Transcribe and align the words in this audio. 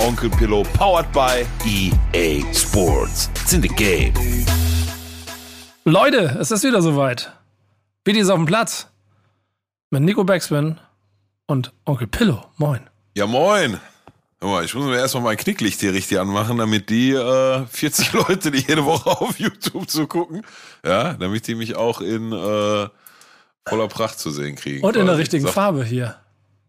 Onkel 0.00 0.30
Pillow, 0.30 0.62
powered 0.74 1.10
by 1.12 1.44
EA 1.66 2.42
Sports. 2.52 3.28
It's 3.42 3.52
in 3.52 3.60
the 3.62 3.68
game. 3.68 4.12
Leute, 5.84 6.36
es 6.40 6.50
ist 6.50 6.64
wieder 6.64 6.80
soweit. 6.82 7.32
Bidi 8.04 8.20
ist 8.20 8.30
auf 8.30 8.36
dem 8.36 8.46
Platz. 8.46 8.88
Mit 9.90 10.02
Nico 10.02 10.24
Backspin 10.24 10.78
und 11.46 11.72
Onkel 11.84 12.06
Pillow. 12.06 12.44
Moin. 12.56 12.80
Ja, 13.16 13.26
moin. 13.26 13.78
Ich 14.64 14.74
muss 14.74 14.86
mir 14.86 14.96
erstmal 14.96 15.22
mein 15.24 15.36
Knicklicht 15.36 15.80
hier 15.80 15.92
richtig 15.92 16.18
anmachen, 16.18 16.56
damit 16.56 16.88
die 16.88 17.10
äh, 17.12 17.66
40 17.66 18.12
Leute, 18.14 18.50
die 18.50 18.60
jede 18.66 18.84
Woche 18.86 19.10
auf 19.10 19.38
YouTube 19.38 19.90
zugucken, 19.90 20.42
ja, 20.84 21.12
damit 21.14 21.46
die 21.46 21.54
mich 21.54 21.76
auch 21.76 22.00
in 22.00 22.32
äh, 22.32 22.88
voller 23.68 23.88
Pracht 23.88 24.18
zu 24.18 24.30
sehen 24.30 24.56
kriegen. 24.56 24.82
Und 24.82 24.96
in 24.96 25.04
der 25.06 25.18
richtigen 25.18 25.44
Sag- 25.44 25.52
Farbe 25.52 25.84
hier. 25.84 26.16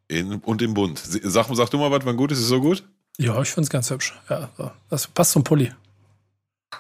In, 0.09 0.39
und 0.39 0.61
im 0.61 0.73
Bund. 0.73 0.99
Sag, 0.99 1.47
sag 1.53 1.69
du 1.69 1.77
mal 1.77 1.89
was, 1.91 2.01
wann 2.05 2.17
gut 2.17 2.33
ist, 2.33 2.39
ist 2.39 2.49
so 2.49 2.59
gut? 2.59 2.83
Ja, 3.17 3.41
ich 3.41 3.49
finde 3.49 3.65
es 3.65 3.69
ganz 3.69 3.89
hübsch. 3.89 4.13
Ja, 4.29 4.49
das 4.89 5.07
passt 5.07 5.31
zum 5.31 5.43
Pulli. 5.43 5.71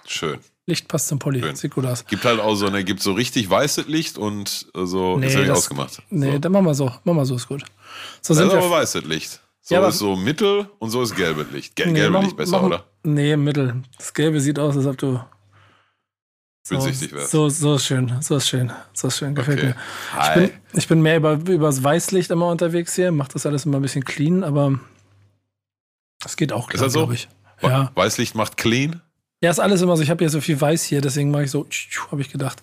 Schön. 0.07 0.39
Licht 0.67 0.87
passt 0.87 1.07
zum 1.07 1.19
Pulli. 1.19 1.41
Schön. 1.41 1.55
Sieht 1.55 1.73
gut 1.73 1.85
aus. 1.85 2.05
Gibt 2.05 2.23
halt 2.23 2.39
auch 2.39 2.55
so, 2.55 2.69
ne, 2.69 2.83
gibt 2.83 3.01
so 3.01 3.13
richtig 3.13 3.49
weißes 3.49 3.87
Licht 3.87 4.17
und 4.17 4.67
äh, 4.75 4.85
so, 4.85 5.17
Nee, 5.17 5.25
das 5.25 5.33
habe 5.35 5.43
ich 5.43 5.49
das- 5.49 5.57
ausgemacht. 5.59 6.01
Nee, 6.09 6.33
so. 6.33 6.39
dann 6.39 6.51
machen 6.51 6.65
wir 6.65 6.73
so. 6.75 6.85
Machen 7.03 7.17
wir 7.17 7.25
so, 7.25 7.35
ist 7.35 7.47
gut. 7.47 7.61
So 8.21 8.33
Das 8.33 8.37
sind 8.37 8.47
ist 8.47 8.53
aber 8.53 8.71
weißes 8.71 9.03
Licht. 9.05 9.41
So 9.61 9.75
Ja, 9.75 9.87
ist 9.87 9.99
so 9.99 10.15
mittel 10.15 10.69
und 10.79 10.89
so 10.89 11.01
ist 11.03 11.15
gelbes 11.15 11.47
Licht. 11.51 11.75
Gel 11.75 11.87
Nee, 11.87 11.93
gelbe 11.99 12.13
mach- 12.13 12.23
Licht 12.23 12.35
besser, 12.37 12.57
mach- 12.57 12.63
oder? 12.67 12.85
Nee, 13.03 13.35
Mittel. 13.37 13.83
Das 13.97 14.13
Gelbe 14.13 14.39
sieht 14.39 14.57
aus, 14.59 14.75
als 14.77 14.85
ob 14.85 14.97
du. 14.97 15.19
So, 16.63 16.75
wärst. 16.85 17.31
so, 17.31 17.49
so 17.49 17.75
ist 17.75 17.85
schön, 17.85 18.15
so 18.21 18.35
ist 18.37 18.47
schön, 18.47 18.71
so 18.93 19.07
ist 19.07 19.17
schön, 19.17 19.33
gefällt 19.33 19.57
Okay. 19.59 19.67
mir. 19.67 20.23
Ich 20.23 20.33
bin, 20.51 20.61
ich 20.79 20.87
bin 20.87 21.01
mehr 21.01 21.17
über, 21.17 21.33
über 21.33 21.65
das 21.65 21.83
Weißlicht 21.83 22.29
immer 22.29 22.47
unterwegs 22.47 22.95
hier, 22.95 23.11
macht 23.11 23.33
das 23.33 23.47
alles 23.47 23.65
immer 23.65 23.77
ein 23.79 23.81
bisschen 23.81 24.05
clean, 24.05 24.43
aber 24.43 24.79
es 26.25 26.37
geht 26.37 26.53
auch 26.53 26.67
klar, 26.69 26.83
das 26.83 26.93
so? 26.93 26.99
glaube 26.99 27.15
ich. 27.15 27.27
Ja. 27.61 27.91
Weißlicht 27.95 28.35
macht 28.35 28.57
clean. 28.57 29.01
ja, 29.41 29.49
ist 29.51 29.59
alles 29.59 29.81
immer 29.81 29.95
so. 29.95 30.03
Ich 30.03 30.09
habe 30.09 30.23
hier 30.23 30.29
so 30.29 30.41
viel 30.41 30.59
Weiß 30.59 30.83
hier, 30.83 31.01
deswegen 31.01 31.29
mache 31.31 31.43
ich 31.43 31.51
so, 31.51 31.67
habe 32.11 32.21
ich 32.21 32.31
gedacht. 32.31 32.61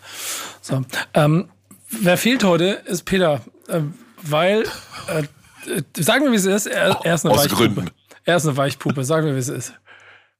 So. 0.61 0.83
Ähm, 1.15 1.49
wer 1.91 2.17
fehlt 2.17 2.43
heute, 2.45 2.83
ist 2.87 3.05
Peter, 3.05 3.41
ähm, 3.69 3.95
weil, 4.23 4.65
äh, 5.09 5.23
äh, 5.71 5.83
sagen 6.03 6.25
wir, 6.25 6.33
wie 6.33 6.37
es 6.37 6.45
ist, 6.47 6.67
er, 6.67 7.01
er 7.05 7.15
ist 7.15 7.25
eine 7.25 7.35
Aus 7.35 7.45
Weichpuppe. 7.45 7.75
Gründen. 7.75 7.91
Er 8.25 8.37
ist 8.37 8.47
eine 8.47 8.57
Weichpuppe, 8.57 9.05
sagen 9.05 9.27
wir, 9.27 9.35
wie 9.35 9.39
es 9.39 9.49
ist. 9.49 9.73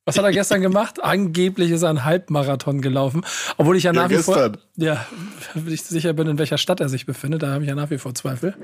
Was 0.05 0.17
hat 0.19 0.25
er 0.25 0.33
gestern 0.33 0.61
gemacht? 0.63 1.01
Angeblich 1.03 1.71
ist 1.71 1.83
er 1.83 1.91
einen 1.91 2.05
Halbmarathon 2.05 2.81
gelaufen, 2.81 3.25
obwohl 3.59 3.77
ich 3.77 3.85
ja 3.85 3.93
Ja, 3.93 4.03
nach 4.03 4.11
wie 4.11 4.17
vor, 4.17 4.53
ja, 4.77 5.07
wenn 5.55 5.73
ich 5.73 5.83
sicher 5.85 6.13
bin, 6.15 6.27
in 6.27 6.39
welcher 6.39 6.59
Stadt 6.59 6.81
er 6.81 6.89
sich 6.89 7.07
befindet, 7.07 7.43
da 7.43 7.53
habe 7.53 7.63
ich 7.63 7.69
ja 7.69 7.75
nach 7.75 7.91
wie 7.91 7.99
vor 7.99 8.15
Zweifel. 8.15 8.57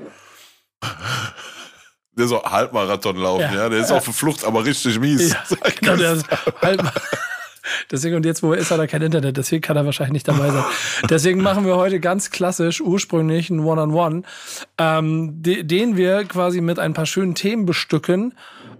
Der 2.17 2.27
soll 2.27 2.41
Halbmarathon 2.43 3.17
laufen, 3.17 3.41
Ja. 3.41 3.53
ja. 3.53 3.69
Der 3.69 3.79
ist 3.79 3.91
auf 3.91 4.05
der 4.05 4.13
Flucht, 4.13 4.45
aber 4.45 4.63
richtig 4.65 4.99
mies. 4.99 5.31
Ja, 5.31 5.43
genau, 5.79 5.95
der 5.97 6.13
ist 6.13 6.25
deswegen, 7.91 8.15
und 8.15 8.25
jetzt, 8.25 8.43
wo 8.43 8.53
er 8.53 8.59
ist, 8.59 8.71
hat 8.71 8.79
er 8.79 8.87
kein 8.87 9.01
Internet, 9.01 9.37
deswegen 9.37 9.61
kann 9.61 9.75
er 9.75 9.85
wahrscheinlich 9.85 10.13
nicht 10.13 10.27
dabei 10.27 10.51
sein. 10.51 10.63
Deswegen 11.09 11.41
machen 11.41 11.65
wir 11.65 11.75
heute 11.77 11.99
ganz 11.99 12.29
klassisch, 12.29 12.79
ursprünglich 12.79 13.49
ein 13.49 13.59
One-on-One, 13.59 14.23
ähm, 14.77 15.41
de, 15.41 15.63
den 15.63 15.97
wir 15.97 16.25
quasi 16.25 16.61
mit 16.61 16.79
ein 16.79 16.93
paar 16.93 17.05
schönen 17.05 17.35
Themen 17.35 17.65
bestücken 17.65 18.33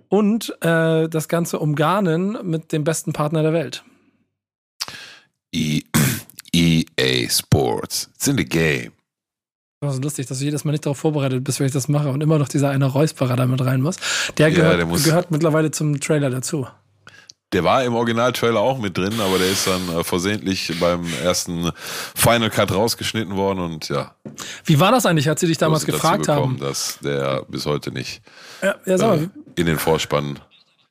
und 0.07 0.55
äh, 0.61 1.09
das 1.09 1.27
Ganze 1.27 1.59
umgarnen 1.59 2.37
mit 2.43 2.71
dem 2.71 2.83
besten 2.83 3.11
Partner 3.11 3.41
der 3.41 3.53
Welt. 3.53 3.83
E 5.51 5.81
EA 6.53 7.29
Sports. 7.29 8.09
It's 8.15 8.27
in 8.27 8.37
the 8.37 8.45
game. 8.45 8.94
Das 9.81 9.95
ist 9.95 10.03
lustig, 10.03 10.25
dass 10.27 10.39
du 10.39 10.45
jedes 10.45 10.63
Mal 10.63 10.71
nicht 10.71 10.85
darauf 10.85 10.97
vorbereitet 10.97 11.43
bist, 11.43 11.59
wenn 11.59 11.67
ich 11.67 11.73
das 11.73 11.87
mache 11.87 12.09
und 12.09 12.21
immer 12.21 12.37
noch 12.39 12.47
dieser 12.47 12.69
eine 12.69 12.85
Räusperer 12.85 13.35
da 13.35 13.45
mit 13.45 13.63
rein 13.63 13.81
muss. 13.81 13.97
Der, 14.37 14.47
Ja, 14.49 14.55
gehört, 14.55 14.77
der 14.79 14.85
muss- 14.85 15.03
gehört 15.03 15.31
mittlerweile 15.31 15.71
zum 15.71 15.99
Trailer 15.99 16.29
dazu. 16.29 16.67
Der 17.53 17.63
war 17.63 17.83
im 17.83 17.93
Originaltrailer 17.93 18.59
auch 18.59 18.79
mit 18.79 18.97
drin, 18.97 19.13
aber 19.21 19.37
der 19.37 19.47
ist 19.49 19.67
dann 19.67 19.99
äh, 19.99 20.03
versehentlich 20.03 20.73
beim 20.79 21.05
ersten 21.23 21.71
Final 22.15 22.49
Cut 22.49 22.71
rausgeschnitten 22.71 23.35
worden 23.35 23.59
und 23.59 23.87
ja, 23.89 24.15
Wie 24.65 24.79
war 24.79 24.91
das 24.91 25.05
eigentlich, 25.05 25.29
als 25.29 25.41
sie 25.41 25.47
dich 25.47 25.57
damals 25.57 25.85
gefragt 25.85 26.25
gekommen, 26.25 26.55
haben? 26.55 26.59
dass 26.59 26.97
der 27.03 27.43
bis 27.47 27.65
heute 27.65 27.91
nicht 27.91 28.21
Ja, 28.63 28.75
ja, 28.85 29.13
äh, 29.15 29.27
in 29.55 29.67
den 29.67 29.77
Vorspann 29.77 30.39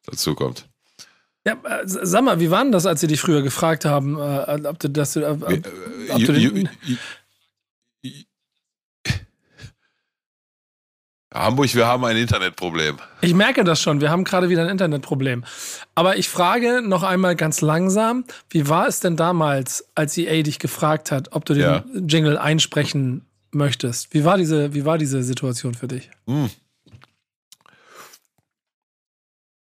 dazukommt. 0.07 0.67
Ja, 1.47 1.55
äh, 1.55 1.83
sag 1.85 2.23
mal, 2.25 2.39
wie 2.41 2.51
war 2.51 2.63
denn 2.63 2.73
das, 2.73 2.87
als 2.87 3.01
sie 3.01 3.09
dich 3.09 3.21
früher 3.21 3.43
gefragt 3.43 3.85
haben, 3.85 4.17
äh, 4.19 4.61
ob 4.67 4.79
du 4.79 4.89
das, 4.89 5.17
äh, 5.17 5.25
ob, 5.25 5.43
ob 5.43 5.51
Äh, 5.51 5.61
du 6.09 6.33
ju- 6.33 6.53
den, 6.55 6.69
Hamburg, 11.35 11.75
wir 11.75 11.87
haben 11.87 12.05
ein 12.05 12.17
Internetproblem. 12.17 12.97
ich 13.21 13.35
merke 13.35 13.65
das 13.65 13.81
schon, 13.83 14.01
wir 14.01 14.09
haben 14.11 14.23
gerade 14.23 14.49
wieder 14.49 14.63
ein 14.63 14.69
Internetproblem. 14.69 15.45
Aber 15.97 16.17
ich 16.17 16.29
frage 16.29 16.81
noch 16.81 17.03
einmal 17.03 17.35
ganz 17.35 17.61
langsam, 17.61 18.25
wie 18.51 18.69
war 18.69 18.87
es 18.87 19.01
denn 19.01 19.17
damals, 19.17 19.85
als 19.97 20.17
EA 20.17 20.43
dich 20.43 20.61
gefragt 20.61 21.11
hat, 21.11 21.33
ob 21.33 21.45
du 21.45 21.55
den 21.55 21.63
Ja. 21.63 21.85
Jingle 22.07 22.39
einsprechen 22.39 23.27
möchtest? 23.51 24.15
Wie 24.15 24.25
war 24.25 24.37
diese, 24.39 24.75
wie 24.75 24.85
war 24.85 24.97
diese 24.97 25.25
Situation 25.25 25.75
für 25.75 25.89
dich? 25.89 26.09
Hm. 26.29 26.51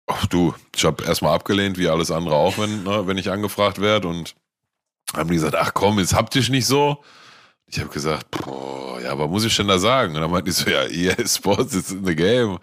Ach 0.06 0.24
du, 0.26 0.54
ich 0.74 0.86
habe 0.86 1.04
erstmal 1.04 1.34
abgelehnt, 1.34 1.76
wie 1.76 1.88
alles 1.88 2.10
andere 2.10 2.34
auch, 2.34 2.56
wenn, 2.56 2.82
ne, 2.84 3.06
wenn 3.06 3.18
ich 3.18 3.30
angefragt 3.30 3.78
werde. 3.78 4.08
Und 4.08 4.34
haben 5.14 5.28
die 5.28 5.34
gesagt, 5.34 5.54
ach 5.54 5.74
komm, 5.74 5.98
ist 5.98 6.14
haptisch 6.14 6.48
nicht 6.48 6.66
so. 6.66 7.02
Ich 7.70 7.78
habe 7.80 7.90
gesagt, 7.90 8.30
boah, 8.30 9.00
ja, 9.00 9.18
was 9.18 9.28
muss 9.28 9.44
ich 9.44 9.56
denn 9.56 9.68
da 9.68 9.78
sagen? 9.78 10.14
Und 10.14 10.22
dann 10.22 10.30
meinten 10.30 10.46
die 10.46 10.52
so, 10.52 10.68
ja, 10.68 10.84
EA 10.84 11.26
Sports 11.26 11.74
is 11.74 11.90
in 11.90 12.04
the 12.04 12.16
game. 12.16 12.58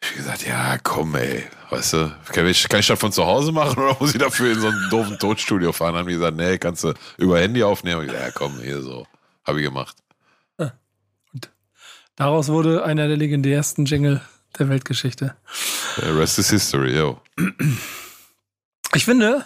Ich 0.00 0.08
hab 0.08 0.16
gesagt, 0.16 0.46
ja, 0.46 0.78
komm, 0.82 1.14
ey, 1.16 1.44
weißt 1.70 1.92
du, 1.94 2.16
kann 2.32 2.46
ich, 2.46 2.68
kann 2.68 2.80
ich 2.80 2.86
das 2.86 2.98
von 2.98 3.12
zu 3.12 3.24
Hause 3.24 3.52
machen 3.52 3.82
oder 3.82 3.96
muss 3.98 4.14
ich 4.14 4.20
dafür 4.20 4.52
in 4.52 4.60
so 4.60 4.68
einen 4.68 4.90
doofen 4.90 5.18
Tonstudio 5.18 5.72
fahren? 5.72 5.94
Dann 5.94 6.00
haben 6.00 6.08
die 6.08 6.14
gesagt, 6.14 6.36
nee, 6.36 6.58
kannst 6.58 6.84
du 6.84 6.94
über 7.18 7.38
Handy 7.38 7.62
aufnehmen. 7.62 8.00
Und 8.00 8.06
ich 8.06 8.12
gesagt, 8.12 8.34
ja, 8.34 8.38
komm, 8.38 8.60
hier 8.60 8.82
so. 8.82 9.06
Habe 9.44 9.60
ich 9.60 9.64
gemacht. 9.66 9.96
Daraus 12.16 12.48
wurde 12.48 12.82
einer 12.82 13.08
der 13.08 13.18
legendärsten 13.18 13.84
Jingle 13.84 14.22
der 14.58 14.70
Weltgeschichte. 14.70 15.36
The 15.96 16.08
rest 16.08 16.38
is 16.38 16.48
history, 16.48 16.96
yo. 16.96 17.20
Ich 18.94 19.04
finde, 19.04 19.44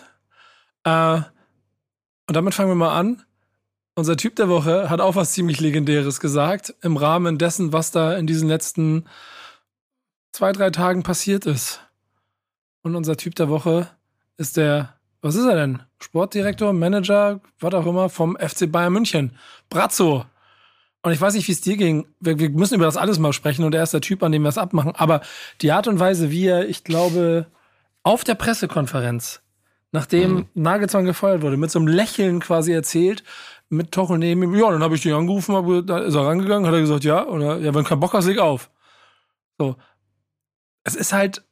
äh, 0.85 1.17
und 1.17 2.37
damit 2.37 2.55
fangen 2.55 2.71
wir 2.71 2.77
mal 2.77 2.97
an. 2.97 3.25
Unser 4.01 4.17
Typ 4.17 4.35
der 4.37 4.49
Woche 4.49 4.89
hat 4.89 5.03
auch 5.03 5.15
was 5.15 5.35
ziemlich 5.35 5.61
Legendäres 5.61 6.21
gesagt, 6.21 6.75
im 6.81 6.97
Rahmen 6.97 7.37
dessen, 7.37 7.75
was 7.75 7.91
da 7.91 8.17
in 8.17 8.27
diesen 8.27 8.49
letzten 8.49 9.05
zwei, 10.33 10.53
drei 10.53 10.71
Tagen 10.71 11.03
passiert 11.03 11.45
ist. 11.45 11.83
Und 12.81 12.97
unser 12.97 13.19
Typ 13.19 13.35
der 13.35 13.51
Woche 13.51 13.89
ist 14.39 14.57
der, 14.57 14.95
was 15.21 15.35
ist 15.35 15.45
er 15.45 15.55
denn? 15.55 15.83
Sportdirektor, 15.99 16.73
Manager, 16.73 17.43
was 17.59 17.75
auch 17.75 17.85
immer, 17.85 18.09
vom 18.09 18.39
FC 18.39 18.73
Bayern 18.73 18.95
München. 18.95 19.37
Brazzo. 19.69 20.25
Und 21.03 21.13
ich 21.13 21.21
weiß 21.21 21.35
nicht, 21.35 21.47
wie 21.47 21.53
es 21.53 21.61
dir 21.61 21.77
ging. 21.77 22.07
Wir, 22.21 22.39
wir 22.39 22.49
müssen 22.49 22.77
über 22.77 22.87
das 22.87 22.97
alles 22.97 23.19
mal 23.19 23.35
sprechen 23.35 23.67
und 23.67 23.75
er 23.75 23.83
ist 23.83 23.93
der 23.93 24.01
Typ, 24.01 24.23
an 24.23 24.33
dem 24.33 24.41
wir 24.41 24.49
es 24.49 24.57
abmachen. 24.57 24.95
Aber 24.97 25.21
die 25.61 25.73
Art 25.73 25.89
und 25.89 26.01
Weise, 26.01 26.31
wie 26.31 26.47
er, 26.47 26.67
ich 26.67 26.85
glaube, 26.85 27.49
auf 28.03 28.25
der 28.25 28.35
Pressekonferenz, 28.35 29.43
nachdem 29.93 30.47
Nagelsmann 30.55 31.05
gefeuert 31.05 31.43
wurde, 31.43 31.59
mit 31.59 31.71
so 31.71 31.79
einem 31.79 31.89
Lächeln 31.89 32.41
quasi 32.41 32.73
erzählt, 32.73 33.25
mit 33.71 33.93
Tochel 33.93 34.19
neben 34.19 34.43
ihm, 34.43 34.55
ja, 34.55 34.71
dann 34.71 34.83
habe 34.83 34.97
ich 34.97 35.03
den 35.03 35.15
angerufen, 35.15 35.55
hab, 35.55 35.87
da 35.87 36.01
ist 36.01 36.15
er 36.15 36.27
rangegangen, 36.27 36.67
hat 36.67 36.75
er 36.75 36.81
gesagt, 36.81 37.05
ja, 37.05 37.27
oder 37.27 37.59
ja, 37.59 37.73
wenn 37.73 37.83
du 37.83 37.89
keinen 37.89 38.01
Bock 38.01 38.13
hast, 38.13 38.27
leg 38.27 38.39
auf. 38.39 38.71
So. 39.59 39.77
Es 40.83 40.95
ist 40.95 41.13
halt, 41.13 41.45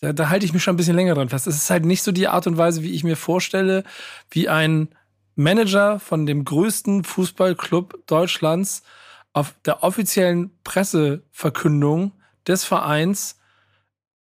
da, 0.00 0.12
da 0.12 0.28
halte 0.28 0.44
ich 0.44 0.52
mich 0.52 0.62
schon 0.62 0.74
ein 0.74 0.76
bisschen 0.76 0.96
länger 0.96 1.14
dran 1.14 1.28
fest. 1.28 1.46
Es 1.46 1.56
ist 1.56 1.70
halt 1.70 1.84
nicht 1.84 2.02
so 2.02 2.12
die 2.12 2.28
Art 2.28 2.46
und 2.46 2.58
Weise, 2.58 2.82
wie 2.82 2.92
ich 2.92 3.04
mir 3.04 3.16
vorstelle, 3.16 3.84
wie 4.30 4.48
ein 4.48 4.88
Manager 5.36 6.00
von 6.00 6.26
dem 6.26 6.44
größten 6.44 7.04
Fußballclub 7.04 8.06
Deutschlands 8.06 8.82
auf 9.32 9.54
der 9.64 9.84
offiziellen 9.84 10.50
Presseverkündung 10.64 12.12
des 12.46 12.64
Vereins 12.64 13.38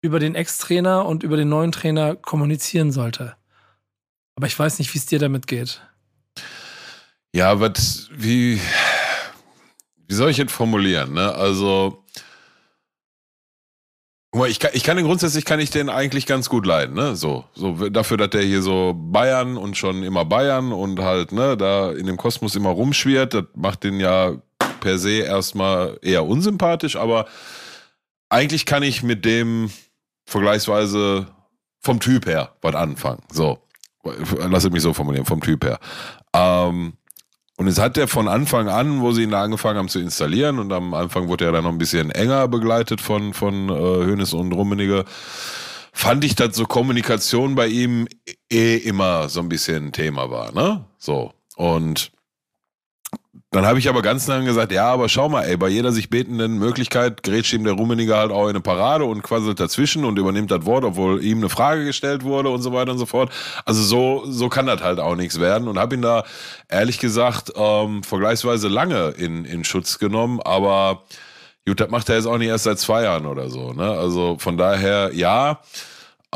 über 0.01 0.19
den 0.19 0.35
Ex-Trainer 0.35 1.05
und 1.05 1.23
über 1.23 1.37
den 1.37 1.49
neuen 1.49 1.71
Trainer 1.71 2.15
kommunizieren 2.15 2.91
sollte. 2.91 3.35
Aber 4.35 4.47
ich 4.47 4.57
weiß 4.57 4.79
nicht, 4.79 4.93
wie 4.93 4.97
es 4.97 5.05
dir 5.05 5.19
damit 5.19 5.47
geht. 5.47 5.81
Ja, 7.33 7.59
was, 7.59 8.09
wie, 8.11 8.59
wie 10.07 10.13
soll 10.13 10.29
ich 10.31 10.37
jetzt 10.37 10.53
formulieren, 10.53 11.13
ne? 11.13 11.33
Also, 11.33 12.03
Ich 14.47 14.59
kann, 14.59 14.71
ich 14.73 14.83
kann 14.83 14.97
den 14.97 15.05
grundsätzlich 15.05 15.45
kann 15.45 15.59
ich 15.59 15.71
den 15.71 15.89
eigentlich 15.89 16.25
ganz 16.25 16.47
gut 16.47 16.65
leiden, 16.65 16.95
ne? 16.95 17.15
So, 17.15 17.45
so 17.55 17.89
dafür, 17.89 18.17
dass 18.17 18.29
der 18.29 18.43
hier 18.43 18.61
so 18.61 18.93
Bayern 18.95 19.57
und 19.57 19.77
schon 19.77 20.03
immer 20.03 20.25
Bayern 20.25 20.71
und 20.71 20.99
halt 20.99 21.31
ne 21.31 21.57
da 21.57 21.91
in 21.91 22.05
dem 22.05 22.17
Kosmos 22.17 22.55
immer 22.55 22.69
rumschwirrt, 22.69 23.33
das 23.33 23.45
macht 23.55 23.83
den 23.83 23.99
ja 23.99 24.35
per 24.79 24.99
se 24.99 25.19
erstmal 25.19 25.97
eher 26.01 26.25
unsympathisch, 26.25 26.95
aber 26.97 27.25
eigentlich 28.29 28.65
kann 28.65 28.83
ich 28.83 29.01
mit 29.01 29.25
dem 29.25 29.71
vergleichsweise 30.25 31.27
vom 31.79 31.99
Typ 31.99 32.25
her 32.27 32.53
was 32.61 32.75
anfangen. 32.75 33.23
So, 33.31 33.59
lass 34.49 34.69
mich 34.69 34.81
so 34.81 34.93
formulieren, 34.93 35.25
vom 35.25 35.41
Typ 35.41 35.65
her. 35.65 35.79
Ähm, 36.33 36.93
und 37.57 37.67
es 37.67 37.79
hat 37.79 37.97
er 37.97 38.07
von 38.07 38.27
Anfang 38.27 38.69
an, 38.69 39.01
wo 39.01 39.11
sie 39.11 39.23
ihn 39.23 39.31
da 39.31 39.41
angefangen 39.41 39.79
haben 39.79 39.89
zu 39.89 39.99
installieren, 39.99 40.59
und 40.59 40.71
am 40.71 40.93
Anfang 40.93 41.27
wurde 41.27 41.45
er 41.45 41.51
dann 41.51 41.63
noch 41.63 41.71
ein 41.71 41.79
bisschen 41.79 42.11
enger 42.11 42.47
begleitet 42.47 43.01
von, 43.01 43.33
von 43.33 43.69
äh, 43.69 44.05
Hönes 44.05 44.33
und 44.33 44.51
Rummenigge, 44.51 45.05
fand 45.91 46.23
ich, 46.23 46.35
dass 46.35 46.55
so 46.55 46.65
Kommunikation 46.65 47.55
bei 47.55 47.67
ihm 47.67 48.07
eh 48.51 48.77
immer 48.77 49.29
so 49.29 49.39
ein 49.39 49.49
bisschen 49.49 49.91
Thema 49.91 50.29
war, 50.29 50.51
ne? 50.51 50.85
So. 50.99 51.33
Und 51.55 52.11
dann 53.51 53.65
habe 53.65 53.79
ich 53.79 53.87
aber 53.87 54.01
ganz 54.01 54.27
lange 54.27 54.43
gesagt, 54.45 54.73
ja, 54.73 54.91
aber 54.91 55.07
schau 55.07 55.29
mal, 55.29 55.43
ey, 55.43 55.55
bei 55.55 55.69
jeder 55.69 55.93
sich 55.93 56.09
betenden 56.09 56.59
Möglichkeit 56.59 57.23
grätscht 57.23 57.53
ihm 57.53 57.63
der 57.63 57.73
Rummeniger 57.73 58.17
halt 58.17 58.29
auch 58.31 58.43
in 58.43 58.49
eine 58.49 58.61
Parade 58.61 59.05
und 59.05 59.23
quasselt 59.23 59.61
dazwischen 59.61 60.03
und 60.03 60.19
übernimmt 60.19 60.51
das 60.51 60.65
Wort, 60.65 60.83
obwohl 60.83 61.23
ihm 61.23 61.37
eine 61.37 61.47
Frage 61.47 61.85
gestellt 61.85 62.23
wurde 62.25 62.49
und 62.49 62.61
so 62.61 62.73
weiter 62.73 62.91
und 62.91 62.97
so 62.97 63.05
fort. 63.05 63.31
Also 63.63 63.81
so, 63.83 64.23
so 64.27 64.49
kann 64.49 64.65
das 64.65 64.81
halt 64.83 64.99
auch 64.99 65.15
nichts 65.15 65.39
werden 65.39 65.69
und 65.69 65.79
habe 65.79 65.95
ihn 65.95 66.01
da 66.01 66.25
ehrlich 66.67 66.99
gesagt 66.99 67.53
ähm, 67.55 68.03
vergleichsweise 68.03 68.67
lange 68.67 69.11
in, 69.11 69.45
in 69.45 69.63
Schutz 69.63 69.97
genommen, 69.97 70.41
aber 70.41 71.03
gut, 71.65 71.79
das 71.79 71.89
macht 71.89 72.09
er 72.09 72.15
jetzt 72.15 72.27
auch 72.27 72.37
nicht 72.37 72.49
erst 72.49 72.65
seit 72.65 72.79
zwei 72.79 73.03
Jahren 73.03 73.25
oder 73.25 73.49
so. 73.49 73.71
Ne? 73.71 73.89
Also 73.89 74.37
von 74.39 74.57
daher, 74.57 75.11
ja, 75.13 75.61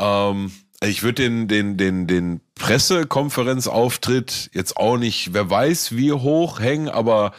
ähm, 0.00 0.50
ich 0.88 1.02
würde 1.02 1.22
den, 1.22 1.48
den, 1.48 1.76
den, 1.76 2.06
den 2.06 2.40
Pressekonferenzauftritt 2.56 4.50
jetzt 4.52 4.76
auch 4.76 4.96
nicht, 4.96 5.32
wer 5.32 5.48
weiß, 5.48 5.96
wie 5.96 6.12
hoch 6.12 6.60
hängen, 6.60 6.88
aber 6.88 7.32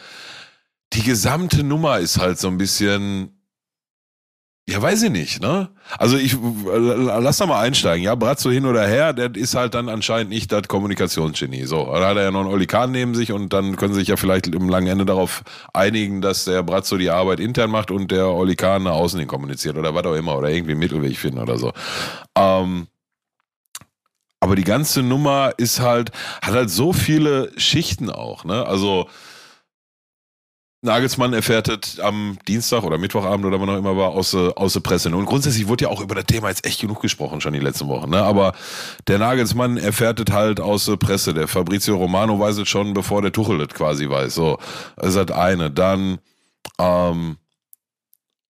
die 0.92 1.02
gesamte 1.02 1.64
Nummer 1.64 1.98
ist 1.98 2.18
halt 2.18 2.38
so 2.38 2.48
ein 2.48 2.58
bisschen, 2.58 3.30
ja, 4.66 4.80
weiß 4.80 5.02
ich 5.02 5.10
nicht, 5.10 5.42
ne? 5.42 5.68
Also 5.98 6.16
ich 6.16 6.36
lass 6.64 7.36
da 7.36 7.46
mal 7.46 7.60
einsteigen, 7.60 8.02
ja, 8.04 8.14
Bratzo 8.14 8.50
hin 8.50 8.64
oder 8.64 8.86
her, 8.86 9.12
der 9.12 9.34
ist 9.34 9.54
halt 9.54 9.74
dann 9.74 9.90
anscheinend 9.90 10.30
nicht 10.30 10.50
das 10.50 10.68
Kommunikationsgenie. 10.68 11.64
So, 11.64 11.84
da 11.84 12.08
hat 12.08 12.16
er 12.16 12.22
ja 12.22 12.30
noch 12.30 12.40
einen 12.40 12.48
Olikan 12.48 12.92
neben 12.92 13.14
sich 13.14 13.32
und 13.32 13.52
dann 13.52 13.76
können 13.76 13.92
sie 13.92 14.00
sich 14.00 14.08
ja 14.08 14.16
vielleicht 14.16 14.46
im 14.46 14.70
langen 14.70 14.86
Ende 14.86 15.04
darauf 15.04 15.42
einigen, 15.74 16.22
dass 16.22 16.46
der 16.46 16.62
Bratzo 16.62 16.96
die 16.96 17.10
Arbeit 17.10 17.40
intern 17.40 17.70
macht 17.70 17.90
und 17.90 18.10
der 18.10 18.28
Olikan 18.28 18.84
nach 18.84 18.92
außen 18.92 19.18
hin 19.18 19.28
kommuniziert 19.28 19.76
oder 19.76 19.94
was 19.94 20.06
auch 20.06 20.14
immer 20.14 20.38
oder 20.38 20.48
irgendwie 20.48 20.72
einen 20.72 20.80
Mittelweg 20.80 21.18
finden 21.18 21.40
oder 21.40 21.58
so. 21.58 21.72
Ähm, 22.34 22.86
aber 24.44 24.56
die 24.56 24.64
ganze 24.64 25.02
Nummer 25.02 25.54
ist 25.56 25.80
halt, 25.80 26.10
hat 26.42 26.52
halt 26.52 26.68
so 26.68 26.92
viele 26.92 27.50
Schichten 27.56 28.10
auch, 28.10 28.44
ne? 28.44 28.66
Also, 28.66 29.08
Nagelsmann 30.82 31.32
erfährt 31.32 31.68
es 31.68 31.98
am 31.98 32.36
Dienstag 32.46 32.82
oder 32.82 32.98
Mittwochabend 32.98 33.46
oder 33.46 33.58
wann 33.58 33.70
auch 33.70 33.78
immer 33.78 33.96
war 33.96 34.10
aus, 34.10 34.34
aus 34.34 34.74
der 34.74 34.80
Presse. 34.80 35.08
Und 35.16 35.24
grundsätzlich 35.24 35.66
wurde 35.66 35.84
ja 35.84 35.90
auch 35.90 36.02
über 36.02 36.14
das 36.14 36.26
Thema 36.26 36.50
jetzt 36.50 36.66
echt 36.66 36.82
genug 36.82 37.00
gesprochen, 37.00 37.40
schon 37.40 37.54
die 37.54 37.58
letzten 37.58 37.88
Wochen. 37.88 38.10
Ne? 38.10 38.22
Aber 38.22 38.52
der 39.08 39.18
Nagelsmann 39.18 39.78
erfährt 39.78 40.30
halt 40.30 40.60
aus 40.60 40.84
der 40.84 40.98
Presse. 40.98 41.32
Der 41.32 41.48
Fabrizio 41.48 41.96
Romano 41.96 42.38
weiß 42.38 42.58
es 42.58 42.68
schon, 42.68 42.92
bevor 42.92 43.22
der 43.22 43.32
Tuchel 43.32 43.56
das 43.56 43.68
quasi 43.68 44.10
weiß. 44.10 44.34
So, 44.34 44.58
das 44.96 45.06
ist 45.12 45.16
halt 45.16 45.32
eine. 45.32 45.70
Dann 45.70 46.18
ähm, 46.78 47.38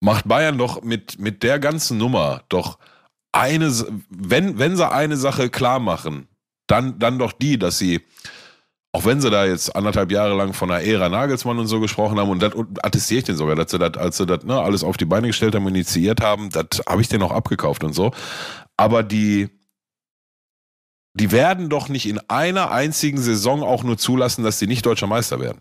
macht 0.01 0.27
Bayern 0.27 0.59
doch 0.59 0.83
mit, 0.83 1.21
mit 1.21 1.45
der 1.45 1.61
ganzen 1.61 1.99
Nummer 1.99 2.43
doch 2.49 2.79
eine, 3.35 3.73
wenn, 4.09 4.59
wenn 4.59 4.77
sie 4.77 4.91
eine 4.91 5.17
Sache 5.17 5.51
klar 5.51 5.81
machen, 5.81 6.29
dann, 6.67 6.99
dann 6.99 7.19
doch 7.19 7.33
die, 7.33 7.59
dass 7.59 7.79
sie, 7.79 8.01
auch 8.93 9.05
wenn 9.05 9.21
sie 9.21 9.31
da 9.31 9.45
jetzt 9.45 9.75
anderthalb 9.75 10.13
Jahre 10.13 10.35
lang 10.37 10.53
von 10.53 10.69
der 10.69 10.87
Ära 10.87 11.09
Nagelsmann 11.09 11.59
und 11.59 11.67
so 11.67 11.81
gesprochen 11.81 12.19
haben, 12.19 12.31
und 12.31 12.41
das 12.41 12.53
attestiere 12.83 13.19
ich 13.19 13.25
den 13.25 13.37
sogar, 13.37 13.57
dass 13.57 13.71
sie 13.71 13.79
das, 13.79 13.95
als 13.97 14.17
sie 14.17 14.27
das 14.27 14.45
ne, 14.45 14.61
alles 14.61 14.85
auf 14.85 14.97
die 14.97 15.05
Beine 15.05 15.27
gestellt 15.27 15.55
haben 15.55 15.67
initiiert 15.69 16.21
haben, 16.21 16.51
das 16.51 16.81
habe 16.89 17.03
ich 17.03 17.09
denen 17.09 17.25
auch 17.25 17.33
abgekauft 17.33 17.83
und 17.83 17.93
so. 17.93 18.13
Aber 18.77 19.03
die, 19.03 19.51
die 21.15 21.33
werden 21.33 21.69
doch 21.69 21.89
nicht 21.89 22.07
in 22.07 22.21
einer 22.29 22.71
einzigen 22.71 23.19
Saison 23.19 23.63
auch 23.63 23.83
nur 23.83 23.99
zulassen, 23.99 24.45
dass 24.45 24.59
sie 24.59 24.67
nicht 24.67 24.87
deutscher 24.87 25.07
Meister 25.07 25.41
werden. 25.41 25.61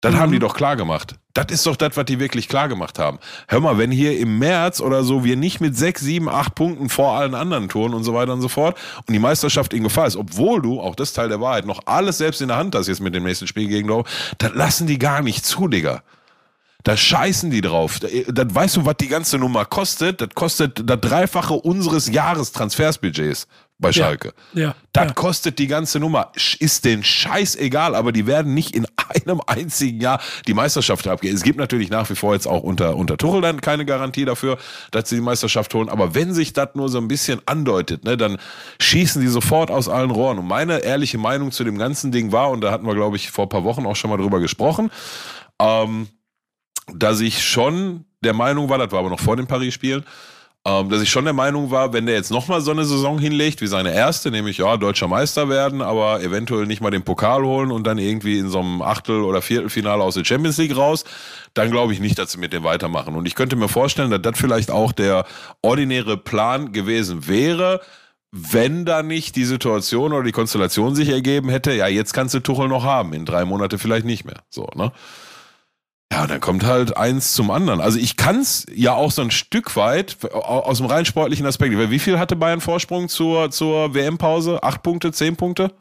Das 0.00 0.14
mhm. 0.14 0.18
haben 0.18 0.32
die 0.32 0.38
mhm. 0.38 0.42
doch 0.42 0.54
klar 0.54 0.76
gemacht. 0.76 1.16
Das 1.32 1.46
ist 1.50 1.66
doch 1.66 1.76
das, 1.76 1.96
was 1.96 2.06
die 2.06 2.18
wirklich 2.18 2.48
klar 2.48 2.68
gemacht 2.68 2.98
haben. 2.98 3.18
Hör 3.48 3.60
mal, 3.60 3.76
wenn 3.76 3.90
hier 3.90 4.18
im 4.18 4.38
März 4.38 4.80
oder 4.80 5.04
so 5.04 5.22
wir 5.22 5.36
nicht 5.36 5.60
mit 5.60 5.76
sechs, 5.76 6.00
sieben, 6.00 6.28
acht 6.30 6.54
Punkten 6.54 6.88
vor 6.88 7.12
allen 7.12 7.34
anderen 7.34 7.68
Touren 7.68 7.92
und 7.92 8.04
so 8.04 8.14
weiter 8.14 8.32
und 8.32 8.40
so 8.40 8.48
fort 8.48 8.78
und 9.06 9.12
die 9.12 9.18
Meisterschaft 9.18 9.74
in 9.74 9.82
Gefahr 9.82 10.06
ist, 10.06 10.16
obwohl 10.16 10.62
du, 10.62 10.80
auch 10.80 10.94
das 10.94 11.12
Teil 11.12 11.28
der 11.28 11.40
Wahrheit, 11.40 11.66
noch 11.66 11.80
alles 11.84 12.18
selbst 12.18 12.40
in 12.40 12.48
der 12.48 12.56
Hand 12.56 12.74
hast 12.74 12.88
jetzt 12.88 13.00
mit 13.00 13.14
dem 13.14 13.24
nächsten 13.24 13.46
Spiel 13.46 13.68
gegen 13.68 13.88
Dortmund, 13.88 14.08
das 14.38 14.54
lassen 14.54 14.86
die 14.86 14.98
gar 14.98 15.20
nicht 15.20 15.44
zu, 15.44 15.68
Digga. 15.68 16.02
Da 16.86 16.96
scheißen 16.96 17.50
die 17.50 17.62
drauf. 17.62 17.98
Das 17.98 18.54
weißt 18.54 18.76
du, 18.76 18.86
was 18.86 18.96
die 18.98 19.08
ganze 19.08 19.38
Nummer 19.38 19.64
kostet? 19.64 20.20
Das 20.20 20.28
kostet 20.36 20.88
das 20.88 21.00
Dreifache 21.00 21.54
unseres 21.54 22.06
Jahrestransfersbudgets 22.08 23.48
bei 23.78 23.92
Schalke. 23.92 24.34
Ja, 24.52 24.60
ja 24.60 24.74
das 24.92 25.06
ja. 25.06 25.12
kostet 25.14 25.58
die 25.58 25.66
ganze 25.66 25.98
Nummer. 25.98 26.30
Ist 26.60 26.84
den 26.84 27.02
Scheiß 27.02 27.56
egal, 27.56 27.96
aber 27.96 28.12
die 28.12 28.28
werden 28.28 28.54
nicht 28.54 28.76
in 28.76 28.85
einem 29.08 29.40
einzigen 29.46 30.00
Jahr 30.00 30.20
die 30.46 30.54
Meisterschaft 30.54 31.06
abgeben. 31.08 31.34
Es 31.34 31.42
gibt 31.42 31.58
natürlich 31.58 31.90
nach 31.90 32.08
wie 32.10 32.14
vor 32.14 32.34
jetzt 32.34 32.46
auch 32.46 32.62
unter, 32.62 32.96
unter 32.96 33.16
Tuchel 33.16 33.40
dann 33.40 33.60
keine 33.60 33.84
Garantie 33.84 34.24
dafür, 34.24 34.58
dass 34.90 35.08
sie 35.08 35.16
die 35.16 35.22
Meisterschaft 35.22 35.72
holen. 35.74 35.88
Aber 35.88 36.14
wenn 36.14 36.34
sich 36.34 36.52
das 36.52 36.70
nur 36.74 36.88
so 36.88 36.98
ein 36.98 37.08
bisschen 37.08 37.40
andeutet, 37.46 38.04
ne, 38.04 38.16
dann 38.16 38.38
schießen 38.80 39.20
die 39.20 39.28
sofort 39.28 39.70
aus 39.70 39.88
allen 39.88 40.10
Rohren. 40.10 40.38
Und 40.38 40.46
meine 40.46 40.78
ehrliche 40.78 41.18
Meinung 41.18 41.52
zu 41.52 41.64
dem 41.64 41.78
ganzen 41.78 42.12
Ding 42.12 42.32
war, 42.32 42.50
und 42.50 42.60
da 42.60 42.70
hatten 42.70 42.86
wir, 42.86 42.94
glaube 42.94 43.16
ich, 43.16 43.30
vor 43.30 43.46
ein 43.46 43.50
paar 43.50 43.64
Wochen 43.64 43.86
auch 43.86 43.96
schon 43.96 44.10
mal 44.10 44.16
drüber 44.16 44.40
gesprochen, 44.40 44.90
ähm, 45.60 46.08
dass 46.94 47.20
ich 47.20 47.44
schon 47.44 48.04
der 48.22 48.32
Meinung 48.32 48.68
war, 48.68 48.78
das 48.78 48.90
war 48.92 49.00
aber 49.00 49.10
noch 49.10 49.20
vor 49.20 49.36
den 49.36 49.46
Paris-Spielen, 49.46 50.04
ähm, 50.66 50.88
dass 50.88 51.00
ich 51.00 51.10
schon 51.10 51.24
der 51.24 51.32
Meinung 51.32 51.70
war, 51.70 51.92
wenn 51.92 52.06
der 52.06 52.16
jetzt 52.16 52.32
nochmal 52.32 52.60
so 52.60 52.72
eine 52.72 52.84
Saison 52.84 53.20
hinlegt 53.20 53.60
wie 53.60 53.68
seine 53.68 53.94
erste, 53.94 54.32
nämlich 54.32 54.58
ja, 54.58 54.76
deutscher 54.76 55.06
Meister 55.06 55.48
werden, 55.48 55.80
aber 55.80 56.20
eventuell 56.22 56.66
nicht 56.66 56.80
mal 56.80 56.90
den 56.90 57.04
Pokal 57.04 57.44
holen 57.44 57.70
und 57.70 57.86
dann 57.86 57.98
irgendwie 57.98 58.38
in 58.38 58.48
so 58.48 58.58
einem 58.58 58.82
Achtel- 58.82 59.22
oder 59.22 59.42
Viertelfinale 59.42 60.02
aus 60.02 60.14
der 60.14 60.24
Champions 60.24 60.58
League 60.58 60.76
raus, 60.76 61.04
dann 61.54 61.70
glaube 61.70 61.92
ich 61.92 62.00
nicht, 62.00 62.18
dass 62.18 62.32
sie 62.32 62.38
mit 62.38 62.52
dem 62.52 62.64
weitermachen. 62.64 63.14
Und 63.14 63.26
ich 63.26 63.36
könnte 63.36 63.54
mir 63.54 63.68
vorstellen, 63.68 64.10
dass 64.10 64.22
das 64.22 64.36
vielleicht 64.40 64.72
auch 64.72 64.90
der 64.90 65.24
ordinäre 65.62 66.16
Plan 66.16 66.72
gewesen 66.72 67.28
wäre, 67.28 67.80
wenn 68.32 68.84
da 68.84 69.04
nicht 69.04 69.36
die 69.36 69.44
Situation 69.44 70.12
oder 70.12 70.24
die 70.24 70.32
Konstellation 70.32 70.96
sich 70.96 71.10
ergeben 71.10 71.48
hätte, 71.48 71.72
ja, 71.74 71.86
jetzt 71.86 72.12
kannst 72.12 72.34
du 72.34 72.40
Tuchel 72.40 72.66
noch 72.66 72.82
haben, 72.82 73.12
in 73.12 73.24
drei 73.24 73.44
Monate 73.44 73.78
vielleicht 73.78 74.04
nicht 74.04 74.24
mehr. 74.24 74.42
So, 74.50 74.68
ne? 74.74 74.90
Ja, 76.12 76.26
dann 76.26 76.40
kommt 76.40 76.64
halt 76.64 76.96
eins 76.96 77.32
zum 77.32 77.50
anderen. 77.50 77.80
Also 77.80 77.98
ich 77.98 78.16
kann 78.16 78.40
es 78.40 78.64
ja 78.72 78.94
auch 78.94 79.10
so 79.10 79.22
ein 79.22 79.32
Stück 79.32 79.74
weit 79.74 80.16
aus 80.32 80.78
dem 80.78 80.86
rein 80.86 81.04
sportlichen 81.04 81.44
Aspekt. 81.46 81.76
Wie 81.76 81.98
viel 81.98 82.18
hatte 82.18 82.36
Bayern 82.36 82.60
Vorsprung 82.60 83.08
zur, 83.08 83.50
zur 83.50 83.92
WM-Pause? 83.92 84.62
Acht 84.62 84.82
Punkte, 84.82 85.10
zehn 85.10 85.36
Punkte? 85.36 85.72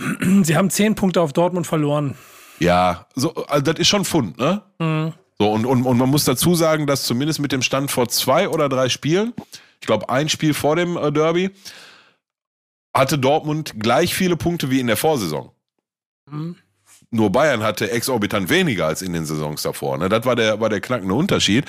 Sie 0.42 0.58
haben 0.58 0.70
zehn 0.72 0.96
Punkte 0.96 1.22
auf 1.22 1.32
Dortmund 1.32 1.68
verloren. 1.68 2.16
Ja, 2.60 3.06
so, 3.16 3.34
also 3.46 3.62
das 3.62 3.80
ist 3.80 3.88
schon 3.88 4.06
Fund, 4.06 4.38
ne? 4.38 4.64
Mhm. 4.80 5.14
So, 5.38 5.52
und, 5.52 5.66
und, 5.66 5.84
und 5.84 5.98
man 5.98 6.10
muss 6.10 6.24
dazu 6.24 6.56
sagen, 6.56 6.88
dass 6.88 7.04
zumindest 7.04 7.40
mit 7.40 7.52
dem 7.52 7.62
Stand 7.62 7.92
vor 7.92 8.08
zwei 8.08 8.50
oder 8.50 8.70
drei 8.70 8.90
Spielen, 8.90 9.34
ich 9.82 9.88
glaube 9.88 10.10
ein 10.10 10.30
Spiel 10.30 10.54
vor 10.54 10.76
dem 10.76 10.96
äh, 10.96 11.12
Derby, 11.12 11.52
hatte 12.96 13.20
Dortmund 13.20 13.74
gleich 13.78 14.16
viele 14.16 14.38
Punkte 14.38 14.72
wie 14.72 14.80
in 14.80 14.88
der 14.88 14.98
Vorsaison. 14.98 15.52
Mhm. 16.32 16.56
Nur 17.16 17.32
Bayern 17.32 17.64
hatte 17.64 17.90
exorbitant 17.92 18.50
weniger 18.50 18.88
als 18.88 19.02
in 19.02 19.14
den 19.14 19.26
Saisons 19.26 19.62
davor. 19.62 19.98
Ne? 19.98 20.10
Das 20.10 20.26
war 20.26 20.36
der, 20.36 20.60
war 20.60 20.70
der 20.70 20.82
knackende 20.82 21.14
Unterschied. 21.14 21.66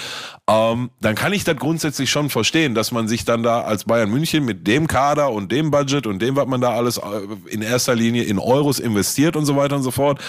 Ähm, 0.51 0.91
dann 1.01 1.15
kann 1.15 1.33
ich 1.33 1.45
das 1.45 1.57
grundsätzlich 1.57 2.11
schon 2.11 2.31
verstehen, 2.31 2.75
dass 2.75 2.91
man 2.91 3.07
sich 3.07 3.25
dann 3.25 3.45
da 3.45 3.63
als 3.63 3.85
Bayern 3.85 4.11
München 4.11 4.45
mit 4.45 4.67
dem 4.67 4.89
Kader 4.89 5.31
und 5.31 5.53
dem 5.53 5.71
Budget 5.71 6.07
und 6.07 6.21
dem, 6.21 6.35
was 6.35 6.47
man 6.47 6.61
da 6.61 6.71
alles 6.71 6.99
äh, 6.99 7.03
in 7.49 7.63
erster 7.63 7.95
Linie 7.95 8.25
in 8.25 8.41
Euros 8.41 8.81
investiert 8.81 9.37
und 9.37 9.47
so 9.47 9.57
weiter 9.57 9.77
und 9.77 9.83
so 9.83 9.93
fort, 9.93 10.21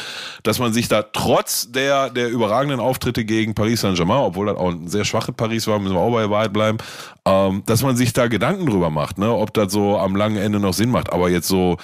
dass 0.44 0.60
man 0.60 0.72
sich 0.72 0.88
da 0.88 1.02
trotz 1.02 1.72
der, 1.72 2.12
der 2.12 2.30
überragenden 2.30 2.80
Auftritte 2.80 3.26
gegen 3.26 3.56
Paris 3.56 3.82
Saint-Germain, 3.82 4.20
obwohl 4.20 4.46
das 4.46 4.58
auch 4.58 4.70
ein 4.70 4.88
sehr 4.88 5.04
schwaches 5.04 5.34
Paris 5.36 5.66
war, 5.66 5.80
müssen 5.80 5.96
wir 5.96 6.02
auch 6.02 6.12
bei 6.12 6.22
der 6.22 6.30
Wahrheit 6.30 6.54
bleiben, 6.54 6.78
ähm, 7.26 7.64
dass 7.66 7.82
man 7.82 7.96
sich 7.96 8.14
da 8.14 8.28
Gedanken 8.28 8.68
drüber 8.68 8.92
macht, 8.92 9.18
ne? 9.18 9.34
ob 9.34 9.54
das 9.54 9.72
so 9.72 9.98
am 9.98 10.16
langen 10.16 10.38
Ende 10.38 10.60
noch 10.60 10.74
Sinn 10.74 10.92
macht. 10.92 11.12
Aber 11.12 11.30
jetzt 11.30 11.48
so 11.48 11.78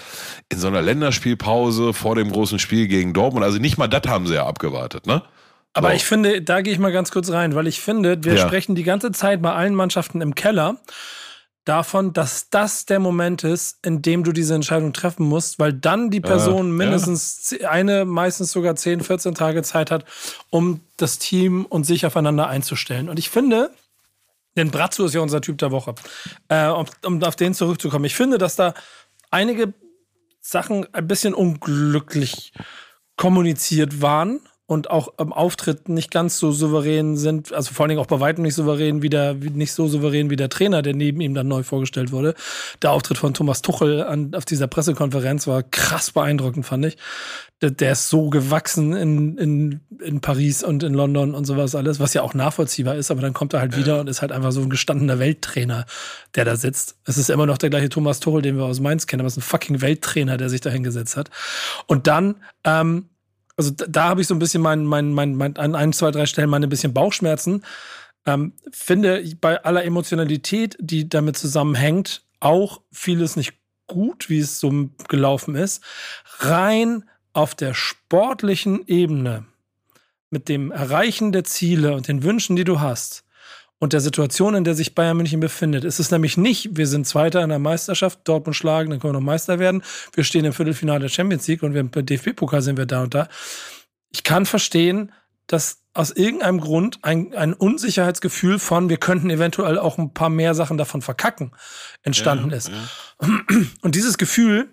in 0.49 0.59
so 0.59 0.67
einer 0.67 0.81
Länderspielpause 0.81 1.93
vor 1.93 2.15
dem 2.15 2.31
großen 2.31 2.59
Spiel 2.59 2.87
gegen 2.87 3.13
Dortmund, 3.13 3.22
also 3.31 3.59
nicht 3.59 3.77
mal 3.77 3.87
das 3.87 4.03
haben 4.07 4.27
sie 4.27 4.35
ja 4.35 4.45
abgewartet, 4.45 5.07
ne? 5.07 5.23
Aber 5.73 5.89
so. 5.89 5.95
ich 5.95 6.05
finde, 6.05 6.41
da 6.41 6.61
gehe 6.61 6.73
ich 6.73 6.79
mal 6.79 6.91
ganz 6.91 7.11
kurz 7.11 7.31
rein, 7.31 7.55
weil 7.55 7.67
ich 7.67 7.81
finde, 7.81 8.23
wir 8.23 8.35
ja. 8.35 8.45
sprechen 8.45 8.75
die 8.75 8.83
ganze 8.83 9.11
Zeit 9.11 9.41
bei 9.41 9.53
allen 9.53 9.73
Mannschaften 9.73 10.21
im 10.21 10.35
Keller 10.35 10.77
davon, 11.65 12.13
dass 12.13 12.49
das 12.49 12.85
der 12.85 12.99
Moment 12.99 13.43
ist, 13.43 13.83
in 13.85 14.01
dem 14.01 14.23
du 14.23 14.33
diese 14.33 14.53
Entscheidung 14.53 14.93
treffen 14.93 15.25
musst, 15.25 15.59
weil 15.59 15.73
dann 15.73 16.09
die 16.09 16.19
Person 16.19 16.67
äh, 16.67 16.73
mindestens 16.73 17.55
ja. 17.59 17.69
eine, 17.69 18.05
meistens 18.05 18.51
sogar 18.51 18.75
10, 18.75 19.01
14 19.01 19.33
Tage 19.33 19.63
Zeit 19.63 19.89
hat, 19.89 20.05
um 20.49 20.81
das 20.97 21.19
Team 21.19 21.65
und 21.65 21.85
sich 21.85 22.05
aufeinander 22.05 22.47
einzustellen. 22.47 23.09
Und 23.09 23.17
ich 23.17 23.29
finde, 23.29 23.71
Denn 24.55 24.69
Brazzo 24.71 25.05
ist 25.05 25.15
ja 25.15 25.21
unser 25.21 25.41
Typ 25.41 25.57
der 25.57 25.71
Woche. 25.71 25.95
Äh, 26.49 26.67
um, 26.67 26.85
um 27.05 27.23
auf 27.23 27.35
den 27.35 27.53
zurückzukommen. 27.53 28.05
Ich 28.05 28.15
finde, 28.15 28.37
dass 28.37 28.55
da 28.55 28.73
einige 29.31 29.73
Sachen 30.41 30.85
ein 30.93 31.07
bisschen 31.07 31.33
unglücklich 31.33 32.53
kommuniziert 33.23 34.01
waren 34.01 34.41
und 34.65 34.89
auch 34.89 35.17
im 35.17 35.31
Auftritt 35.31 35.87
nicht 35.87 36.11
ganz 36.11 36.39
so 36.39 36.51
souverän 36.51 37.15
sind, 37.15 37.53
also 37.53 37.73
vor 37.73 37.83
allen 37.83 37.89
Dingen 37.91 38.01
auch 38.01 38.07
bei 38.07 38.19
weitem 38.19 38.43
nicht 38.43 38.55
souverän 38.55 39.01
wie 39.01 39.09
der, 39.09 39.33
nicht 39.33 39.71
so 39.71 39.87
souverän 39.87 40.29
wie 40.29 40.35
der 40.35 40.49
Trainer, 40.49 40.81
der 40.81 40.93
neben 40.93 41.21
ihm 41.21 41.33
dann 41.33 41.47
neu 41.47 41.63
vorgestellt 41.63 42.11
wurde. 42.11 42.33
Der 42.81 42.91
Auftritt 42.91 43.17
von 43.17 43.33
Thomas 43.33 43.61
Tuchel 43.61 44.03
an, 44.03 44.35
auf 44.35 44.43
dieser 44.43 44.67
Pressekonferenz 44.67 45.47
war 45.47 45.63
krass 45.63 46.11
beeindruckend, 46.11 46.65
fand 46.65 46.85
ich. 46.85 46.97
Der, 47.61 47.71
der 47.71 47.93
ist 47.93 48.09
so 48.09 48.29
gewachsen 48.29 48.91
in, 48.91 49.37
in, 49.37 49.79
in 50.01 50.19
Paris 50.19 50.61
und 50.61 50.83
in 50.83 50.93
London 50.93 51.33
und 51.33 51.45
sowas 51.45 51.75
alles, 51.75 52.01
was 52.01 52.13
ja 52.13 52.23
auch 52.23 52.33
nachvollziehbar 52.33 52.95
ist, 52.95 53.09
aber 53.09 53.21
dann 53.21 53.33
kommt 53.33 53.53
er 53.53 53.61
halt 53.61 53.77
wieder 53.77 54.01
und 54.01 54.09
ist 54.09 54.21
halt 54.21 54.33
einfach 54.33 54.51
so 54.51 54.61
ein 54.61 54.69
gestandener 54.69 55.17
Welttrainer, 55.17 55.85
der 56.35 56.43
da 56.43 56.57
sitzt. 56.57 56.97
Es 57.05 57.17
ist 57.17 57.29
immer 57.29 57.45
noch 57.45 57.57
der 57.57 57.69
gleiche 57.69 57.87
Thomas 57.87 58.19
Tuchel, 58.19 58.41
den 58.41 58.57
wir 58.57 58.65
aus 58.65 58.81
Mainz 58.81 59.07
kennen, 59.07 59.21
aber 59.21 59.27
es 59.27 59.37
ist 59.37 59.43
ein 59.43 59.47
fucking 59.47 59.79
Welttrainer, 59.79 60.35
der 60.35 60.49
sich 60.49 60.59
da 60.59 60.69
hingesetzt 60.69 61.15
hat. 61.15 61.29
Und 61.87 62.07
dann, 62.07 62.35
ähm, 62.65 63.09
also 63.57 63.71
da, 63.71 63.85
da 63.87 64.03
habe 64.05 64.21
ich 64.21 64.27
so 64.27 64.35
ein 64.35 64.39
bisschen 64.39 64.61
mein, 64.61 64.85
mein, 64.85 65.11
mein, 65.11 65.35
mein, 65.35 65.57
an 65.57 65.75
ein, 65.75 65.93
zwei, 65.93 66.11
drei 66.11 66.25
Stellen 66.25 66.49
meine 66.49 66.67
ein 66.67 66.69
bisschen 66.69 66.93
Bauchschmerzen. 66.93 67.63
Ähm, 68.25 68.53
finde 68.71 69.23
bei 69.41 69.63
aller 69.63 69.83
Emotionalität, 69.83 70.77
die 70.79 71.09
damit 71.09 71.37
zusammenhängt, 71.37 72.23
auch 72.39 72.81
vieles 72.91 73.35
nicht 73.35 73.53
gut, 73.87 74.29
wie 74.29 74.39
es 74.39 74.59
so 74.59 74.89
gelaufen 75.07 75.55
ist. 75.55 75.83
Rein 76.39 77.09
auf 77.33 77.55
der 77.55 77.73
sportlichen 77.73 78.87
Ebene 78.87 79.45
mit 80.29 80.49
dem 80.49 80.71
Erreichen 80.71 81.31
der 81.31 81.43
Ziele 81.43 81.93
und 81.93 82.07
den 82.07 82.23
Wünschen, 82.23 82.55
die 82.55 82.63
du 82.63 82.79
hast, 82.79 83.23
und 83.79 83.93
der 83.93 83.99
Situation, 83.99 84.55
in 84.55 84.63
der 84.63 84.75
sich 84.75 84.95
Bayern 84.95 85.17
München 85.17 85.39
befindet. 85.39 85.83
ist 85.83 85.99
Es 85.99 86.11
nämlich 86.11 86.37
nicht, 86.37 86.77
wir 86.77 86.87
sind 86.87 87.05
Zweiter 87.05 87.43
in 87.43 87.49
der 87.49 87.59
Meisterschaft, 87.59 88.19
Dortmund 88.23 88.55
schlagen, 88.55 88.89
dann 88.89 88.99
können 88.99 89.13
wir 89.13 89.19
noch 89.19 89.25
Meister 89.25 89.59
werden. 89.59 89.83
Wir 90.13 90.23
stehen 90.23 90.45
im 90.45 90.53
Viertelfinale 90.53 91.01
der 91.01 91.09
Champions 91.09 91.47
League 91.47 91.63
und 91.63 91.73
wir, 91.73 91.83
beim 91.83 92.05
DFB-Pokal 92.05 92.61
sind 92.61 92.77
wir 92.77 92.85
da 92.85 93.03
und 93.03 93.13
da. 93.13 93.27
Ich 94.11 94.23
kann 94.23 94.45
verstehen, 94.45 95.11
dass 95.47 95.83
aus 95.93 96.11
irgendeinem 96.11 96.59
Grund 96.59 96.99
ein, 97.03 97.35
ein 97.35 97.53
Unsicherheitsgefühl 97.53 98.57
von, 98.57 98.89
wir 98.89 98.97
könnten 98.97 99.29
eventuell 99.29 99.77
auch 99.77 99.97
ein 99.97 100.13
paar 100.13 100.29
mehr 100.29 100.55
Sachen 100.55 100.77
davon 100.77 101.01
verkacken, 101.01 101.51
entstanden 102.01 102.49
ja, 102.49 102.57
ist. 102.57 102.69
Ja. 102.69 103.27
Und 103.81 103.95
dieses 103.95 104.17
Gefühl, 104.17 104.69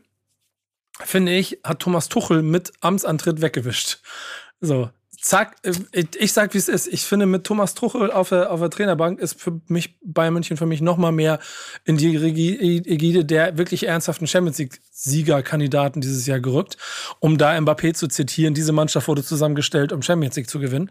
finde 1.00 1.32
ich, 1.32 1.60
hat 1.64 1.80
Thomas 1.80 2.08
Tuchel 2.08 2.42
mit 2.42 2.72
Amtsantritt 2.80 3.42
weggewischt. 3.42 4.00
So, 4.60 4.90
zack, 5.20 5.56
äh, 5.62 6.04
ich 6.18 6.32
sag, 6.32 6.54
wie 6.54 6.58
es 6.58 6.68
ist. 6.68 6.86
Ich 6.86 7.02
finde, 7.02 7.26
mit 7.26 7.44
Thomas 7.44 7.74
Tuchel 7.74 8.10
auf 8.10 8.30
der, 8.30 8.50
auf 8.50 8.60
der 8.60 8.70
Trainerbank 8.70 9.20
ist 9.20 9.40
für 9.40 9.60
mich 9.68 9.96
Bayern 10.02 10.34
München 10.34 10.56
für 10.56 10.66
mich 10.66 10.80
noch 10.80 10.96
mal 10.96 11.12
mehr 11.12 11.38
in 11.84 11.96
die 11.96 12.14
Ägide 12.16 13.24
der 13.24 13.58
wirklich 13.58 13.86
ernsthaften 13.86 14.26
Champions 14.26 14.58
League 14.58 14.80
Siegerkandidaten 15.02 16.02
dieses 16.02 16.26
Jahr 16.26 16.40
gerückt, 16.40 16.76
um 17.20 17.38
da 17.38 17.56
Mbappé 17.56 17.94
zu 17.94 18.06
zitieren. 18.06 18.52
Diese 18.52 18.72
Mannschaft 18.72 19.08
wurde 19.08 19.24
zusammengestellt, 19.24 19.92
um 19.92 20.02
Champions 20.02 20.36
League 20.36 20.50
zu 20.50 20.60
gewinnen. 20.60 20.90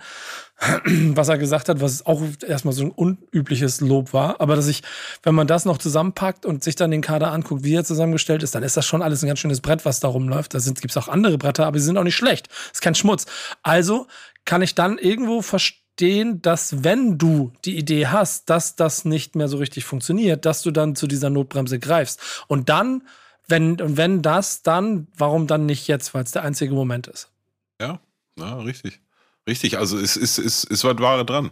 Was 1.15 1.29
er 1.29 1.37
gesagt 1.37 1.69
hat, 1.69 1.79
was 1.79 2.05
auch 2.05 2.21
erstmal 2.45 2.73
so 2.73 2.83
ein 2.83 2.91
unübliches 2.91 3.81
Lob 3.81 4.11
war. 4.11 4.41
Aber 4.41 4.55
dass 4.55 4.67
ich, 4.67 4.81
wenn 5.23 5.35
man 5.35 5.47
das 5.47 5.63
noch 5.63 5.77
zusammenpackt 5.77 6.45
und 6.45 6.63
sich 6.63 6.75
dann 6.75 6.91
den 6.91 7.01
Kader 7.01 7.31
anguckt, 7.31 7.63
wie 7.63 7.75
er 7.75 7.85
zusammengestellt 7.85 8.43
ist, 8.43 8.55
dann 8.55 8.63
ist 8.63 8.75
das 8.75 8.85
schon 8.85 9.01
alles 9.01 9.23
ein 9.23 9.27
ganz 9.27 9.39
schönes 9.39 9.61
Brett, 9.61 9.85
was 9.85 9.99
da 9.99 10.09
rumläuft. 10.09 10.53
Da 10.53 10.59
gibt 10.59 10.89
es 10.89 10.97
auch 10.97 11.07
andere 11.07 11.37
Bretter, 11.37 11.65
aber 11.67 11.79
sie 11.79 11.85
sind 11.85 11.97
auch 11.97 12.03
nicht 12.03 12.17
schlecht. 12.17 12.49
Ist 12.73 12.81
kein 12.81 12.95
Schmutz. 12.95 13.25
Also 13.63 14.07
kann 14.43 14.61
ich 14.61 14.75
dann 14.75 14.97
irgendwo 14.97 15.41
verstehen, 15.41 16.41
dass 16.41 16.83
wenn 16.83 17.17
du 17.17 17.53
die 17.63 17.77
Idee 17.77 18.07
hast, 18.07 18.49
dass 18.49 18.75
das 18.75 19.05
nicht 19.05 19.35
mehr 19.35 19.47
so 19.47 19.57
richtig 19.57 19.85
funktioniert, 19.85 20.45
dass 20.45 20.61
du 20.61 20.71
dann 20.71 20.95
zu 20.95 21.07
dieser 21.07 21.29
Notbremse 21.29 21.79
greifst. 21.79 22.19
Und 22.47 22.69
dann 22.69 23.03
wenn, 23.49 23.81
und 23.81 23.97
wenn 23.97 24.21
das, 24.21 24.61
dann, 24.61 25.07
warum 25.17 25.47
dann 25.47 25.65
nicht 25.65 25.87
jetzt, 25.87 26.13
weil 26.13 26.23
es 26.23 26.31
der 26.31 26.43
einzige 26.43 26.73
Moment 26.73 27.07
ist? 27.07 27.29
Ja, 27.81 27.99
ja, 28.37 28.59
richtig. 28.59 28.99
Richtig, 29.47 29.79
also 29.79 29.97
es 29.97 30.15
ist, 30.15 30.37
ist, 30.37 30.65
ist 30.65 30.83
was 30.83 30.99
Wahre 30.99 31.25
dran. 31.25 31.51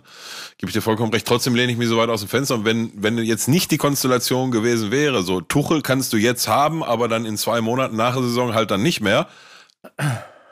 Gebe 0.60 0.70
ich 0.70 0.74
dir 0.74 0.82
vollkommen 0.82 1.12
recht. 1.12 1.26
Trotzdem 1.26 1.56
lehne 1.56 1.72
ich 1.72 1.80
mich 1.80 1.88
so 1.88 1.98
weit 1.98 2.10
aus 2.10 2.20
dem 2.20 2.30
Fenster. 2.30 2.54
Und 2.54 2.64
wenn, 2.66 2.92
wenn 2.96 3.18
jetzt 3.18 3.48
nicht 3.48 3.72
die 3.72 3.78
Konstellation 3.78 4.52
gewesen 4.52 4.92
wäre, 4.92 5.24
so 5.24 5.42
Tuchel 5.42 5.82
kannst 5.82 6.14
du 6.14 6.18
jetzt 6.18 6.48
haben, 6.48 6.84
aber 6.84 7.08
dann 7.08 7.26
in 7.26 7.38
zwei 7.38 7.60
Monaten 7.60 7.96
nach 7.96 8.14
der 8.14 8.24
Saison 8.24 8.54
halt 8.54 8.70
dann 8.70 8.84
nicht 8.84 9.02
mehr. 9.02 9.28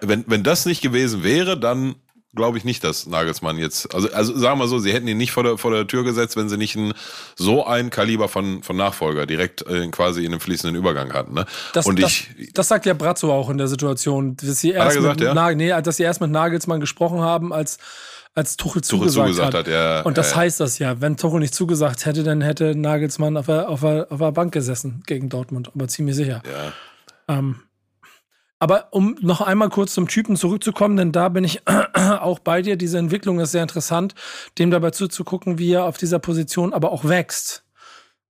Wenn, 0.01 0.23
wenn 0.27 0.43
das 0.43 0.65
nicht 0.65 0.81
gewesen 0.81 1.23
wäre, 1.23 1.59
dann 1.59 1.95
glaube 2.35 2.57
ich 2.57 2.65
nicht, 2.65 2.83
dass 2.83 3.07
Nagelsmann 3.07 3.57
jetzt, 3.57 3.93
also, 3.93 4.11
also 4.11 4.37
sagen 4.37 4.59
wir 4.59 4.67
so, 4.67 4.79
sie 4.79 4.93
hätten 4.93 5.07
ihn 5.07 5.17
nicht 5.17 5.31
vor 5.31 5.43
der, 5.43 5.57
vor 5.57 5.71
der 5.71 5.87
Tür 5.87 6.03
gesetzt, 6.03 6.37
wenn 6.37 6.49
sie 6.49 6.57
nicht 6.57 6.75
ein, 6.75 6.93
so 7.35 7.65
ein 7.65 7.89
Kaliber 7.89 8.27
von, 8.27 8.63
von 8.63 8.75
Nachfolger 8.75 9.25
direkt 9.25 9.65
äh, 9.67 9.87
quasi 9.87 10.25
in 10.25 10.31
einem 10.31 10.39
fließenden 10.39 10.75
Übergang 10.75 11.13
hatten. 11.13 11.33
Ne? 11.33 11.45
Das, 11.73 11.85
und 11.85 12.01
das, 12.01 12.11
ich, 12.37 12.53
das 12.53 12.67
sagt 12.67 12.85
ja 12.85 12.93
Brazzo 12.93 13.33
auch 13.33 13.49
in 13.49 13.57
der 13.57 13.67
Situation, 13.67 14.35
dass 14.37 14.59
sie 14.59 14.71
erst, 14.71 14.97
gesagt, 14.97 15.19
mit, 15.19 15.35
ja? 15.35 15.51
Nee, 15.55 15.69
dass 15.81 15.97
sie 15.97 16.03
erst 16.03 16.21
mit 16.21 16.31
Nagelsmann 16.31 16.79
gesprochen 16.79 17.21
haben, 17.21 17.53
als 17.53 17.77
als 18.37 18.57
Tuchel, 18.57 18.81
Tuchel 18.81 19.07
zugesagt, 19.07 19.27
zugesagt 19.27 19.53
hat. 19.53 19.67
hat, 19.67 19.67
ja, 19.67 20.01
und 20.01 20.17
das 20.17 20.31
ja, 20.31 20.35
heißt 20.35 20.59
das 20.59 20.77
ja, 20.77 20.99
wenn 20.99 21.15
Tuchel 21.15 21.39
nicht 21.39 21.55
zugesagt 21.55 22.05
hätte, 22.05 22.23
dann 22.23 22.41
hätte 22.41 22.75
Nagelsmann 22.75 23.37
auf 23.37 23.45
der, 23.45 23.69
auf 23.69 23.79
der, 23.79 24.07
auf 24.09 24.19
der 24.19 24.31
Bank 24.33 24.53
gesessen 24.53 25.03
gegen 25.07 25.29
Dortmund, 25.29 25.71
aber 25.73 25.87
ziemlich 25.87 26.17
sicher. 26.17 26.43
ja. 26.45 26.73
Ähm, 27.27 27.61
aber 28.65 28.87
um 28.89 29.15
noch 29.21 29.41
einmal 29.41 29.69
kurz 29.69 29.93
zum 29.93 30.07
Typen 30.07 30.35
zurückzukommen, 30.35 30.97
denn 30.97 31.11
da 31.11 31.29
bin 31.29 31.43
ich 31.43 31.61
auch 31.93 32.39
bei 32.39 32.63
dir. 32.63 32.77
Diese 32.77 32.97
Entwicklung 32.97 33.39
ist 33.39 33.51
sehr 33.51 33.61
interessant, 33.61 34.15
dem 34.57 34.71
dabei 34.71 34.89
zuzugucken, 34.89 35.59
wie 35.59 35.71
er 35.73 35.85
auf 35.85 35.97
dieser 35.97 36.17
Position 36.17 36.73
aber 36.73 36.91
auch 36.91 37.05
wächst. 37.05 37.63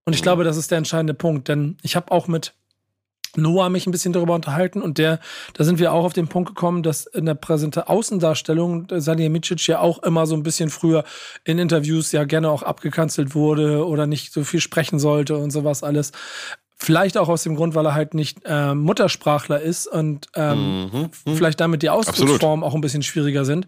Und 0.04 0.12
ich 0.12 0.20
Mhm. 0.20 0.24
glaube, 0.24 0.44
das 0.44 0.58
ist 0.58 0.72
der 0.72 0.77
entscheidende 0.77 1.13
Punkt, 1.13 1.48
denn 1.48 1.77
ich 1.84 1.96
habe 1.96 2.12
auch 2.12 2.27
mit 2.27 2.54
Noah 3.38 3.70
mich 3.70 3.88
ein 3.88 3.92
bisschen 3.92 4.12
darüber 4.12 4.36
unterhalten 4.36 4.82
und 4.82 4.98
der, 4.98 5.22
da 5.54 5.63
sind 5.63 5.80
wir 5.80 5.94
auch 5.94 6.04
auf 6.04 6.13
den 6.13 6.27
Punkt 6.27 6.50
gekommen, 6.50 6.84
dass 6.84 7.06
in 7.06 7.25
der 7.25 7.36
präsente 7.36 7.88
Außendarstellung 7.88 8.88
Salihamidzic 8.89 9.68
ja 9.68 9.80
auch 9.80 10.04
immer 10.04 10.25
so 10.27 10.36
ein 10.36 10.44
bisschen 10.44 10.70
früher 10.70 11.06
in 11.46 11.60
Interviews 11.60 12.12
ja 12.12 12.25
gerne 12.25 12.50
auch 12.50 12.62
abgekanzelt 12.63 13.36
wurde 13.36 13.86
oder 13.88 14.06
nicht 14.06 14.34
so 14.34 14.44
viel 14.44 14.60
sprechen 14.60 15.00
sollte 15.00 15.38
und 15.38 15.51
sowas 15.51 15.82
alles. 15.82 16.12
Vielleicht 16.86 17.18
auch 17.18 17.30
aus 17.30 17.42
dem 17.44 17.56
Grund, 17.56 17.74
weil 17.74 17.86
er 17.86 17.96
halt 17.96 18.13
nicht 18.13 18.42
ähm, 18.46 18.84
Muttersprachler 18.84 19.60
ist 19.60 19.88
und 19.88 20.27
ähm, 20.36 20.92
Mhm, 20.94 21.10
mhm. 21.25 21.36
vielleicht 21.36 21.60
damit 21.60 21.82
die 21.82 21.89
Ausdrucksformen 21.89 22.63
auch 22.63 22.75
ein 22.75 22.82
bisschen 22.82 23.01
schwieriger 23.04 23.44
sind. 23.44 23.65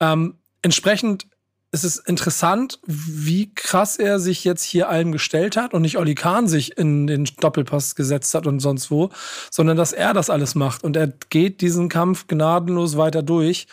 Ähm, 0.00 0.38
entsprechend 0.60 1.26
ist 1.74 1.84
es 1.84 1.96
interessant, 1.96 2.78
wie 2.86 3.54
krass 3.54 3.96
er 3.96 4.18
sich 4.18 4.44
jetzt 4.44 4.62
hier 4.62 4.90
allen 4.90 5.10
gestellt 5.10 5.56
hat 5.56 5.72
und 5.72 5.80
nicht 5.80 5.96
Olli 5.96 6.14
Kahn 6.14 6.46
sich 6.46 6.76
in 6.76 7.06
den 7.06 7.24
Doppelpass 7.40 7.94
gesetzt 7.94 8.34
hat 8.34 8.46
und 8.46 8.60
sonst 8.60 8.90
wo, 8.90 9.08
sondern 9.50 9.78
dass 9.78 9.94
er 9.94 10.12
das 10.12 10.28
alles 10.28 10.54
macht 10.54 10.84
und 10.84 10.96
er 10.96 11.06
geht 11.30 11.62
diesen 11.62 11.88
Kampf 11.88 12.26
gnadenlos 12.26 12.98
weiter 12.98 13.22
durch. 13.22 13.66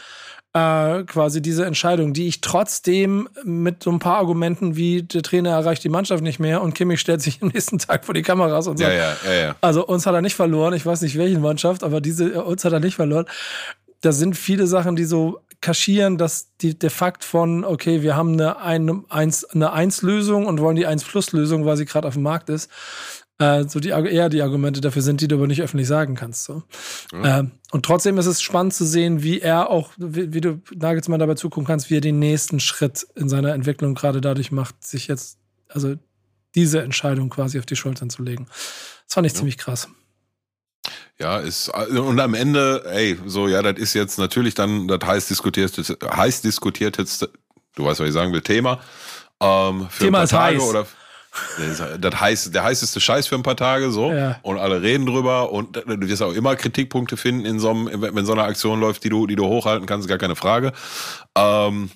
Äh, 0.52 1.04
quasi 1.04 1.44
diese 1.44 1.66
Entscheidung, 1.66 2.14
die 2.14 2.28
ich 2.28 2.42
trotzdem 2.42 3.30
mit 3.44 3.84
so 3.84 3.92
ein 3.92 4.00
paar 4.00 4.18
Argumenten 4.18 4.76
wie 4.76 5.04
der 5.04 5.22
Trainer 5.22 5.52
erreicht 5.52 5.84
die 5.84 5.90
Mannschaft 5.90 6.24
nicht 6.24 6.40
mehr 6.40 6.64
und 6.64 6.74
Kimmich 6.74 7.00
stellt 7.00 7.22
sich 7.22 7.38
am 7.44 7.50
nächsten 7.50 7.78
Tag 7.78 8.04
vor 8.04 8.16
die 8.16 8.24
Kameras 8.24 8.66
und 8.66 8.80
sagt, 8.80 8.92
ja, 8.92 9.16
ja, 9.32 9.34
ja. 9.42 9.56
also 9.62 9.86
uns 9.86 10.08
hat 10.08 10.16
er 10.16 10.24
nicht 10.24 10.36
verloren. 10.36 10.74
Ich 10.74 10.88
weiß 10.88 11.02
nicht 11.02 11.20
welchen 11.20 11.42
Mannschaft, 11.42 11.84
aber 11.84 12.02
diese 12.02 12.34
äh, 12.34 12.38
uns 12.38 12.66
hat 12.66 12.74
er 12.74 12.80
nicht 12.80 12.96
verloren. 12.96 13.28
Da 14.02 14.12
sind 14.12 14.36
viele 14.36 14.66
Sachen, 14.66 14.96
die 14.96 15.04
so 15.04 15.40
kaschieren, 15.62 16.18
dass 16.18 16.56
die, 16.62 16.80
der 16.80 16.90
Fakt 16.90 17.24
von, 17.24 17.64
okay, 17.64 18.02
wir 18.02 18.16
haben 18.16 18.34
eine, 18.34 18.60
eine, 18.60 19.04
eins, 19.10 19.46
eine 19.46 19.72
Eins-Lösung 19.72 20.48
und 20.48 20.62
wollen 20.62 20.78
die 20.78 20.88
Eins-Plus-Lösung, 20.88 21.66
weil 21.66 21.78
sie 21.78 21.86
gerade 21.86 22.08
auf 22.08 22.16
dem 22.16 22.24
Markt 22.24 22.50
ist, 22.50 22.72
äh, 23.40 23.64
so 23.64 23.80
die 23.80 23.90
eher 23.90 24.30
die 24.30 24.42
Argumente 24.42 24.82
dafür 24.82 25.02
sind, 25.02 25.22
die 25.22 25.28
du 25.28 25.36
aber 25.36 25.48
nicht 25.48 25.62
öffentlich 25.62 25.88
sagen 25.88 26.16
kannst. 26.16 26.44
So. 26.44 26.64
Ja. 27.14 27.40
Ähm, 27.40 27.52
und 27.72 27.86
trotzdem 27.86 28.18
ist 28.18 28.26
es 28.26 28.42
spannend 28.42 28.74
zu 28.74 28.86
sehen, 28.86 29.24
wie 29.24 29.40
er 29.40 29.70
auch, 29.70 29.92
wie, 29.98 30.34
wie 30.34 30.42
du 30.42 30.62
Nagelsmann 30.76 31.20
dabei 31.20 31.36
zugucken 31.36 31.66
kannst, 31.66 31.90
wie 31.90 31.98
er 31.98 32.02
den 32.02 32.20
nächsten 32.20 32.60
Schritt 32.60 33.08
in 33.16 33.30
seiner 33.30 33.54
Entwicklung 33.54 33.96
gerade 33.96 34.22
dadurch 34.22 34.52
macht, 34.52 34.86
sich 34.86 35.08
jetzt, 35.08 35.40
also 35.70 35.96
diese 36.56 36.82
Entscheidung 36.82 37.30
quasi 37.30 37.60
auf 37.60 37.66
die 37.66 37.76
Schultern 37.76 38.10
zu 38.10 38.24
legen. 38.24 38.48
Das 39.08 39.14
fand 39.14 39.26
ich 39.26 39.34
ziemlich 39.34 39.58
krass. 39.58 39.88
Ja, 41.18 41.40
ist, 41.40 41.70
und 41.70 42.20
am 42.20 42.34
Ende, 42.34 42.84
ey, 42.92 43.18
so, 43.26 43.48
ja, 43.48 43.62
das 43.62 43.78
ist 43.78 43.94
jetzt 43.94 44.18
natürlich 44.20 44.54
dann 44.54 44.88
das 44.88 45.00
heiß 45.06 45.28
diskutierte, 45.28 45.84
heiß 45.84 46.42
diskutierteste, 46.42 47.30
du 47.76 47.86
weißt, 47.86 48.00
was 48.00 48.08
ich 48.08 48.14
sagen 48.14 48.32
will, 48.32 48.42
Thema. 48.42 48.80
Ähm, 49.42 49.88
für 49.90 50.06
Thema 50.06 50.20
ein 50.20 50.24
ist 50.26 50.32
paar 50.32 50.40
Tage 50.48 50.58
heiß. 50.58 50.64
oder 50.64 50.88
das 52.00 52.20
heißt, 52.20 52.54
der 52.54 52.64
heißeste 52.64 53.00
Scheiß 53.00 53.28
für 53.28 53.36
ein 53.36 53.44
paar 53.44 53.56
Tage, 53.56 53.92
so. 53.92 54.12
Ja. 54.12 54.40
Und 54.42 54.58
alle 54.58 54.82
reden 54.82 55.06
drüber 55.06 55.52
und 55.52 55.76
du 55.76 56.08
wirst 56.08 56.22
auch 56.22 56.34
immer 56.34 56.56
Kritikpunkte 56.56 57.18
finden 57.18 57.46
in 57.46 57.60
so 57.60 57.70
einem, 57.70 58.02
wenn 58.02 58.16
wenn 58.16 58.26
so 58.26 58.32
eine 58.32 58.44
Aktion 58.44 58.80
läuft, 58.80 59.04
die 59.04 59.10
du, 59.10 59.28
die 59.28 59.36
du 59.36 59.46
hochhalten 59.46 59.86
kannst, 59.86 60.08
gar 60.08 60.18
keine 60.18 60.36
Frage. 60.36 60.74
Ähm, 61.36 61.92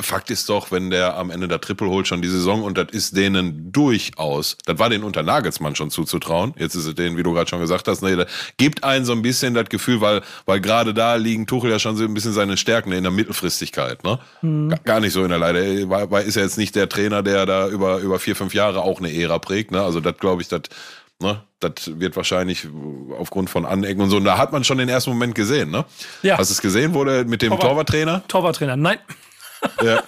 Fakt 0.00 0.30
ist 0.30 0.48
doch, 0.48 0.70
wenn 0.70 0.90
der 0.90 1.16
am 1.16 1.30
Ende 1.30 1.48
der 1.48 1.60
Triple 1.60 1.88
holt 1.88 2.06
schon 2.06 2.22
die 2.22 2.28
Saison 2.28 2.62
und 2.62 2.78
das 2.78 2.88
ist 2.90 3.16
denen 3.16 3.72
durchaus, 3.72 4.56
das 4.64 4.78
war 4.78 4.90
den 4.90 5.02
unter 5.02 5.22
Nagelsmann 5.22 5.76
schon 5.76 5.90
zuzutrauen. 5.90 6.54
Jetzt 6.58 6.74
ist 6.74 6.86
es 6.86 6.94
denen, 6.94 7.16
wie 7.16 7.22
du 7.22 7.32
gerade 7.32 7.48
schon 7.48 7.60
gesagt 7.60 7.88
hast, 7.88 8.02
ne, 8.02 8.26
gibt 8.56 8.84
einen 8.84 9.04
so 9.04 9.12
ein 9.12 9.22
bisschen 9.22 9.54
das 9.54 9.68
Gefühl, 9.68 10.00
weil, 10.00 10.22
weil 10.44 10.60
gerade 10.60 10.94
da 10.94 11.14
liegen 11.14 11.46
Tuchel 11.46 11.70
ja 11.70 11.78
schon 11.78 11.96
so 11.96 12.04
ein 12.04 12.14
bisschen 12.14 12.32
seine 12.32 12.56
Stärken 12.56 12.92
in 12.92 13.02
der 13.02 13.12
Mittelfristigkeit, 13.12 14.04
ne? 14.04 14.18
Mhm. 14.42 14.74
Gar 14.84 15.00
nicht 15.00 15.12
so 15.12 15.22
in 15.22 15.30
der 15.30 15.38
Leide. 15.38 15.88
Weil, 15.88 16.10
weil 16.10 16.26
ist 16.26 16.36
ja 16.36 16.42
jetzt 16.42 16.58
nicht 16.58 16.74
der 16.74 16.88
Trainer, 16.88 17.22
der 17.22 17.46
da 17.46 17.68
über, 17.68 17.98
über 17.98 18.18
vier, 18.18 18.36
fünf 18.36 18.54
Jahre 18.54 18.82
auch 18.82 18.98
eine 18.98 19.12
Ära 19.12 19.38
prägt, 19.38 19.70
ne? 19.70 19.82
Also 19.82 20.00
das 20.00 20.16
glaube 20.18 20.42
ich, 20.42 20.48
das 20.48 20.62
Ne? 21.18 21.40
Das 21.60 21.98
wird 21.98 22.14
wahrscheinlich 22.14 22.68
aufgrund 23.18 23.48
von 23.48 23.64
Anecken 23.64 24.02
und 24.02 24.10
so. 24.10 24.18
Und 24.18 24.24
da 24.24 24.36
hat 24.36 24.52
man 24.52 24.64
schon 24.64 24.76
den 24.76 24.90
ersten 24.90 25.10
Moment 25.10 25.34
gesehen, 25.34 25.70
ne? 25.70 25.86
Ja. 26.22 26.36
Hast 26.36 26.50
du 26.50 26.52
es 26.52 26.60
gesehen, 26.60 26.92
wurde 26.92 27.24
mit 27.24 27.40
dem 27.40 27.50
Torwart 27.50 27.62
Torwarttrainer? 27.62 28.22
Torwarttrainer, 28.28 28.76
nein. 28.76 28.98
Ja. 29.82 30.02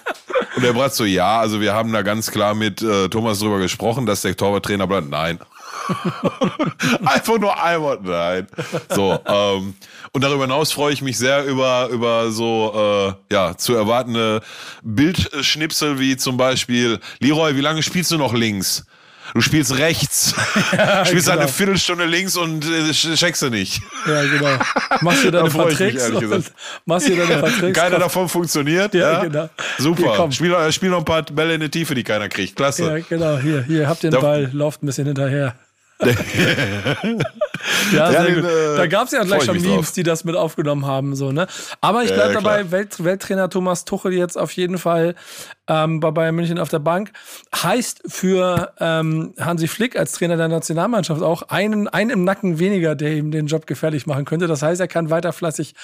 Und 0.55 0.63
der 0.63 0.73
Bratz 0.73 0.97
so, 0.97 1.05
ja, 1.05 1.39
also 1.39 1.61
wir 1.61 1.73
haben 1.73 1.91
da 1.93 2.01
ganz 2.01 2.31
klar 2.31 2.53
mit 2.53 2.81
äh, 2.81 3.07
Thomas 3.09 3.39
drüber 3.39 3.59
gesprochen, 3.59 4.05
dass 4.05 4.21
der 4.21 4.35
Torwarttrainer 4.35 4.87
bleibt. 4.87 5.09
Nein. 5.09 5.39
Einfach 7.05 7.39
nur 7.39 7.61
ein 7.61 7.81
Wort, 7.81 8.03
nein. 8.03 8.47
So, 8.89 9.19
ähm, 9.25 9.75
und 10.11 10.23
darüber 10.23 10.43
hinaus 10.43 10.71
freue 10.71 10.93
ich 10.93 11.01
mich 11.01 11.17
sehr 11.17 11.45
über, 11.45 11.87
über 11.89 12.31
so 12.31 13.15
äh, 13.29 13.33
ja, 13.33 13.55
zu 13.57 13.75
erwartende 13.75 14.41
Bildschnipsel 14.83 15.99
wie 15.99 16.17
zum 16.17 16.37
Beispiel, 16.37 16.99
Leroy, 17.19 17.55
wie 17.55 17.61
lange 17.61 17.83
spielst 17.83 18.11
du 18.11 18.17
noch 18.17 18.33
links? 18.33 18.85
Du 19.33 19.41
spielst 19.41 19.77
rechts. 19.77 20.33
Ja, 20.71 21.05
spielst 21.05 21.27
genau. 21.27 21.39
eine 21.39 21.47
Viertelstunde 21.47 22.05
links 22.05 22.37
und 22.37 22.65
äh, 22.65 22.91
checkst 22.91 23.41
du 23.41 23.49
nicht. 23.49 23.81
Ja, 24.07 24.23
genau. 24.23 24.57
Machst 25.01 25.23
du 25.23 25.31
deine 25.31 25.49
Verträge? 25.49 25.99
Machst 26.85 27.07
du 27.07 27.15
deine 27.15 27.39
Verträge? 27.39 27.73
Keiner 27.73 27.99
davon 27.99 28.29
funktioniert. 28.29 28.93
Ja, 28.93 29.13
ja? 29.13 29.23
genau. 29.23 29.49
Super. 29.77 30.15
Hier, 30.15 30.31
spiel, 30.31 30.53
äh, 30.53 30.71
spiel 30.71 30.89
noch 30.89 30.99
ein 30.99 31.05
paar 31.05 31.23
Bälle 31.23 31.55
in 31.55 31.61
die 31.61 31.69
Tiefe, 31.69 31.95
die 31.95 32.03
keiner 32.03 32.29
kriegt. 32.29 32.55
Klasse. 32.55 32.85
Ja, 32.85 32.99
genau. 32.99 33.37
Hier, 33.39 33.63
hier 33.63 33.87
habt 33.87 34.03
ihr 34.03 34.11
den 34.11 34.21
Ball, 34.21 34.49
lauft 34.53 34.83
ein 34.83 34.85
bisschen 34.85 35.07
hinterher. 35.07 35.55
ja, 37.91 38.11
ja 38.11 38.23
den, 38.23 38.45
äh, 38.45 38.77
da 38.77 38.87
gab 38.87 39.07
es 39.07 39.11
ja 39.11 39.21
gleich 39.23 39.43
schon 39.43 39.59
Memes, 39.61 39.87
drauf. 39.87 39.91
die 39.91 40.03
das 40.03 40.23
mit 40.23 40.35
aufgenommen 40.35 40.85
haben. 40.85 41.13
So, 41.13 41.33
ne? 41.33 41.45
Aber 41.81 42.03
ich 42.03 42.13
bleibe 42.13 42.33
ja, 42.33 42.39
dabei, 42.39 42.71
Welt, 42.71 43.03
Welttrainer 43.03 43.49
Thomas 43.49 43.83
Tuchel 43.83 44.13
jetzt 44.13 44.37
auf 44.37 44.53
jeden 44.53 44.77
Fall 44.77 45.15
ähm, 45.67 45.99
bei 45.99 46.11
Bayern 46.11 46.35
München 46.35 46.57
auf 46.57 46.69
der 46.69 46.79
Bank. 46.79 47.11
Heißt 47.53 48.03
für 48.07 48.73
ähm, 48.79 49.33
Hansi 49.39 49.67
Flick 49.67 49.99
als 49.99 50.13
Trainer 50.13 50.37
der 50.37 50.47
Nationalmannschaft 50.47 51.21
auch 51.21 51.41
einen, 51.43 51.89
einen 51.89 52.11
im 52.11 52.23
Nacken 52.23 52.59
weniger, 52.59 52.95
der 52.95 53.11
ihm 53.13 53.31
den 53.31 53.47
Job 53.47 53.67
gefährlich 53.67 54.07
machen 54.07 54.23
könnte. 54.23 54.47
Das 54.47 54.61
heißt, 54.61 54.79
er 54.79 54.87
kann 54.87 55.09
weiter 55.09 55.33
fleißig 55.33 55.75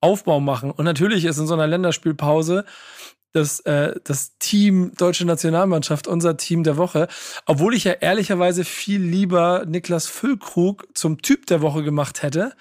Aufbau 0.00 0.40
machen. 0.40 0.72
Und 0.72 0.84
natürlich 0.84 1.24
ist 1.24 1.38
in 1.38 1.46
so 1.46 1.54
einer 1.54 1.68
Länderspielpause 1.68 2.64
das, 3.32 3.60
äh, 3.60 3.94
das 4.04 4.36
Team 4.38 4.92
Deutsche 4.96 5.24
Nationalmannschaft, 5.24 6.06
unser 6.08 6.36
Team 6.36 6.64
der 6.64 6.76
Woche. 6.76 7.08
Obwohl 7.46 7.74
ich 7.74 7.84
ja 7.84 7.92
ehrlicherweise 7.92 8.64
viel 8.64 9.02
lieber 9.02 9.64
Niklas 9.66 10.06
Füllkrug 10.06 10.86
zum 10.94 11.22
Typ 11.22 11.46
der 11.46 11.62
Woche 11.62 11.82
gemacht 11.82 12.22
hätte. 12.22 12.52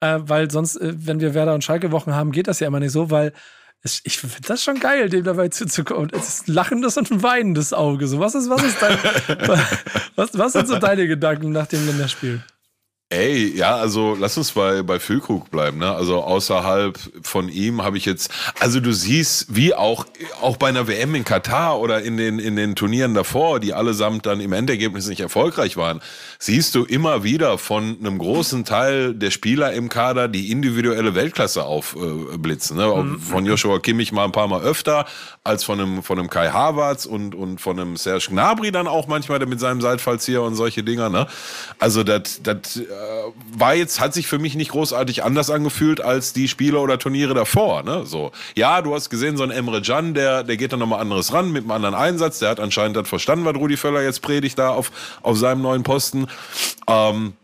Äh, 0.00 0.18
weil 0.22 0.50
sonst, 0.50 0.76
äh, 0.76 0.94
wenn 0.96 1.20
wir 1.20 1.34
Werder 1.34 1.54
und 1.54 1.64
Schalke 1.64 1.90
Wochen 1.90 2.14
haben, 2.14 2.32
geht 2.32 2.46
das 2.46 2.60
ja 2.60 2.68
immer 2.68 2.80
nicht 2.80 2.92
so, 2.92 3.10
weil 3.10 3.32
es, 3.82 4.00
ich 4.04 4.18
finde 4.18 4.36
das 4.46 4.62
schon 4.62 4.80
geil, 4.80 5.08
dem 5.08 5.24
dabei 5.24 5.48
zuzukommen. 5.48 6.10
Es 6.12 6.28
ist 6.28 6.48
ein 6.48 6.54
lachendes 6.54 6.96
und 6.96 7.10
ein 7.10 7.22
weinendes 7.22 7.72
Auge. 7.72 8.06
So, 8.06 8.18
was 8.18 8.34
ist, 8.34 8.50
was 8.50 8.62
ist 8.62 8.80
dein, 8.80 8.98
was, 10.16 10.36
was 10.36 10.52
sind 10.52 10.68
so 10.68 10.78
deine 10.78 11.06
Gedanken 11.06 11.50
nach 11.50 11.66
dem 11.66 11.86
Länderspiel? 11.86 12.42
Ey, 13.10 13.56
ja, 13.56 13.74
also 13.76 14.14
lass 14.20 14.36
uns 14.36 14.52
bei, 14.52 14.82
bei 14.82 15.00
Füllkrug 15.00 15.50
bleiben, 15.50 15.78
ne? 15.78 15.90
Also 15.90 16.22
außerhalb 16.22 16.98
von 17.22 17.48
ihm 17.48 17.82
habe 17.82 17.96
ich 17.96 18.04
jetzt, 18.04 18.30
also 18.60 18.80
du 18.80 18.92
siehst, 18.92 19.46
wie 19.48 19.72
auch, 19.72 20.04
auch 20.42 20.58
bei 20.58 20.68
einer 20.68 20.86
WM 20.88 21.14
in 21.14 21.24
Katar 21.24 21.80
oder 21.80 22.02
in 22.02 22.18
den, 22.18 22.38
in 22.38 22.54
den 22.54 22.76
Turnieren 22.76 23.14
davor, 23.14 23.60
die 23.60 23.72
allesamt 23.72 24.26
dann 24.26 24.42
im 24.42 24.52
Endergebnis 24.52 25.06
nicht 25.06 25.20
erfolgreich 25.20 25.78
waren, 25.78 26.02
siehst 26.38 26.74
du 26.74 26.84
immer 26.84 27.24
wieder 27.24 27.56
von 27.56 27.96
einem 27.98 28.18
großen 28.18 28.66
Teil 28.66 29.14
der 29.14 29.30
Spieler 29.30 29.72
im 29.72 29.88
Kader 29.88 30.28
die 30.28 30.52
individuelle 30.52 31.14
Weltklasse 31.14 31.64
aufblitzen, 31.64 32.76
ne? 32.76 32.88
Mhm. 32.88 33.20
Von 33.20 33.46
Joshua 33.46 33.78
Kimmich 33.78 34.12
mal 34.12 34.24
ein 34.24 34.32
paar 34.32 34.48
Mal 34.48 34.60
öfter, 34.60 35.06
als 35.44 35.64
von 35.64 35.80
einem, 35.80 36.02
von 36.02 36.18
einem 36.18 36.28
Kai 36.28 36.50
Havertz 36.50 37.06
und, 37.06 37.34
und 37.34 37.58
von 37.58 37.80
einem 37.80 37.96
Serge 37.96 38.26
Gnabry 38.28 38.70
dann 38.70 38.86
auch 38.86 39.06
manchmal 39.06 39.38
mit 39.46 39.60
seinem 39.60 39.80
Seitfallzieher 39.80 40.42
und 40.42 40.56
solche 40.56 40.82
Dinger, 40.82 41.08
ne? 41.08 41.26
Also 41.78 42.04
das, 42.04 42.42
das, 42.42 42.76
äh, 42.76 42.97
war 43.56 43.74
jetzt, 43.74 44.00
hat 44.00 44.14
sich 44.14 44.26
für 44.26 44.38
mich 44.38 44.54
nicht 44.54 44.70
großartig 44.70 45.24
anders 45.24 45.50
angefühlt 45.50 46.00
als 46.00 46.32
die 46.32 46.48
Spiele 46.48 46.78
oder 46.78 46.98
Turniere 46.98 47.34
davor. 47.34 47.82
Ne? 47.82 48.06
So, 48.06 48.32
ja, 48.54 48.82
du 48.82 48.94
hast 48.94 49.10
gesehen, 49.10 49.36
so 49.36 49.42
ein 49.42 49.50
Emre 49.50 49.82
Can, 49.82 50.14
der, 50.14 50.44
der 50.44 50.56
geht 50.56 50.72
dann 50.72 50.80
nochmal 50.80 51.00
anderes 51.00 51.32
ran 51.32 51.52
mit 51.52 51.62
einem 51.62 51.70
anderen 51.70 51.94
Einsatz. 51.94 52.38
Der 52.38 52.50
hat 52.50 52.60
anscheinend 52.60 52.96
das 52.96 53.08
verstanden, 53.08 53.44
was 53.44 53.56
Rudi 53.56 53.76
Völler 53.76 54.02
jetzt 54.02 54.22
predigt 54.22 54.58
da 54.58 54.70
auf, 54.70 54.90
auf 55.22 55.36
seinem 55.36 55.62
neuen 55.62 55.82
Posten. 55.82 56.26
Ähm, 56.86 57.34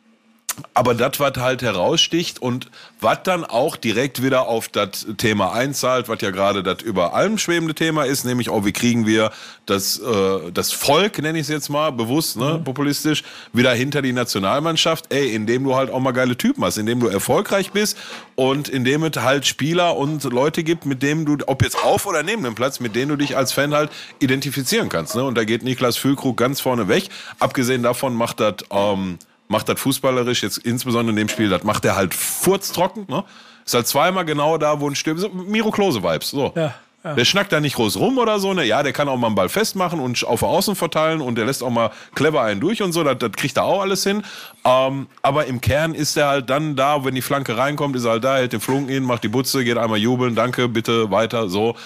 aber 0.72 0.94
das, 0.94 1.20
was 1.20 1.36
halt 1.36 1.62
heraussticht 1.62 2.40
und 2.40 2.70
was 3.00 3.22
dann 3.22 3.44
auch 3.44 3.76
direkt 3.76 4.22
wieder 4.22 4.46
auf 4.48 4.68
das 4.68 5.06
Thema 5.16 5.52
einzahlt, 5.52 6.08
was 6.08 6.20
ja 6.20 6.30
gerade 6.30 6.62
das 6.62 6.82
über 6.82 7.14
allem 7.14 7.38
schwebende 7.38 7.74
Thema 7.74 8.04
ist, 8.04 8.24
nämlich 8.24 8.48
auch, 8.48 8.64
wie 8.64 8.72
kriegen 8.72 9.06
wir 9.06 9.30
das, 9.66 9.98
äh, 9.98 10.52
das 10.52 10.72
Volk, 10.72 11.20
nenne 11.20 11.38
ich 11.38 11.44
es 11.44 11.48
jetzt 11.48 11.68
mal, 11.68 11.90
bewusst, 11.90 12.36
ne, 12.36 12.58
mhm. 12.58 12.64
populistisch, 12.64 13.22
wieder 13.52 13.72
hinter 13.74 14.02
die 14.02 14.12
Nationalmannschaft, 14.12 15.12
ey, 15.12 15.34
indem 15.34 15.64
du 15.64 15.74
halt 15.74 15.90
auch 15.90 16.00
mal 16.00 16.12
geile 16.12 16.36
Typen 16.36 16.64
hast, 16.64 16.78
indem 16.78 17.00
du 17.00 17.08
erfolgreich 17.08 17.72
bist 17.72 17.96
und 18.34 18.68
indem 18.68 19.04
es 19.04 19.16
halt 19.20 19.46
Spieler 19.46 19.96
und 19.96 20.24
Leute 20.24 20.62
gibt, 20.64 20.86
mit 20.86 21.02
denen 21.02 21.24
du, 21.24 21.36
ob 21.46 21.62
jetzt 21.62 21.82
auf 21.82 22.06
oder 22.06 22.22
neben 22.22 22.42
dem 22.42 22.54
Platz, 22.54 22.80
mit 22.80 22.94
denen 22.94 23.10
du 23.10 23.16
dich 23.16 23.36
als 23.36 23.52
Fan 23.52 23.74
halt 23.74 23.90
identifizieren 24.18 24.88
kannst. 24.88 25.14
Ne? 25.14 25.24
Und 25.24 25.36
da 25.36 25.44
geht 25.44 25.62
Niklas 25.62 25.96
Füllkrug 25.96 26.36
ganz 26.36 26.60
vorne 26.60 26.88
weg. 26.88 27.08
Abgesehen 27.38 27.82
davon 27.82 28.14
macht 28.14 28.40
das 28.40 28.54
ähm, 28.70 29.18
macht 29.48 29.68
das 29.68 29.80
fußballerisch, 29.80 30.42
jetzt 30.42 30.58
insbesondere 30.58 31.10
in 31.10 31.16
dem 31.16 31.28
Spiel, 31.28 31.48
das 31.48 31.62
macht 31.64 31.84
er 31.84 31.96
halt 31.96 32.14
furztrocken. 32.14 33.06
Ne? 33.08 33.24
Ist 33.64 33.74
halt 33.74 33.86
zweimal 33.86 34.24
genau 34.24 34.58
da, 34.58 34.80
wo 34.80 34.88
ein 34.88 34.94
Sturm. 34.94 35.18
So 35.18 35.28
Miro 35.28 35.70
Klose-Vibes. 35.70 36.30
So. 36.30 36.52
Ja, 36.54 36.74
ja. 37.04 37.14
Der 37.14 37.26
schnackt 37.26 37.52
da 37.52 37.60
nicht 37.60 37.76
groß 37.76 37.98
rum 37.98 38.16
oder 38.16 38.38
so. 38.38 38.54
Ne? 38.54 38.64
Ja, 38.64 38.82
der 38.82 38.94
kann 38.94 39.08
auch 39.08 39.18
mal 39.18 39.26
einen 39.26 39.36
Ball 39.36 39.50
festmachen 39.50 40.00
und 40.00 40.24
auf 40.24 40.42
Außen 40.42 40.74
verteilen 40.74 41.20
und 41.20 41.36
der 41.36 41.44
lässt 41.44 41.62
auch 41.62 41.70
mal 41.70 41.90
clever 42.14 42.40
einen 42.40 42.60
durch 42.60 42.82
und 42.82 42.92
so. 42.92 43.04
Das, 43.04 43.18
das 43.18 43.32
kriegt 43.32 43.58
er 43.58 43.64
auch 43.64 43.82
alles 43.82 44.04
hin. 44.04 44.22
Ähm, 44.64 45.06
aber 45.20 45.44
im 45.44 45.60
Kern 45.60 45.94
ist 45.94 46.16
er 46.16 46.28
halt 46.28 46.48
dann 46.48 46.76
da, 46.76 47.04
wenn 47.04 47.14
die 47.14 47.20
Flanke 47.22 47.58
reinkommt, 47.58 47.94
ist 47.96 48.06
er 48.06 48.12
halt 48.12 48.24
da, 48.24 48.36
hält 48.36 48.54
den 48.54 48.60
Flunken 48.60 48.88
hin, 48.88 49.04
macht 49.04 49.22
die 49.22 49.28
Butze, 49.28 49.64
geht 49.64 49.76
einmal 49.76 49.98
jubeln, 49.98 50.34
danke, 50.34 50.66
bitte, 50.66 51.10
weiter, 51.10 51.50
so. 51.50 51.76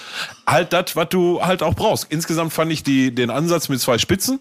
Halt 0.46 0.72
das, 0.72 0.94
was 0.94 1.08
du 1.08 1.42
halt 1.42 1.64
auch 1.64 1.74
brauchst. 1.74 2.06
Insgesamt 2.10 2.52
fand 2.52 2.70
ich 2.70 2.84
die, 2.84 3.12
den 3.12 3.30
Ansatz 3.30 3.68
mit 3.68 3.80
zwei 3.80 3.98
Spitzen 3.98 4.38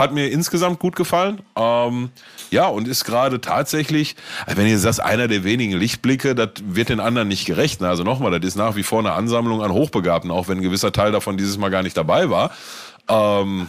hat 0.00 0.12
mir 0.12 0.28
insgesamt 0.30 0.78
gut 0.78 0.96
gefallen. 0.96 1.40
Ähm, 1.54 2.10
ja, 2.50 2.66
und 2.66 2.88
ist 2.88 3.04
gerade 3.04 3.40
tatsächlich, 3.40 4.16
wenn 4.46 4.66
ihr 4.66 4.78
sagst, 4.78 5.00
einer 5.00 5.28
der 5.28 5.44
wenigen 5.44 5.78
Lichtblicke, 5.78 6.34
das 6.34 6.50
wird 6.64 6.88
den 6.88 7.00
anderen 7.00 7.28
nicht 7.28 7.46
gerecht. 7.46 7.82
Also 7.82 8.02
nochmal, 8.02 8.32
das 8.32 8.48
ist 8.48 8.56
nach 8.56 8.74
wie 8.76 8.82
vor 8.82 8.98
eine 8.98 9.12
Ansammlung 9.12 9.62
an 9.62 9.72
Hochbegabten, 9.72 10.30
auch 10.30 10.48
wenn 10.48 10.58
ein 10.58 10.62
gewisser 10.62 10.90
Teil 10.90 11.12
davon 11.12 11.36
dieses 11.36 11.58
Mal 11.58 11.68
gar 11.68 11.82
nicht 11.82 11.96
dabei 11.96 12.30
war. 12.30 12.50
Ähm, 13.08 13.68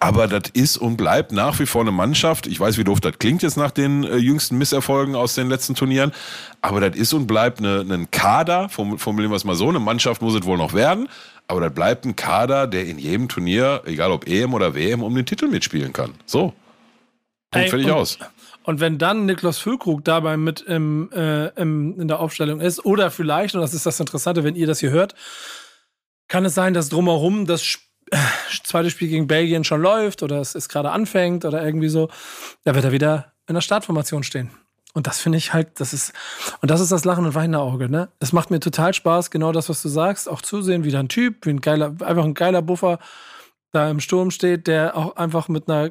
aber 0.00 0.26
das 0.26 0.50
ist 0.52 0.76
und 0.76 0.96
bleibt 0.96 1.32
nach 1.32 1.58
wie 1.58 1.66
vor 1.66 1.82
eine 1.82 1.92
Mannschaft. 1.92 2.46
Ich 2.46 2.58
weiß, 2.58 2.78
wie 2.78 2.84
doof 2.84 3.00
das 3.00 3.18
klingt 3.18 3.42
jetzt 3.42 3.56
nach 3.56 3.70
den 3.70 4.04
äh, 4.04 4.16
jüngsten 4.16 4.58
Misserfolgen 4.58 5.14
aus 5.14 5.34
den 5.34 5.48
letzten 5.48 5.74
Turnieren. 5.74 6.12
Aber 6.60 6.80
das 6.80 6.96
ist 6.98 7.12
und 7.12 7.26
bleibt 7.26 7.58
eine, 7.58 7.80
ein 7.80 8.10
Kader, 8.10 8.68
formulieren 8.68 9.30
wir 9.30 9.36
es 9.36 9.44
mal 9.44 9.54
so. 9.54 9.68
Eine 9.68 9.80
Mannschaft 9.80 10.22
muss 10.22 10.34
es 10.34 10.44
wohl 10.44 10.58
noch 10.58 10.72
werden. 10.72 11.08
Aber 11.46 11.60
das 11.60 11.72
bleibt 11.72 12.04
ein 12.04 12.14
Kader, 12.14 12.66
der 12.66 12.86
in 12.86 12.98
jedem 12.98 13.28
Turnier, 13.28 13.82
egal 13.86 14.12
ob 14.12 14.26
EM 14.26 14.54
oder 14.54 14.74
WM, 14.74 15.02
um 15.02 15.14
den 15.14 15.24
Titel 15.24 15.48
mitspielen 15.48 15.92
kann. 15.92 16.14
So. 16.26 16.52
Punkt 17.50 17.70
fertig 17.70 17.90
aus. 17.90 18.18
Und 18.64 18.80
wenn 18.80 18.98
dann 18.98 19.24
Niklas 19.24 19.56
Füllkrug 19.56 20.04
dabei 20.04 20.36
mit 20.36 20.60
im, 20.60 21.10
äh, 21.12 21.46
im, 21.60 21.98
in 21.98 22.06
der 22.06 22.20
Aufstellung 22.20 22.60
ist, 22.60 22.84
oder 22.84 23.10
vielleicht, 23.10 23.54
und 23.54 23.62
das 23.62 23.72
ist 23.72 23.86
das 23.86 23.98
Interessante, 23.98 24.44
wenn 24.44 24.56
ihr 24.56 24.66
das 24.66 24.80
hier 24.80 24.90
hört, 24.90 25.14
kann 26.28 26.44
es 26.44 26.54
sein, 26.54 26.74
dass 26.74 26.90
drumherum 26.90 27.46
das 27.46 27.62
äh, 27.62 27.78
zweite 28.64 28.90
Spiel 28.90 29.08
gegen 29.08 29.26
Belgien 29.26 29.64
schon 29.64 29.82
läuft 29.82 30.22
oder 30.22 30.40
es, 30.40 30.54
es 30.54 30.68
gerade 30.68 30.90
anfängt 30.90 31.44
oder 31.44 31.64
irgendwie 31.64 31.88
so, 31.88 32.08
da 32.64 32.74
wird 32.74 32.84
er 32.84 32.92
wieder 32.92 33.32
in 33.46 33.54
der 33.54 33.62
Startformation 33.62 34.22
stehen. 34.22 34.50
Und 34.94 35.06
das 35.06 35.20
finde 35.20 35.38
ich 35.38 35.52
halt, 35.52 35.80
das 35.80 35.92
ist, 35.92 36.12
und 36.60 36.70
das 36.70 36.80
ist 36.80 36.90
das 36.90 37.04
Lachen 37.04 37.26
und 37.26 37.34
weinende 37.34 37.60
Auge, 37.60 37.88
ne? 37.88 38.08
Es 38.20 38.32
macht 38.32 38.50
mir 38.50 38.58
total 38.58 38.94
Spaß, 38.94 39.30
genau 39.30 39.52
das, 39.52 39.68
was 39.68 39.82
du 39.82 39.88
sagst, 39.88 40.28
auch 40.28 40.42
zu 40.42 40.62
sehen, 40.62 40.82
wie 40.84 40.90
da 40.90 40.98
ein 40.98 41.08
Typ, 41.08 41.46
wie 41.46 41.50
ein 41.50 41.60
geiler, 41.60 41.94
einfach 42.00 42.24
ein 42.24 42.34
geiler 42.34 42.62
Buffer 42.62 42.98
da 43.70 43.90
im 43.90 44.00
Sturm 44.00 44.30
steht, 44.30 44.66
der 44.66 44.96
auch 44.96 45.16
einfach 45.16 45.48
mit 45.48 45.68
einer 45.68 45.90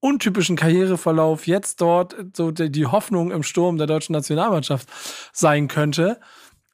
untypischen 0.00 0.56
Karriereverlauf 0.56 1.46
jetzt 1.46 1.80
dort 1.80 2.16
so 2.34 2.50
die 2.50 2.86
Hoffnung 2.86 3.30
im 3.30 3.42
Sturm 3.42 3.76
der 3.76 3.86
deutschen 3.86 4.14
Nationalmannschaft 4.14 4.88
sein 5.32 5.68
könnte. 5.68 6.18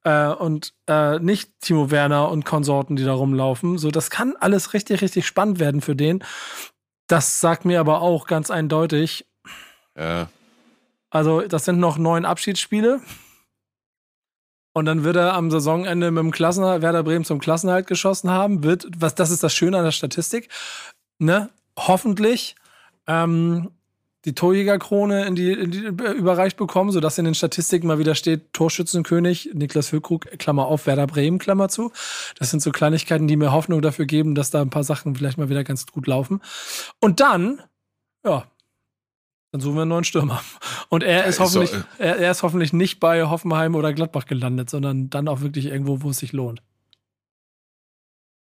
Äh, 0.07 0.29
und 0.29 0.73
äh, 0.87 1.19
nicht 1.19 1.51
Timo 1.61 1.91
Werner 1.91 2.31
und 2.31 2.45
Konsorten, 2.45 2.95
die 2.95 3.03
da 3.05 3.13
rumlaufen. 3.13 3.77
So, 3.77 3.91
das 3.91 4.09
kann 4.09 4.37
alles 4.39 4.73
richtig, 4.73 5.03
richtig 5.03 5.27
spannend 5.27 5.59
werden 5.59 5.81
für 5.81 5.97
den. 5.97 6.23
Das 7.09 7.41
sagt 7.41 7.65
mir 7.65 7.81
aber 7.81 8.03
auch 8.03 8.29
ganz 8.29 8.51
eindeutig, 8.51 9.27
ja. 9.97 10.29
Also, 11.11 11.41
das 11.43 11.65
sind 11.65 11.81
noch 11.81 11.99
neun 11.99 12.25
Abschiedsspiele. 12.25 13.01
Und 14.75 14.85
dann 14.85 15.05
wird 15.05 15.17
er 15.17 15.33
am 15.35 15.51
Saisonende 15.51 16.11
mit 16.11 16.23
dem 16.23 16.31
Klassenhalt, 16.31 16.83
Werder 16.83 17.03
Bremen 17.03 17.25
zum 17.25 17.41
Klassenhalt 17.41 17.87
geschossen 17.87 18.31
haben. 18.31 18.63
Wird, 18.63 18.87
was, 18.99 19.15
das 19.15 19.31
ist 19.31 19.43
das 19.43 19.55
Schöne 19.55 19.79
an 19.79 19.85
der 19.85 19.93
Statistik. 19.93 20.51
Ne? 21.19 21.49
Hoffentlich 21.79 22.57
ähm, 23.07 23.71
die 24.27 24.35
Torjägerkrone 24.35 25.25
in 25.25 25.37
die, 25.37 25.53
in 25.53 25.71
die 25.71 25.79
überreicht 25.79 26.57
bekommen, 26.57 26.91
sodass 26.91 27.17
in 27.17 27.25
den 27.25 27.35
Statistiken 27.35 27.87
mal 27.87 28.01
wieder 28.01 28.17
steht, 28.17 28.53
Torschützenkönig, 28.53 29.51
Niklas 29.55 29.89
Füllkrug, 29.89 30.27
Klammer 30.39 30.67
auf, 30.67 30.87
Werder 30.87 31.07
Bremen, 31.07 31.39
Klammer 31.39 31.69
zu. 31.69 31.93
Das 32.39 32.51
sind 32.51 32.61
so 32.61 32.73
Kleinigkeiten, 32.73 33.29
die 33.29 33.37
mir 33.37 33.53
Hoffnung 33.53 33.81
dafür 33.81 34.05
geben, 34.05 34.35
dass 34.35 34.51
da 34.51 34.61
ein 34.61 34.71
paar 34.71 34.85
Sachen 34.85 35.15
vielleicht 35.15 35.39
mal 35.39 35.49
wieder 35.49 35.63
ganz 35.63 35.87
gut 35.87 36.09
laufen. 36.09 36.43
Und 37.01 37.21
dann, 37.21 37.63
ja, 38.25 38.45
dann 39.53 39.61
suchen 39.61 39.77
wir 39.77 39.83
einen 39.83 39.91
neuen 39.91 40.05
Stürmer. 40.05 40.43
Und 40.89 41.05
er 41.05 41.27
ist, 41.27 41.39
hoffentlich, 41.39 41.73
äh 41.73 41.83
er, 41.99 42.17
er 42.17 42.31
ist 42.33 42.43
hoffentlich 42.43 42.73
nicht 42.73 42.99
bei 42.99 43.23
Hoffenheim 43.25 43.77
oder 43.77 43.93
Gladbach 43.93 44.27
gelandet, 44.27 44.71
sondern 44.71 45.09
dann 45.09 45.29
auch 45.29 45.41
wirklich 45.41 45.67
irgendwo, 45.67 46.03
wo 46.03 46.11
es 46.11 46.19
sich 46.19 46.33
lohnt. 46.33 46.63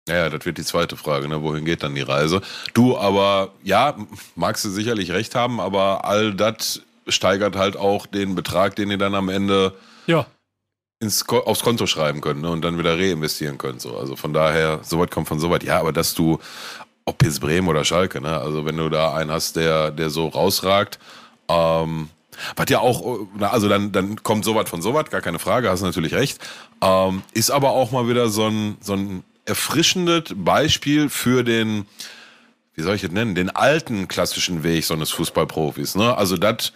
Ja, 0.08 0.30
das 0.30 0.46
wird 0.46 0.60
die 0.60 0.64
zweite 0.64 0.98
Frage, 0.98 1.28
ne? 1.28 1.42
wohin 1.42 1.66
geht 1.66 1.82
dann 1.82 1.96
die 1.96 2.02
Reise? 2.02 2.42
Du, 2.74 2.96
aber 2.96 3.54
ja, 3.64 3.96
magst 4.36 4.64
du 4.64 4.70
sicherlich 4.70 5.12
recht 5.12 5.34
haben, 5.34 5.60
aber 5.60 6.06
all 6.06 6.34
das 6.34 6.82
steigert 7.08 7.56
halt 7.56 7.76
auch 7.76 8.06
den 8.06 8.36
Betrag, 8.36 8.76
den 8.76 8.92
ihr 8.92 9.00
dann 9.00 9.16
am 9.16 9.30
Ende 9.30 9.74
ja. 10.06 10.28
ins, 11.00 11.28
aufs 11.28 11.64
Konto 11.64 11.88
schreiben 11.88 12.22
könnt 12.22 12.42
ne? 12.42 12.52
und 12.52 12.62
dann 12.62 12.78
wieder 12.78 13.00
reinvestieren 13.00 13.58
könnt. 13.58 13.82
So. 13.82 13.98
Also 13.98 14.16
von 14.16 14.32
daher, 14.32 14.80
soweit 14.84 15.10
kommt 15.10 15.28
von 15.28 15.40
soweit. 15.40 15.64
Ja, 15.64 15.80
aber 15.80 15.92
dass 15.92 16.14
du, 16.14 16.40
ob 17.06 17.24
jetzt 17.24 17.42
Bremen 17.42 17.68
oder 17.68 17.84
Schalke, 17.84 18.22
ne? 18.22 18.38
also 18.38 18.64
wenn 18.64 18.78
du 18.78 18.90
da 18.90 19.16
einen 19.16 19.32
hast, 19.32 19.56
der, 19.56 19.90
der 19.90 20.12
so 20.12 20.28
rausragt, 20.28 21.00
ähm, 21.48 22.10
was 22.56 22.70
ja 22.70 22.80
auch, 22.80 23.28
also 23.40 23.70
dann, 23.70 23.92
dann 23.92 24.22
kommt 24.22 24.46
soweit 24.46 24.70
von 24.70 24.84
soweit, 24.84 25.10
gar 25.10 25.22
keine 25.22 25.40
Frage, 25.40 25.70
hast 25.70 25.82
natürlich 25.82 26.14
recht. 26.14 26.40
Ähm, 26.82 27.24
ist 27.34 27.50
aber 27.50 27.72
auch 27.72 27.92
mal 27.92 28.08
wieder 28.08 28.30
so 28.30 28.46
ein, 28.48 28.78
so 28.82 28.94
ein 28.94 29.24
erfrischendes 29.46 30.34
Beispiel 30.36 31.10
für 31.10 31.44
den, 31.44 31.86
wie 32.76 32.82
soll 32.82 32.96
ich 32.96 33.04
es 33.04 33.12
nennen, 33.12 33.36
den 33.36 33.50
alten 33.50 34.08
klassischen 34.08 34.64
Weg 34.64 34.86
so 34.86 34.94
eines 34.94 35.12
Fußballprofis. 35.12 35.96
Ne? 35.96 36.18
Also 36.18 36.38
das 36.38 36.74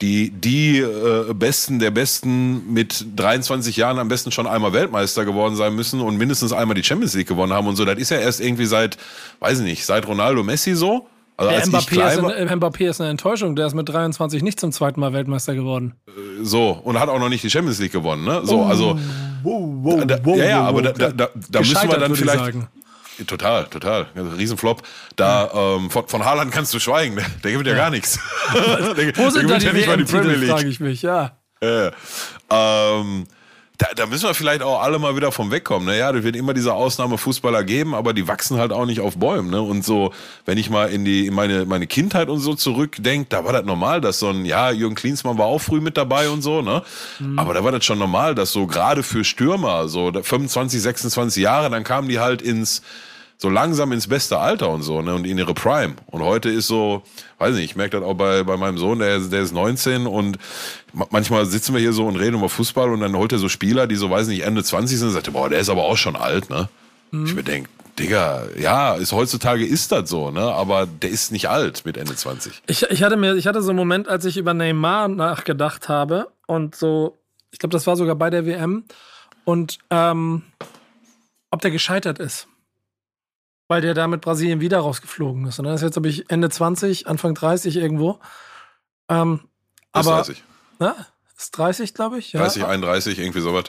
die 0.00 0.30
die 0.30 0.78
äh, 0.78 1.32
Besten 1.32 1.78
der 1.78 1.90
Besten 1.90 2.72
mit 2.72 3.06
23 3.16 3.76
Jahren 3.76 3.98
am 3.98 4.08
besten 4.08 4.30
schon 4.30 4.46
einmal 4.46 4.72
Weltmeister 4.72 5.24
geworden 5.24 5.56
sein 5.56 5.74
müssen 5.74 6.00
und 6.00 6.18
mindestens 6.18 6.52
einmal 6.52 6.74
die 6.74 6.84
Champions 6.84 7.14
League 7.14 7.28
gewonnen 7.28 7.52
haben 7.52 7.66
und 7.66 7.76
so. 7.76 7.84
Das 7.84 7.98
ist 7.98 8.10
ja 8.10 8.18
erst 8.18 8.40
irgendwie 8.40 8.66
seit, 8.66 8.98
weiß 9.40 9.60
ich 9.60 9.64
nicht, 9.64 9.86
seit 9.86 10.06
Ronaldo 10.06 10.42
Messi 10.42 10.74
so. 10.74 11.08
Also 11.36 11.50
der 11.50 11.66
Mbappé, 11.66 12.08
ist 12.08 12.18
ein, 12.18 12.60
Mbappé 12.60 12.88
ist 12.88 13.00
eine 13.00 13.10
Enttäuschung. 13.10 13.56
Der 13.56 13.66
ist 13.66 13.74
mit 13.74 13.88
23 13.88 14.42
nicht 14.42 14.58
zum 14.58 14.72
zweiten 14.72 15.00
Mal 15.00 15.12
Weltmeister 15.12 15.54
geworden. 15.54 15.94
So 16.42 16.70
und 16.70 16.98
hat 16.98 17.08
auch 17.08 17.18
noch 17.18 17.28
nicht 17.28 17.44
die 17.44 17.50
Champions 17.50 17.78
League 17.78 17.92
gewonnen. 17.92 18.24
Ne? 18.24 18.40
So, 18.44 18.62
also 18.62 18.98
wow, 19.42 19.62
wow, 19.82 20.06
da, 20.06 20.18
wow, 20.22 20.36
ja, 20.38 20.44
ja, 20.44 20.64
aber 20.64 20.82
da, 20.82 20.92
da, 20.92 21.10
da, 21.10 21.28
da 21.50 21.58
müssen 21.58 21.90
wir 21.90 21.98
dann 21.98 22.14
vielleicht. 22.14 22.56
Total, 23.26 23.64
total. 23.64 24.06
Riesenflop. 24.14 24.82
Da 25.16 25.50
ähm, 25.54 25.90
von, 25.90 26.06
von 26.06 26.24
Haaland 26.24 26.52
kannst 26.52 26.74
du 26.74 26.78
schweigen. 26.78 27.16
Der, 27.42 27.52
gibt 27.52 27.66
ja, 27.66 27.72
ja 27.72 27.78
gar 27.78 27.90
nichts. 27.90 28.18
der, 28.54 29.16
Wo 29.16 29.30
sind 29.30 29.48
der 29.48 29.58
da 29.58 29.58
die 29.58 29.66
ja 29.66 29.96
nicht 29.96 30.12
mal 30.12 30.46
frage 30.46 30.68
ich 30.68 30.80
mich, 30.80 31.00
ja. 31.00 31.32
Äh, 31.60 31.90
ähm, 32.50 33.26
da, 33.78 33.88
da 33.94 34.06
müssen 34.06 34.26
wir 34.26 34.34
vielleicht 34.34 34.62
auch 34.62 34.82
alle 34.82 34.98
mal 34.98 35.16
wieder 35.16 35.32
vom 35.32 35.50
wegkommen. 35.50 35.86
Naja, 35.86 36.12
ne? 36.12 36.18
es 36.18 36.24
wird 36.24 36.36
immer 36.36 36.54
diese 36.54 36.72
Ausnahmefußballer 36.74 37.64
geben, 37.64 37.94
aber 37.94 38.12
die 38.14 38.26
wachsen 38.26 38.58
halt 38.58 38.72
auch 38.72 38.86
nicht 38.86 39.00
auf 39.00 39.18
Bäumen. 39.18 39.50
Ne? 39.50 39.60
Und 39.60 39.84
so, 39.84 40.12
wenn 40.44 40.56
ich 40.56 40.70
mal 40.70 40.88
in 40.90 41.04
die 41.04 41.26
in 41.26 41.34
meine, 41.34 41.66
meine 41.66 41.86
Kindheit 41.86 42.28
und 42.28 42.40
so 42.40 42.54
zurückdenke, 42.54 43.26
da 43.28 43.44
war 43.44 43.52
das 43.52 43.64
normal, 43.64 44.00
dass 44.00 44.18
so 44.18 44.28
ein, 44.28 44.44
ja, 44.44 44.70
Jürgen 44.70 44.94
Klinsmann 44.94 45.36
war 45.38 45.46
auch 45.46 45.60
früh 45.60 45.80
mit 45.80 45.96
dabei 45.96 46.28
und 46.30 46.42
so, 46.42 46.62
ne? 46.62 46.82
Mhm. 47.18 47.38
Aber 47.38 47.54
da 47.54 47.64
war 47.64 47.72
das 47.72 47.84
schon 47.84 47.98
normal, 47.98 48.34
dass 48.34 48.52
so 48.52 48.66
gerade 48.66 49.02
für 49.02 49.24
Stürmer, 49.24 49.88
so 49.88 50.10
25, 50.12 50.80
26 50.80 51.42
Jahre, 51.42 51.68
dann 51.70 51.84
kamen 51.84 52.08
die 52.08 52.18
halt 52.18 52.42
ins 52.42 52.82
so 53.38 53.50
langsam 53.50 53.92
ins 53.92 54.06
beste 54.06 54.38
Alter 54.38 54.70
und 54.70 54.82
so, 54.82 55.02
ne, 55.02 55.14
und 55.14 55.26
in 55.26 55.36
ihre 55.36 55.52
Prime. 55.52 55.94
Und 56.06 56.22
heute 56.22 56.48
ist 56.48 56.68
so, 56.68 57.02
weiß 57.38 57.54
nicht, 57.54 57.64
ich 57.64 57.76
merke 57.76 57.98
das 57.98 58.08
auch 58.08 58.14
bei, 58.14 58.42
bei 58.42 58.56
meinem 58.56 58.78
Sohn, 58.78 58.98
der, 58.98 59.18
der 59.18 59.42
ist 59.42 59.52
19 59.52 60.06
und 60.06 60.38
manchmal 61.10 61.44
sitzen 61.44 61.74
wir 61.74 61.80
hier 61.80 61.92
so 61.92 62.06
und 62.06 62.16
reden 62.16 62.36
über 62.36 62.48
Fußball 62.48 62.90
und 62.90 63.00
dann 63.00 63.14
holt 63.16 63.32
er 63.32 63.38
so 63.38 63.48
Spieler, 63.48 63.86
die 63.86 63.96
so, 63.96 64.10
weiß 64.10 64.28
nicht, 64.28 64.42
Ende 64.42 64.64
20 64.64 64.98
sind 64.98 65.08
und 65.08 65.14
sagt, 65.14 65.32
boah, 65.32 65.50
der 65.50 65.60
ist 65.60 65.68
aber 65.68 65.84
auch 65.84 65.96
schon 65.96 66.16
alt, 66.16 66.48
ne? 66.48 66.68
Mhm. 67.10 67.26
Ich 67.26 67.34
mir 67.34 67.42
denke, 67.42 67.68
Digga, 67.98 68.44
ja, 68.58 68.94
ist 68.94 69.12
heutzutage 69.12 69.64
ist 69.66 69.92
das 69.92 70.08
so, 70.08 70.30
ne? 70.30 70.40
Aber 70.40 70.86
der 70.86 71.10
ist 71.10 71.30
nicht 71.30 71.48
alt 71.50 71.84
mit 71.84 71.98
Ende 71.98 72.14
20. 72.14 72.62
Ich, 72.66 72.84
ich 72.84 73.02
hatte 73.02 73.18
mir, 73.18 73.34
ich 73.36 73.46
hatte 73.46 73.60
so 73.60 73.70
einen 73.70 73.78
Moment, 73.78 74.08
als 74.08 74.24
ich 74.24 74.38
über 74.38 74.54
Neymar 74.54 75.08
nachgedacht 75.08 75.90
habe 75.90 76.28
und 76.46 76.74
so, 76.74 77.18
ich 77.50 77.58
glaube, 77.58 77.72
das 77.72 77.86
war 77.86 77.96
sogar 77.96 78.14
bei 78.14 78.30
der 78.30 78.46
WM 78.46 78.84
und 79.44 79.78
ähm, 79.90 80.42
ob 81.50 81.60
der 81.60 81.70
gescheitert 81.70 82.18
ist 82.18 82.48
weil 83.68 83.80
der 83.80 83.94
da 83.94 84.06
mit 84.06 84.20
Brasilien 84.20 84.60
wieder 84.60 84.78
rausgeflogen 84.78 85.46
ist. 85.46 85.58
Und 85.58 85.64
dann 85.64 85.74
ist 85.74 85.82
jetzt, 85.82 85.94
glaube 85.94 86.08
ich, 86.08 86.30
Ende 86.30 86.48
20, 86.48 87.08
Anfang 87.08 87.34
30 87.34 87.76
irgendwo. 87.76 88.18
Ähm, 89.08 89.40
aber, 89.92 90.12
30. 90.12 90.42
Ne? 90.78 90.94
Ist 91.36 91.50
30, 91.52 91.94
glaube 91.94 92.18
ich. 92.18 92.32
Ja. 92.32 92.40
30, 92.40 92.64
31, 92.64 93.18
irgendwie 93.18 93.40
sowas. 93.40 93.64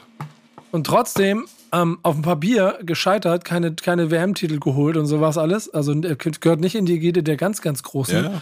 Und 0.70 0.86
trotzdem 0.86 1.46
ähm, 1.72 1.98
auf 2.02 2.14
dem 2.14 2.22
Papier 2.22 2.78
gescheitert, 2.82 3.44
keine, 3.44 3.74
keine 3.74 4.10
WM-Titel 4.10 4.58
geholt 4.58 4.96
und 4.96 5.06
sowas 5.06 5.38
alles. 5.38 5.72
Also 5.72 5.92
er 5.92 6.16
gehört 6.16 6.60
nicht 6.60 6.74
in 6.74 6.86
die 6.86 6.98
Gede 6.98 7.22
der 7.22 7.36
ganz, 7.36 7.62
ganz 7.62 7.82
Großen. 7.82 8.24
Ja, 8.24 8.30
ja. 8.30 8.40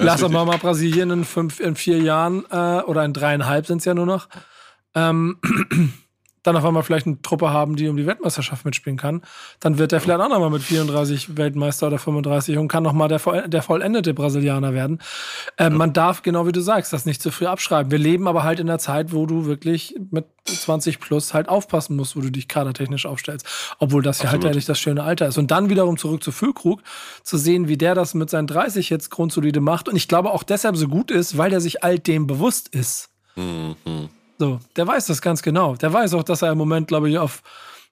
Lass 0.00 0.22
aber 0.22 0.44
mal 0.44 0.58
Brasilien 0.58 1.10
in, 1.10 1.24
fünf, 1.24 1.60
in 1.60 1.76
vier 1.76 1.98
Jahren 1.98 2.44
äh, 2.50 2.80
oder 2.82 3.04
in 3.04 3.12
dreieinhalb 3.12 3.66
sind 3.66 3.78
es 3.78 3.84
ja 3.84 3.94
nur 3.94 4.06
noch. 4.06 4.28
Ähm, 4.94 5.38
dann 6.44 6.56
auf 6.56 6.64
einmal 6.64 6.82
vielleicht 6.82 7.06
eine 7.06 7.20
Truppe 7.22 7.50
haben, 7.50 7.74
die 7.74 7.88
um 7.88 7.96
die 7.96 8.06
Weltmeisterschaft 8.06 8.64
mitspielen 8.64 8.98
kann, 8.98 9.22
dann 9.60 9.78
wird 9.78 9.92
er 9.92 10.00
vielleicht 10.00 10.20
auch 10.20 10.28
nochmal 10.28 10.50
mit 10.50 10.62
34 10.62 11.36
Weltmeister 11.36 11.88
oder 11.88 11.98
35 11.98 12.58
und 12.58 12.68
kann 12.68 12.82
nochmal 12.82 13.08
der, 13.08 13.48
der 13.48 13.62
vollendete 13.62 14.14
Brasilianer 14.14 14.74
werden. 14.74 15.00
Ähm, 15.58 15.72
ja. 15.72 15.78
Man 15.78 15.92
darf, 15.92 16.22
genau 16.22 16.46
wie 16.46 16.52
du 16.52 16.60
sagst, 16.60 16.92
das 16.92 17.06
nicht 17.06 17.20
zu 17.22 17.30
früh 17.30 17.46
abschreiben. 17.46 17.90
Wir 17.90 17.98
leben 17.98 18.28
aber 18.28 18.44
halt 18.44 18.60
in 18.60 18.66
der 18.66 18.78
Zeit, 18.78 19.12
wo 19.12 19.26
du 19.26 19.46
wirklich 19.46 19.96
mit 20.10 20.26
20 20.44 21.00
plus 21.00 21.32
halt 21.32 21.48
aufpassen 21.48 21.96
musst, 21.96 22.14
wo 22.14 22.20
du 22.20 22.30
dich 22.30 22.46
kadertechnisch 22.46 23.06
aufstellst. 23.06 23.46
Obwohl 23.78 24.02
das 24.02 24.22
ja 24.22 24.30
halt 24.30 24.44
ehrlich 24.44 24.66
das 24.66 24.78
schöne 24.78 25.02
Alter 25.02 25.26
ist. 25.28 25.38
Und 25.38 25.50
dann 25.50 25.70
wiederum 25.70 25.96
zurück 25.96 26.22
zu 26.22 26.30
Füllkrug, 26.30 26.82
zu 27.22 27.38
sehen, 27.38 27.68
wie 27.68 27.78
der 27.78 27.94
das 27.94 28.12
mit 28.12 28.28
seinen 28.28 28.46
30 28.46 28.90
jetzt 28.90 29.10
grundsolide 29.10 29.60
macht. 29.60 29.88
Und 29.88 29.96
ich 29.96 30.08
glaube 30.08 30.30
auch 30.30 30.42
deshalb 30.42 30.76
so 30.76 30.88
gut 30.88 31.10
ist, 31.10 31.38
weil 31.38 31.48
der 31.48 31.62
sich 31.62 31.82
all 31.82 31.98
dem 31.98 32.26
bewusst 32.26 32.68
ist. 32.68 33.08
Mhm. 33.36 33.76
So, 34.38 34.60
der 34.76 34.86
weiß 34.86 35.06
das 35.06 35.22
ganz 35.22 35.42
genau. 35.42 35.76
Der 35.76 35.92
weiß 35.92 36.14
auch, 36.14 36.24
dass 36.24 36.42
er 36.42 36.52
im 36.52 36.58
Moment, 36.58 36.88
glaube 36.88 37.08
ich, 37.08 37.18
auf 37.18 37.42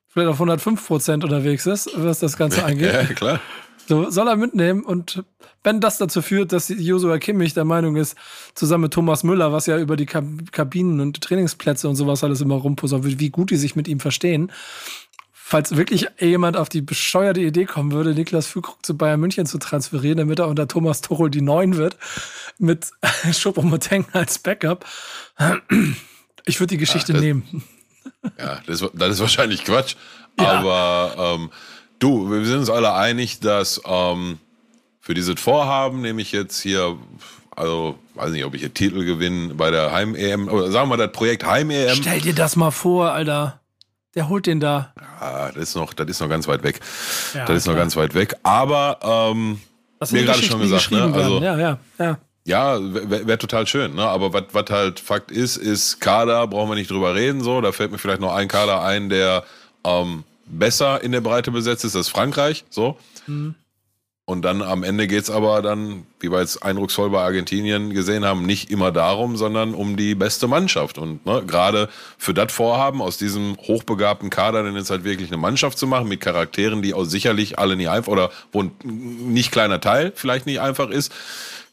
vielleicht 0.08 0.28
auf 0.28 0.36
105 0.36 0.86
Prozent 0.86 1.24
unterwegs 1.24 1.66
ist, 1.66 1.90
was 1.94 2.18
das 2.18 2.36
Ganze 2.36 2.64
angeht. 2.64 2.92
Ja, 2.92 3.04
klar. 3.04 3.40
So, 3.88 4.10
soll 4.10 4.28
er 4.28 4.36
mitnehmen 4.36 4.84
und 4.84 5.24
wenn 5.64 5.80
das 5.80 5.98
dazu 5.98 6.22
führt, 6.22 6.52
dass 6.52 6.68
Josua 6.68 7.18
Kimmich 7.18 7.54
der 7.54 7.64
Meinung 7.64 7.96
ist, 7.96 8.16
zusammen 8.54 8.82
mit 8.82 8.92
Thomas 8.92 9.24
Müller, 9.24 9.52
was 9.52 9.66
ja 9.66 9.78
über 9.78 9.96
die 9.96 10.06
Kabinen 10.06 11.00
und 11.00 11.20
Trainingsplätze 11.20 11.88
und 11.88 11.96
sowas 11.96 12.22
alles 12.22 12.40
immer 12.40 12.62
wird, 12.62 13.20
wie 13.20 13.30
gut 13.30 13.50
die 13.50 13.56
sich 13.56 13.74
mit 13.74 13.88
ihm 13.88 13.98
verstehen, 13.98 14.52
falls 15.32 15.76
wirklich 15.76 16.06
jemand 16.18 16.56
auf 16.56 16.68
die 16.68 16.80
bescheuerte 16.80 17.40
Idee 17.40 17.64
kommen 17.64 17.92
würde, 17.92 18.14
Niklas 18.14 18.46
Füllkrug 18.46 18.84
zu 18.86 18.96
Bayern 18.96 19.20
München 19.20 19.46
zu 19.46 19.58
transferieren, 19.58 20.18
damit 20.18 20.38
er 20.38 20.48
unter 20.48 20.68
Thomas 20.68 21.00
Tuchel 21.00 21.30
die 21.30 21.42
Neun 21.42 21.76
wird, 21.76 21.96
mit 22.58 22.90
Schupomoteng 23.32 24.06
als 24.12 24.38
Backup, 24.38 24.84
ich 26.44 26.60
würde 26.60 26.74
die 26.74 26.78
Geschichte 26.78 27.12
Ach, 27.12 27.16
das, 27.16 27.22
nehmen. 27.22 27.64
Ja, 28.38 28.60
das, 28.66 28.84
das, 28.94 29.10
ist 29.10 29.20
wahrscheinlich 29.20 29.64
Quatsch. 29.64 29.96
Ja. 30.38 30.60
Aber 30.60 31.36
ähm, 31.40 31.50
du, 31.98 32.30
wir 32.30 32.44
sind 32.44 32.58
uns 32.58 32.70
alle 32.70 32.94
einig, 32.94 33.40
dass 33.40 33.80
ähm, 33.84 34.38
für 35.00 35.14
dieses 35.14 35.40
Vorhaben, 35.40 36.00
nämlich 36.00 36.32
jetzt 36.32 36.60
hier, 36.60 36.96
also 37.54 37.98
weiß 38.14 38.30
nicht, 38.30 38.44
ob 38.44 38.54
ich 38.54 38.60
hier 38.60 38.72
Titel 38.72 39.04
gewinne 39.04 39.54
bei 39.54 39.70
der 39.70 39.92
Heim-EM, 39.92 40.48
oder 40.48 40.70
sagen 40.70 40.88
wir 40.88 40.96
mal 40.96 41.06
das 41.06 41.12
Projekt 41.12 41.44
Heim-EM. 41.44 41.96
Stell 41.96 42.20
dir 42.20 42.34
das 42.34 42.56
mal 42.56 42.70
vor, 42.70 43.12
Alter. 43.12 43.60
Der 44.14 44.28
holt 44.28 44.46
den 44.46 44.60
da. 44.60 44.92
Ja, 45.20 45.50
das 45.52 45.70
ist 45.70 45.74
noch, 45.74 45.94
das 45.94 46.06
ist 46.06 46.20
noch 46.20 46.28
ganz 46.28 46.46
weit 46.46 46.62
weg. 46.62 46.80
Ja, 47.34 47.46
das 47.46 47.58
ist 47.58 47.62
klar. 47.64 47.74
noch 47.74 47.80
ganz 47.80 47.96
weit 47.96 48.14
weg. 48.14 48.34
Aber 48.42 48.98
ähm, 49.02 49.58
mir 50.10 50.24
gerade 50.24 50.42
schon 50.42 50.60
gesagt, 50.60 50.90
ne? 50.90 51.02
Also, 51.14 51.42
ja, 51.42 51.58
ja, 51.58 51.78
ja. 51.98 52.18
Ja, 52.44 52.78
wäre 52.80 53.26
wär 53.26 53.38
total 53.38 53.66
schön, 53.66 53.94
ne? 53.94 54.02
Aber 54.02 54.32
was 54.32 54.70
halt 54.70 54.98
Fakt 54.98 55.30
ist, 55.30 55.56
ist 55.56 56.00
Kader, 56.00 56.46
brauchen 56.48 56.70
wir 56.70 56.74
nicht 56.74 56.90
drüber 56.90 57.14
reden. 57.14 57.40
So, 57.40 57.60
da 57.60 57.70
fällt 57.70 57.92
mir 57.92 57.98
vielleicht 57.98 58.20
noch 58.20 58.34
ein 58.34 58.48
Kader 58.48 58.82
ein, 58.82 59.08
der 59.08 59.44
ähm, 59.84 60.24
besser 60.46 61.02
in 61.02 61.12
der 61.12 61.20
Breite 61.20 61.50
besetzt 61.50 61.84
ist, 61.84 61.94
das 61.94 62.06
ist 62.06 62.12
Frankreich. 62.12 62.64
So. 62.68 62.96
Mhm. 63.26 63.54
Und 64.32 64.42
dann 64.42 64.62
am 64.62 64.82
Ende 64.82 65.06
geht's 65.06 65.28
aber 65.28 65.60
dann, 65.60 66.06
wie 66.18 66.32
wir 66.32 66.40
jetzt 66.40 66.62
eindrucksvoll 66.62 67.10
bei 67.10 67.20
Argentinien 67.20 67.92
gesehen 67.92 68.24
haben, 68.24 68.46
nicht 68.46 68.70
immer 68.70 68.90
darum, 68.90 69.36
sondern 69.36 69.74
um 69.74 69.98
die 69.98 70.14
beste 70.14 70.48
Mannschaft. 70.48 70.96
Und 70.96 71.26
ne, 71.26 71.44
gerade 71.46 71.90
für 72.16 72.32
das 72.32 72.50
Vorhaben, 72.50 73.02
aus 73.02 73.18
diesem 73.18 73.58
hochbegabten 73.58 74.30
Kader 74.30 74.62
dann 74.62 74.74
jetzt 74.74 74.88
halt 74.88 75.04
wirklich 75.04 75.28
eine 75.28 75.36
Mannschaft 75.36 75.76
zu 75.76 75.86
machen, 75.86 76.08
mit 76.08 76.22
Charakteren, 76.22 76.80
die 76.80 76.94
auch 76.94 77.04
sicherlich 77.04 77.58
alle 77.58 77.76
nicht 77.76 77.90
einfach, 77.90 78.10
oder 78.10 78.30
wo 78.52 78.62
ein 78.62 78.72
nicht 78.82 79.52
kleiner 79.52 79.80
Teil 79.82 80.12
vielleicht 80.14 80.46
nicht 80.46 80.60
einfach 80.60 80.88
ist, 80.88 81.12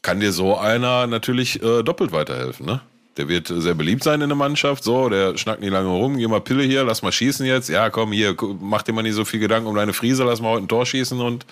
kann 0.02 0.20
dir 0.20 0.32
so 0.32 0.58
einer 0.58 1.06
natürlich 1.06 1.62
äh, 1.62 1.82
doppelt 1.82 2.12
weiterhelfen, 2.12 2.66
ne? 2.66 2.82
Der 3.16 3.28
wird 3.28 3.48
sehr 3.48 3.74
beliebt 3.74 4.04
sein 4.04 4.20
in 4.20 4.28
der 4.28 4.36
Mannschaft. 4.36 4.84
So, 4.84 5.08
der 5.08 5.36
schnackt 5.36 5.60
nicht 5.60 5.72
lange 5.72 5.88
rum. 5.88 6.16
Geh 6.16 6.28
mal 6.28 6.40
Pille 6.40 6.62
hier, 6.62 6.84
lass 6.84 7.02
mal 7.02 7.10
schießen 7.10 7.44
jetzt. 7.44 7.68
Ja, 7.68 7.90
komm, 7.90 8.12
hier, 8.12 8.36
mach 8.60 8.82
dir 8.82 8.92
mal 8.92 9.02
nicht 9.02 9.14
so 9.14 9.24
viel 9.24 9.40
Gedanken 9.40 9.66
um 9.66 9.74
deine 9.74 9.92
Friese, 9.92 10.24
lass 10.24 10.40
mal 10.40 10.50
heute 10.50 10.64
ein 10.64 10.68
Tor 10.68 10.84
schießen 10.84 11.18
und. 11.20 11.46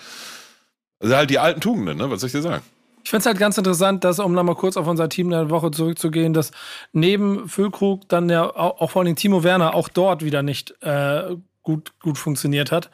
Sind 1.01 1.15
halt 1.15 1.29
die 1.29 1.39
alten 1.39 1.61
Tugenden, 1.61 1.97
ne? 1.97 2.09
Was 2.09 2.21
soll 2.21 2.27
ich 2.27 2.33
dir 2.33 2.41
sagen? 2.41 2.63
Ich 3.03 3.09
finde 3.09 3.21
es 3.21 3.25
halt 3.25 3.39
ganz 3.39 3.57
interessant, 3.57 4.03
dass, 4.03 4.19
um 4.19 4.33
nochmal 4.33 4.55
kurz 4.55 4.77
auf 4.77 4.85
unser 4.85 5.09
Team 5.09 5.29
der 5.29 5.49
Woche 5.49 5.71
zurückzugehen, 5.71 6.33
dass 6.33 6.51
neben 6.91 7.47
Füllkrug 7.47 8.07
dann 8.09 8.29
ja 8.29 8.43
auch, 8.43 8.81
auch 8.81 8.91
vor 8.91 9.01
allem 9.03 9.15
Timo 9.15 9.43
Werner 9.43 9.73
auch 9.73 9.89
dort 9.89 10.23
wieder 10.23 10.43
nicht 10.43 10.75
äh, 10.83 11.35
gut, 11.69 11.91
gut 11.99 12.17
funktioniert 12.17 12.71
hat 12.71 12.89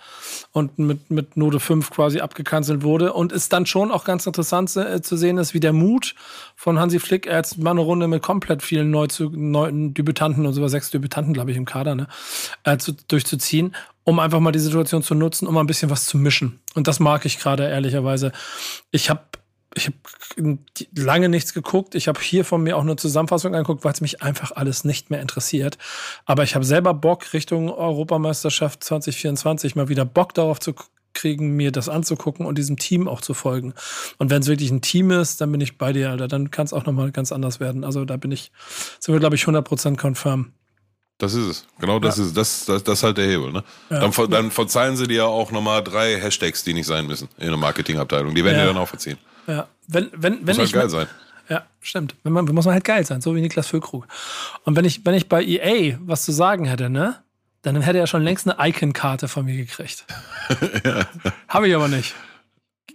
und 0.52 0.78
mit, 0.78 1.10
mit 1.10 1.38
Note 1.38 1.62
5 1.62 1.92
quasi 1.92 2.20
abgekanzelt 2.20 2.84
wurde. 2.84 3.14
Und 3.14 3.32
es 3.32 3.48
dann 3.48 3.66
schon 3.66 3.90
auch 3.90 4.04
ganz 4.04 4.26
interessant 4.26 4.70
zu, 4.70 4.86
äh, 4.86 5.02
zu 5.02 5.16
sehen 5.16 5.38
ist, 5.38 5.54
wie 5.54 5.62
der 5.62 5.72
Mut 5.72 6.14
von 6.58 6.78
Hansi 6.78 7.00
Flick, 7.00 7.26
er 7.26 7.38
jetzt 7.38 7.58
mal 7.58 7.72
eine 7.72 7.80
Runde 7.80 8.10
mit 8.10 8.22
komplett 8.22 8.62
vielen 8.62 8.92
neu 8.92 9.08
zu, 9.08 9.30
neuen 9.30 9.94
Debütanten 9.94 10.46
und 10.46 10.52
sogar 10.52 10.68
sechs 10.68 10.92
Debütanten, 10.92 11.34
glaube 11.34 11.52
ich, 11.52 11.58
im 11.58 11.64
Kader, 11.64 11.96
ne, 11.96 12.08
äh, 12.66 12.78
zu, 12.78 12.92
durchzuziehen, 12.92 13.74
um 14.04 14.20
einfach 14.20 14.42
mal 14.42 14.52
die 14.52 14.60
Situation 14.60 15.04
zu 15.04 15.16
nutzen, 15.16 15.48
um 15.48 15.54
mal 15.54 15.62
ein 15.62 15.68
bisschen 15.68 15.90
was 15.90 16.06
zu 16.06 16.18
mischen. 16.18 16.60
Und 16.74 16.90
das 16.90 17.00
mag 17.00 17.26
ich 17.26 17.40
gerade 17.40 17.70
ehrlicherweise. 17.70 18.34
Ich 18.92 19.10
habe 19.10 19.22
ich 19.76 19.88
habe 19.88 20.58
lange 20.96 21.30
nichts 21.30 21.54
geguckt. 21.54 21.96
Ich 21.96 22.08
habe 22.08 22.20
hier 22.20 22.46
von 22.46 22.64
mir 22.64 22.78
auch 22.78 22.82
eine 22.82 22.96
Zusammenfassung 22.96 23.54
angeguckt, 23.54 23.84
weil 23.84 23.92
es 23.92 24.02
mich 24.02 24.22
einfach 24.22 24.52
alles 24.54 24.86
nicht 24.86 25.10
mehr 25.12 25.22
interessiert. 25.22 25.78
Aber 26.26 26.44
ich 26.44 26.56
habe 26.56 26.66
selber 26.66 26.94
Bock, 26.94 27.34
Richtung 27.34 27.70
Europameisterschaft 27.70 28.84
2024 28.84 29.76
mal 29.76 29.90
wieder 29.90 30.06
Bock 30.06 30.34
darauf 30.34 30.60
zu 30.60 30.74
kriegen, 31.14 31.56
mir 31.56 31.72
das 31.72 31.90
anzugucken 31.90 32.46
und 32.46 32.58
diesem 32.58 32.78
Team 32.78 33.08
auch 33.08 33.22
zu 33.22 33.34
folgen. 33.34 33.74
Und 34.18 34.30
wenn 34.30 34.42
es 34.42 34.48
wirklich 34.48 34.72
ein 34.72 34.82
Team 34.82 35.12
ist, 35.12 35.42
dann 35.42 35.52
bin 35.52 35.62
ich 35.62 35.78
bei 35.78 35.92
dir, 35.92 36.10
Alter. 36.12 36.28
Dann 36.28 36.52
kann 36.52 36.66
es 36.66 36.74
auch 36.74 36.86
nochmal 36.86 37.12
ganz 37.12 37.32
anders 37.32 37.60
werden. 37.60 37.84
Also 37.84 38.06
da 38.06 38.18
bin 38.18 38.32
ich, 38.32 38.52
sind 39.00 39.14
wir, 39.14 39.20
glaube 39.20 39.36
ich, 39.36 39.44
100% 39.44 40.00
confirm. 40.00 40.54
Das 41.18 41.34
ist 41.34 41.48
es. 41.48 41.68
Genau 41.80 42.00
das 42.00 42.18
ja. 42.18 42.26
ist 42.26 42.38
das, 42.38 42.66
das, 42.66 42.84
das 42.84 43.00
ist 43.00 43.04
halt 43.04 43.18
der 43.18 43.28
Hebel. 43.28 43.52
Ne? 43.52 43.64
Ja. 43.90 44.00
Dann, 44.00 44.30
dann 44.30 44.52
verzeihen 44.52 44.98
sie 44.98 45.08
dir 45.08 45.28
auch 45.28 45.52
nochmal 45.52 45.84
drei 45.84 46.20
Hashtags, 46.20 46.64
die 46.64 46.74
nicht 46.74 46.88
sein 46.88 47.08
müssen 47.08 47.30
in 47.38 47.48
der 47.48 47.58
Marketingabteilung. 47.58 48.36
Die 48.36 48.44
werden 48.44 48.58
ja. 48.58 48.64
dir 48.64 48.74
dann 48.74 48.78
auch 48.78 48.90
verziehen. 48.90 49.18
Ja, 49.48 49.68
wenn, 49.88 50.10
wenn, 50.14 50.46
wenn 50.46 50.58
muss 50.58 50.70
ich. 50.70 50.74
Halt 50.74 50.74
geil 50.74 50.90
sein. 50.90 51.08
Ja, 51.50 51.66
stimmt. 51.82 52.16
Wenn 52.24 52.34
man, 52.34 52.46
muss 52.46 52.66
man 52.66 52.74
halt 52.74 52.84
geil 52.84 53.06
sein, 53.06 53.22
so 53.22 53.36
wie 53.36 53.42
Niklas 53.42 53.68
Füllkrug. 53.68 54.08
Und 54.64 54.76
wenn 54.76 54.86
ich, 54.86 55.06
wenn 55.06 55.14
ich 55.14 55.30
bei 55.30 55.44
EA 55.44 55.98
was 56.02 56.26
zu 56.26 56.32
sagen 56.32 56.66
hätte, 56.66 56.90
ne? 56.90 57.18
Dann 57.62 57.82
hätte 57.82 57.98
er 57.98 58.06
schon 58.06 58.22
längst 58.22 58.48
eine 58.48 58.70
Icon-Karte 58.70 59.28
von 59.28 59.44
mir 59.46 59.56
gekriegt. 59.56 60.06
ja. 60.84 61.08
Habe 61.48 61.68
ich 61.68 61.76
aber 61.76 61.88
nicht. 61.88 62.14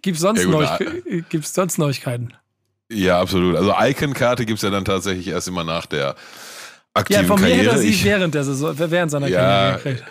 Gibt 0.01 0.15
es 0.15 0.23
sonst, 0.23 0.45
ja, 0.45 0.49
Neuigke 0.49 1.43
sonst 1.43 1.79
Neuigkeiten? 1.79 2.35
Ja, 2.89 3.21
absolut. 3.21 3.57
Also 3.57 3.75
Icon-Karte 3.77 4.47
gibt 4.47 4.59
es 4.59 4.63
ja 4.63 4.71
dann 4.71 4.85
tatsächlich 4.85 5.27
erst 5.27 5.49
immer 5.49 5.65
nach 5.65 5.87
der 5.87 6.15
aktiven 6.95 7.27
Karriere. 7.27 7.33
Ja, 7.33 7.37
von 7.37 7.41
mir 7.41 7.57
hätte 7.57 7.71
er 7.71 7.79
sie 7.79 8.05
während, 8.05 8.35
der 8.35 8.45
Saison, 8.45 8.75
während 8.79 9.11
seiner 9.11 9.27
ja, 9.27 9.41
Karriere 9.41 9.77
gekriegt. 9.77 10.05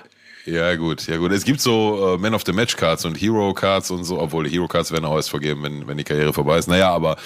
Ja, 0.45 0.75
gut, 0.75 1.08
ja 1.08 1.17
gut. 1.17 1.32
Es 1.32 1.43
gibt 1.43 1.62
so 1.62 2.15
äh, 2.15 2.17
Man 2.17 2.34
of 2.34 2.43
the 2.45 2.54
Match 2.54 2.75
Cards 2.75 3.06
und 3.06 3.15
Hero 3.15 3.54
Cards 3.54 3.91
und 3.91 4.04
so, 4.04 4.19
obwohl 4.19 4.47
Hero 4.47 4.67
Cards 4.67 4.91
werden 4.91 5.06
auch 5.06 5.15
erst 5.15 5.30
vergeben, 5.30 5.63
wenn, 5.63 5.88
wenn 5.88 5.97
die 5.97 6.04
Karriere 6.04 6.34
vorbei 6.34 6.58
ist. 6.58 6.67
Naja, 6.67 6.91
aber 6.91 7.17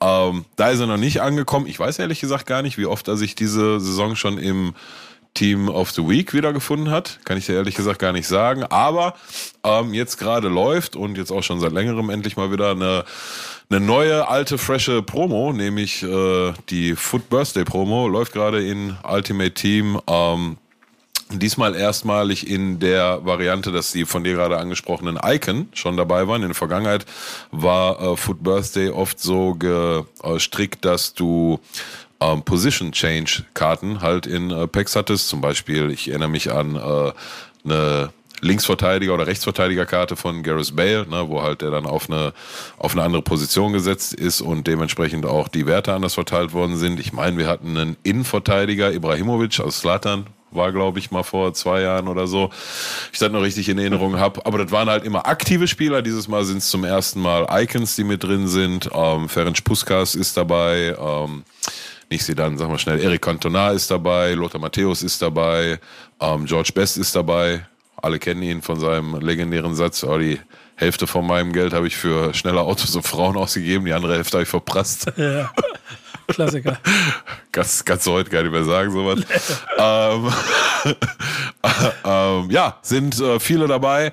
ähm, 0.00 0.44
da 0.56 0.70
ist 0.70 0.80
er 0.80 0.86
noch 0.86 0.96
nicht 0.96 1.20
angekommen. 1.20 1.66
Ich 1.66 1.78
weiß 1.78 1.98
ehrlich 1.98 2.20
gesagt 2.20 2.46
gar 2.46 2.62
nicht, 2.62 2.78
wie 2.78 2.86
oft 2.86 3.08
er 3.08 3.16
sich 3.16 3.34
diese 3.34 3.80
Saison 3.80 4.16
schon 4.16 4.38
im 4.38 4.74
Team 5.34 5.68
of 5.68 5.90
the 5.90 6.06
Week 6.08 6.32
wiedergefunden 6.32 6.90
hat. 6.90 7.20
Kann 7.24 7.38
ich 7.38 7.46
dir 7.46 7.54
ehrlich 7.54 7.74
gesagt 7.74 7.98
gar 7.98 8.12
nicht 8.12 8.26
sagen. 8.26 8.64
Aber 8.64 9.14
ähm, 9.64 9.94
jetzt 9.94 10.18
gerade 10.18 10.48
läuft 10.48 10.96
und 10.96 11.16
jetzt 11.16 11.30
auch 11.30 11.42
schon 11.42 11.60
seit 11.60 11.72
längerem 11.72 12.10
endlich 12.10 12.36
mal 12.36 12.50
wieder 12.50 12.70
eine, 12.70 13.04
eine 13.68 13.80
neue, 13.80 14.28
alte, 14.28 14.58
frische 14.58 15.02
Promo, 15.02 15.52
nämlich 15.52 16.02
äh, 16.02 16.52
die 16.68 16.96
Foot 16.96 17.28
Birthday 17.28 17.64
Promo, 17.64 18.08
läuft 18.08 18.32
gerade 18.32 18.66
in 18.66 18.96
Ultimate 19.04 19.52
Team. 19.52 20.00
Ähm, 20.08 20.56
Diesmal 21.32 21.76
erstmalig 21.76 22.48
in 22.48 22.80
der 22.80 23.24
Variante, 23.24 23.70
dass 23.70 23.92
die 23.92 24.04
von 24.04 24.24
dir 24.24 24.34
gerade 24.34 24.58
angesprochenen 24.58 25.18
Icon 25.24 25.68
schon 25.74 25.96
dabei 25.96 26.26
waren. 26.26 26.42
In 26.42 26.48
der 26.48 26.56
Vergangenheit 26.56 27.06
war 27.52 28.00
äh, 28.00 28.16
Foot 28.16 28.42
Birthday 28.42 28.90
oft 28.90 29.20
so 29.20 29.54
gestrickt, 29.54 30.84
dass 30.84 31.14
du 31.14 31.60
ähm, 32.20 32.42
Position 32.42 32.90
Change 32.92 33.44
Karten 33.54 34.00
halt 34.00 34.26
in 34.26 34.50
äh, 34.50 34.66
Packs 34.66 34.96
hattest. 34.96 35.28
Zum 35.28 35.40
Beispiel, 35.40 35.90
ich 35.90 36.08
erinnere 36.08 36.28
mich 36.28 36.52
an 36.52 36.74
äh, 36.74 37.12
eine 37.64 38.10
Linksverteidiger 38.40 39.14
oder 39.14 39.26
Rechtsverteidigerkarte 39.26 40.16
von 40.16 40.42
Gareth 40.42 40.74
Bale, 40.74 41.06
ne, 41.08 41.28
wo 41.28 41.42
halt 41.42 41.62
der 41.62 41.70
dann 41.70 41.86
auf 41.86 42.08
eine, 42.08 42.32
auf 42.78 42.92
eine 42.92 43.02
andere 43.02 43.22
Position 43.22 43.72
gesetzt 43.72 44.14
ist 44.14 44.40
und 44.40 44.66
dementsprechend 44.66 45.26
auch 45.26 45.48
die 45.48 45.66
Werte 45.66 45.92
anders 45.92 46.14
verteilt 46.14 46.52
worden 46.52 46.76
sind. 46.76 46.98
Ich 47.00 47.12
meine, 47.12 47.36
wir 47.36 47.46
hatten 47.46 47.76
einen 47.76 47.96
Innenverteidiger, 48.02 48.92
Ibrahimovic 48.92 49.60
aus 49.60 49.80
Slatan, 49.80 50.26
war, 50.50 50.72
glaube 50.72 50.98
ich, 50.98 51.10
mal 51.10 51.22
vor 51.22 51.54
zwei 51.54 51.82
Jahren 51.82 52.08
oder 52.08 52.26
so. 52.26 52.50
Ich 53.12 53.18
das 53.18 53.30
noch 53.30 53.42
richtig 53.42 53.68
in 53.68 53.78
Erinnerung 53.78 54.18
habe. 54.18 54.44
Aber 54.46 54.58
das 54.58 54.70
waren 54.70 54.88
halt 54.88 55.04
immer 55.04 55.26
aktive 55.26 55.68
Spieler. 55.68 56.02
Dieses 56.02 56.28
Mal 56.28 56.44
sind 56.44 56.58
es 56.58 56.70
zum 56.70 56.84
ersten 56.84 57.20
Mal 57.20 57.46
Icons, 57.62 57.96
die 57.96 58.04
mit 58.04 58.22
drin 58.22 58.48
sind. 58.48 58.90
Ähm, 58.92 59.28
Ferenc 59.28 59.62
Puskas 59.64 60.14
ist 60.14 60.36
dabei. 60.36 60.96
Ähm, 60.98 61.44
nicht 62.10 62.24
sie 62.24 62.34
dann, 62.34 62.58
sagen 62.58 62.72
wir 62.72 62.78
schnell, 62.78 63.00
Eric 63.00 63.22
Cantona 63.22 63.70
ist 63.70 63.90
dabei, 63.90 64.32
Lothar 64.32 64.60
Matthäus 64.60 65.02
ist 65.02 65.22
dabei, 65.22 65.78
ähm, 66.20 66.44
George 66.44 66.72
Best 66.74 66.98
ist 66.98 67.14
dabei. 67.14 67.64
Alle 68.02 68.18
kennen 68.18 68.42
ihn 68.42 68.62
von 68.62 68.80
seinem 68.80 69.20
legendären 69.20 69.76
Satz, 69.76 70.02
oh, 70.02 70.18
die 70.18 70.40
Hälfte 70.74 71.06
von 71.06 71.26
meinem 71.26 71.52
Geld 71.52 71.72
habe 71.72 71.86
ich 71.86 71.96
für 71.96 72.34
schnelle 72.34 72.62
Autos 72.62 72.96
und 72.96 73.06
Frauen 73.06 73.36
ausgegeben, 73.36 73.84
die 73.84 73.92
andere 73.92 74.14
Hälfte 74.14 74.38
habe 74.38 74.42
ich 74.42 74.48
verprasst. 74.48 75.12
Ja. 75.16 75.52
Klassiker. 76.34 76.78
Kannst, 77.52 77.84
kannst 77.84 78.06
du 78.06 78.12
heute 78.12 78.30
gar 78.30 78.42
nicht 78.42 78.52
mehr 78.52 78.62
sagen, 78.62 78.92
sowas. 78.92 79.20
ähm, 79.76 80.32
ähm, 82.04 82.50
ja, 82.50 82.78
sind 82.82 83.20
äh, 83.20 83.40
viele 83.40 83.66
dabei. 83.66 84.12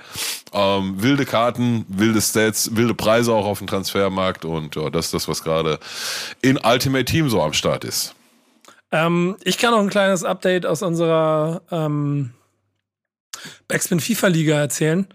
Ähm, 0.54 1.02
wilde 1.02 1.26
Karten, 1.26 1.86
wilde 1.88 2.20
Stats, 2.20 2.76
wilde 2.76 2.96
Preise 2.96 3.32
auch 3.34 3.46
auf 3.46 3.60
dem 3.60 3.68
Transfermarkt 3.68 4.44
und 4.44 4.76
ja, 4.76 4.90
das 4.90 5.06
ist 5.06 5.14
das, 5.14 5.28
was 5.28 5.44
gerade 5.44 5.78
in 6.42 6.58
Ultimate 6.58 7.06
Team 7.06 7.30
so 7.30 7.44
am 7.44 7.54
Start 7.54 7.84
ist. 7.84 8.16
Ähm, 8.92 9.36
ich 9.44 9.60
kann 9.60 9.72
noch 9.72 9.82
ein 9.82 9.90
kleines 9.90 10.24
Update 10.24 10.66
aus 10.66 10.82
unserer 10.82 11.62
ähm, 11.70 12.34
Backspin 13.68 14.00
FIFA 14.00 14.28
Liga 14.28 14.56
erzählen. 14.56 15.08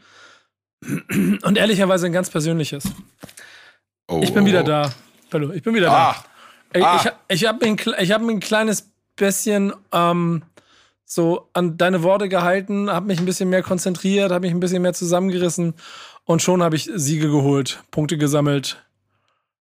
Und 0.83 1.57
ehrlicherweise 1.57 2.07
ein 2.07 2.13
ganz 2.13 2.31
persönliches. 2.31 2.85
Oh, 4.09 4.21
ich 4.23 4.35
bin 4.35 4.45
wieder 4.47 4.65
da. 4.65 4.93
Hallo, 5.33 5.53
ich 5.53 5.63
bin 5.63 5.75
wieder 5.75 5.91
ah. 5.91 6.25
Ah. 6.81 7.03
ich, 7.29 7.43
ich 7.43 7.49
habe 7.49 7.67
mich, 7.67 7.87
hab 8.11 8.23
mich 8.23 8.37
ein 8.37 8.41
kleines 8.41 8.93
bisschen 9.17 9.73
ähm, 9.93 10.43
so 11.05 11.49
an 11.53 11.77
deine 11.77 12.03
Worte 12.03 12.29
gehalten, 12.29 12.91
habe 12.91 13.07
mich 13.07 13.19
ein 13.19 13.27
bisschen 13.27 13.51
mehr 13.51 13.63
konzentriert, 13.63 14.33
habe 14.33 14.47
mich 14.47 14.55
ein 14.55 14.61
bisschen 14.61 14.83
mehr 14.83 14.95
zusammengerissen 14.95 15.75
und 16.25 16.43
schon 16.43 16.63
habe 16.63 16.77
ich 16.77 16.91
Siege 16.95 17.31
geholt, 17.31 17.83
Punkte 17.91 18.17
gesammelt 18.17 18.83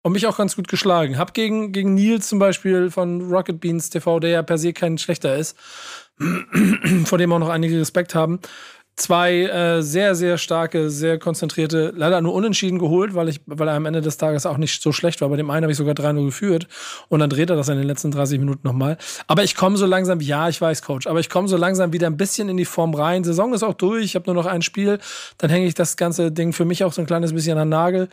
und 0.04 0.12
mich 0.12 0.28
auch 0.28 0.38
ganz 0.38 0.56
gut 0.56 0.68
geschlagen. 0.68 1.18
Hab 1.18 1.34
gegen, 1.34 1.72
gegen 1.72 1.96
Nils 1.96 2.28
zum 2.28 2.40
Beispiel 2.40 2.92
von 2.92 3.22
Rocket 3.22 3.60
Beans 3.60 3.90
TV, 3.90 4.20
der 4.20 4.30
ja 4.30 4.44
per 4.44 4.58
se 4.58 4.74
kein 4.74 4.98
schlechter 4.98 5.36
ist, 5.36 5.58
vor 7.06 7.18
dem 7.18 7.34
auch 7.34 7.40
noch 7.40 7.50
einige 7.50 7.80
Respekt 7.80 8.14
haben, 8.14 8.40
zwei 8.96 9.42
äh, 9.42 9.82
sehr, 9.82 10.14
sehr 10.14 10.38
starke, 10.38 10.90
sehr 10.90 11.18
konzentrierte, 11.18 11.94
leider 11.96 12.22
nur 12.22 12.34
unentschieden 12.34 12.78
geholt, 12.78 13.16
weil 13.16 13.28
ich, 13.28 13.42
weil 13.46 13.68
er 13.68 13.74
am 13.74 13.86
Ende 13.86 14.02
des 14.02 14.18
Tages 14.18 14.46
auch 14.46 14.58
nicht 14.58 14.82
so 14.82 14.92
schlecht 14.92 15.22
war. 15.22 15.30
Bei 15.30 15.36
dem 15.36 15.50
einen 15.50 15.64
habe 15.64 15.72
ich 15.72 15.78
sogar 15.78 15.96
3-0 15.96 16.26
geführt 16.26 16.68
und 17.10 17.20
dann 17.20 17.30
dreht 17.30 17.50
er 17.50 17.56
das 17.56 17.70
in 17.70 17.78
den 17.78 17.88
letzten 17.88 18.12
30 18.12 18.40
Minuten 18.40 18.68
nochmal. 18.68 18.98
Aber 19.28 19.44
ich 19.44 19.56
komme 19.56 19.78
so 19.78 19.86
langsam, 19.86 20.20
ja, 20.20 20.48
ich 20.48 20.62
weiß, 20.62 20.84
Coach, 20.84 21.08
aber 21.08 21.20
ich 21.20 21.30
komme 21.30 21.48
so 21.48 21.58
langsam 21.58 21.92
wieder 21.92 22.08
ein 22.08 22.18
bisschen 22.18 22.50
in 22.50 22.58
die 22.58 22.66
Form 22.66 22.94
rein. 22.94 23.24
Saison 23.24 23.54
ist 23.54 23.64
auch 23.64 23.74
durch, 23.74 24.06
ich 24.06 24.16
habe 24.16 24.26
nur 24.32 24.36
noch 24.36 24.46
ein 24.46 24.62
Spiel, 24.62 25.00
dann 25.40 25.50
hänge 25.50 25.66
ich 25.66 25.74
das 25.74 25.98
ganze 25.98 26.32
Ding 26.32 26.54
für 26.54 26.66
mich 26.66 26.84
auch 26.84 26.94
so 26.94 27.02
ein 27.02 27.08
kleines 27.08 27.34
bisschen 27.34 27.58
an 27.58 27.68
den 27.68 27.70
Nagel. 27.70 28.10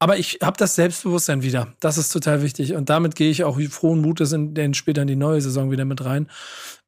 Aber 0.00 0.16
ich 0.16 0.38
habe 0.42 0.56
das 0.56 0.76
Selbstbewusstsein 0.76 1.42
wieder. 1.42 1.74
Das 1.80 1.98
ist 1.98 2.10
total 2.10 2.42
wichtig. 2.42 2.74
Und 2.74 2.88
damit 2.88 3.16
gehe 3.16 3.30
ich 3.30 3.42
auch 3.42 3.58
frohen 3.68 4.00
Mutes 4.00 4.32
in, 4.32 4.54
in 4.54 4.74
später 4.74 5.02
in 5.02 5.08
die 5.08 5.16
neue 5.16 5.40
Saison 5.40 5.72
wieder 5.72 5.84
mit 5.84 6.04
rein. 6.04 6.28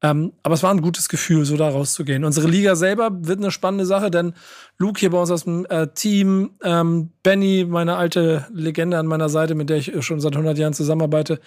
Ähm, 0.03 0.33
aber 0.43 0.55
es 0.55 0.63
war 0.63 0.71
ein 0.71 0.81
gutes 0.81 1.09
Gefühl, 1.09 1.45
so 1.45 1.57
da 1.57 1.69
rauszugehen. 1.69 2.25
Unsere 2.25 2.49
Liga 2.49 2.75
selber 2.75 3.11
wird 3.13 3.39
eine 3.39 3.51
spannende 3.51 3.85
Sache, 3.85 4.11
denn 4.11 4.33
Luke 4.79 4.99
hier 4.99 5.11
bei 5.11 5.19
uns 5.19 5.31
aus 5.31 5.45
dem 5.45 5.67
äh, 5.67 5.89
Team, 5.89 6.53
ähm, 6.63 7.11
Benny, 7.23 7.67
meine 7.69 7.97
alte 7.97 8.47
Legende 8.53 8.99
an 8.99 9.07
meiner 9.07 9.29
Seite, 9.29 9.55
mit 9.55 9.69
der 9.69 9.77
ich 9.77 9.93
schon 10.01 10.21
seit 10.21 10.33
100 10.33 10.57
Jahren 10.57 10.73
zusammenarbeite, 10.73 11.41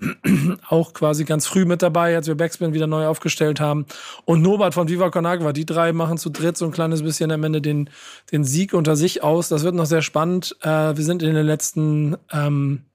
auch 0.68 0.94
quasi 0.94 1.24
ganz 1.24 1.46
früh 1.46 1.66
mit 1.66 1.82
dabei, 1.82 2.16
als 2.16 2.26
wir 2.26 2.34
Backspin 2.34 2.72
wieder 2.72 2.86
neu 2.86 3.06
aufgestellt 3.06 3.60
haben. 3.60 3.84
Und 4.24 4.40
Norbert 4.40 4.72
von 4.72 4.88
Viva 4.88 5.10
Con 5.10 5.26
Agua, 5.26 5.52
die 5.52 5.66
drei 5.66 5.92
machen 5.92 6.16
zu 6.16 6.30
dritt 6.30 6.56
so 6.56 6.64
ein 6.64 6.72
kleines 6.72 7.02
bisschen 7.02 7.30
am 7.30 7.44
Ende 7.44 7.60
den, 7.60 7.90
den 8.32 8.44
Sieg 8.44 8.72
unter 8.72 8.96
sich 8.96 9.22
aus. 9.22 9.48
Das 9.48 9.62
wird 9.62 9.74
noch 9.74 9.84
sehr 9.86 10.02
spannend. 10.02 10.56
Äh, 10.62 10.96
wir 10.96 11.04
sind 11.04 11.22
in 11.22 11.34
den 11.34 11.46
letzten 11.46 12.16
ähm, 12.32 12.86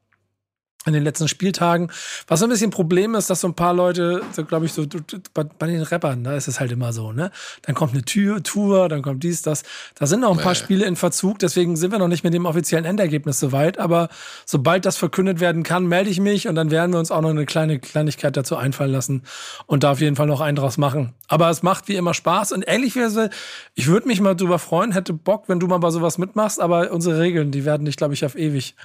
in 0.86 0.94
den 0.94 1.04
letzten 1.04 1.28
Spieltagen. 1.28 1.92
Was 2.28 2.40
so 2.40 2.46
ein 2.46 2.50
bisschen 2.50 2.72
Problem 2.72 3.16
ist, 3.16 3.30
dass 3.30 3.42
so 3.42 3.48
ein 3.48 3.56
paar 3.56 3.74
Leute, 3.74 4.22
so 4.32 4.46
glaube 4.46 4.66
ich, 4.66 4.74
so 4.74 4.86
bei, 5.34 5.44
bei, 5.44 5.68
den 5.68 5.82
Rappern, 5.82 6.24
da 6.24 6.36
ist 6.36 6.48
es 6.48 6.60
halt 6.60 6.72
immer 6.72 6.94
so, 6.94 7.12
ne? 7.12 7.32
Dann 7.64 7.76
kommt 7.76 7.94
eine 7.94 8.04
Tür, 8.04 8.44
Tour, 8.44 8.88
dann 8.90 9.02
kommt 9.02 9.24
dies, 9.24 9.42
das. 9.42 9.64
Da 9.96 10.06
sind 10.06 10.22
noch 10.22 10.32
ein 10.32 10.44
paar 10.44 10.54
nee. 10.54 10.60
Spiele 10.60 10.86
in 10.86 10.96
Verzug, 10.96 11.40
deswegen 11.40 11.76
sind 11.76 11.92
wir 11.92 12.00
noch 12.00 12.08
nicht 12.08 12.24
mit 12.24 12.34
dem 12.34 12.46
offiziellen 12.46 12.86
Endergebnis 12.86 13.40
soweit. 13.40 13.80
Aber 13.80 14.10
sobald 14.46 14.86
das 14.86 14.98
verkündet 14.98 15.40
werden 15.40 15.64
kann, 15.64 15.86
melde 15.88 16.10
ich 16.10 16.20
mich 16.20 16.48
und 16.48 16.56
dann 16.56 16.72
werden 16.72 16.92
wir 16.92 17.00
uns 17.00 17.12
auch 17.12 17.22
noch 17.22 17.30
eine 17.30 17.46
kleine 17.46 17.80
Kleinigkeit 17.80 18.38
dazu 18.38 18.56
einfallen 18.56 18.92
lassen 18.92 19.24
und 19.66 19.84
da 19.84 19.92
auf 19.92 20.02
jeden 20.02 20.16
Fall 20.16 20.28
noch 20.28 20.42
einen 20.42 20.56
draus 20.56 20.78
machen. 20.78 21.14
Aber 21.28 21.50
es 21.50 21.64
macht 21.64 21.88
wie 21.88 21.96
immer 21.96 22.14
Spaß 22.14 22.52
und 22.52 22.62
ehrlicherweise, 22.64 23.30
ich 23.74 23.88
würde 23.88 24.08
mich 24.08 24.22
mal 24.22 24.36
drüber 24.36 24.60
freuen, 24.60 24.92
hätte 24.92 25.14
Bock, 25.14 25.46
wenn 25.48 25.60
du 25.60 25.68
mal 25.68 25.80
bei 25.80 25.90
sowas 25.90 26.18
mitmachst, 26.18 26.62
aber 26.62 26.92
unsere 26.92 27.20
Regeln, 27.20 27.52
die 27.52 27.66
werden 27.66 27.86
dich, 27.86 27.98
glaube 27.98 28.14
ich, 28.14 28.26
auf 28.26 28.36
ewig 28.36 28.76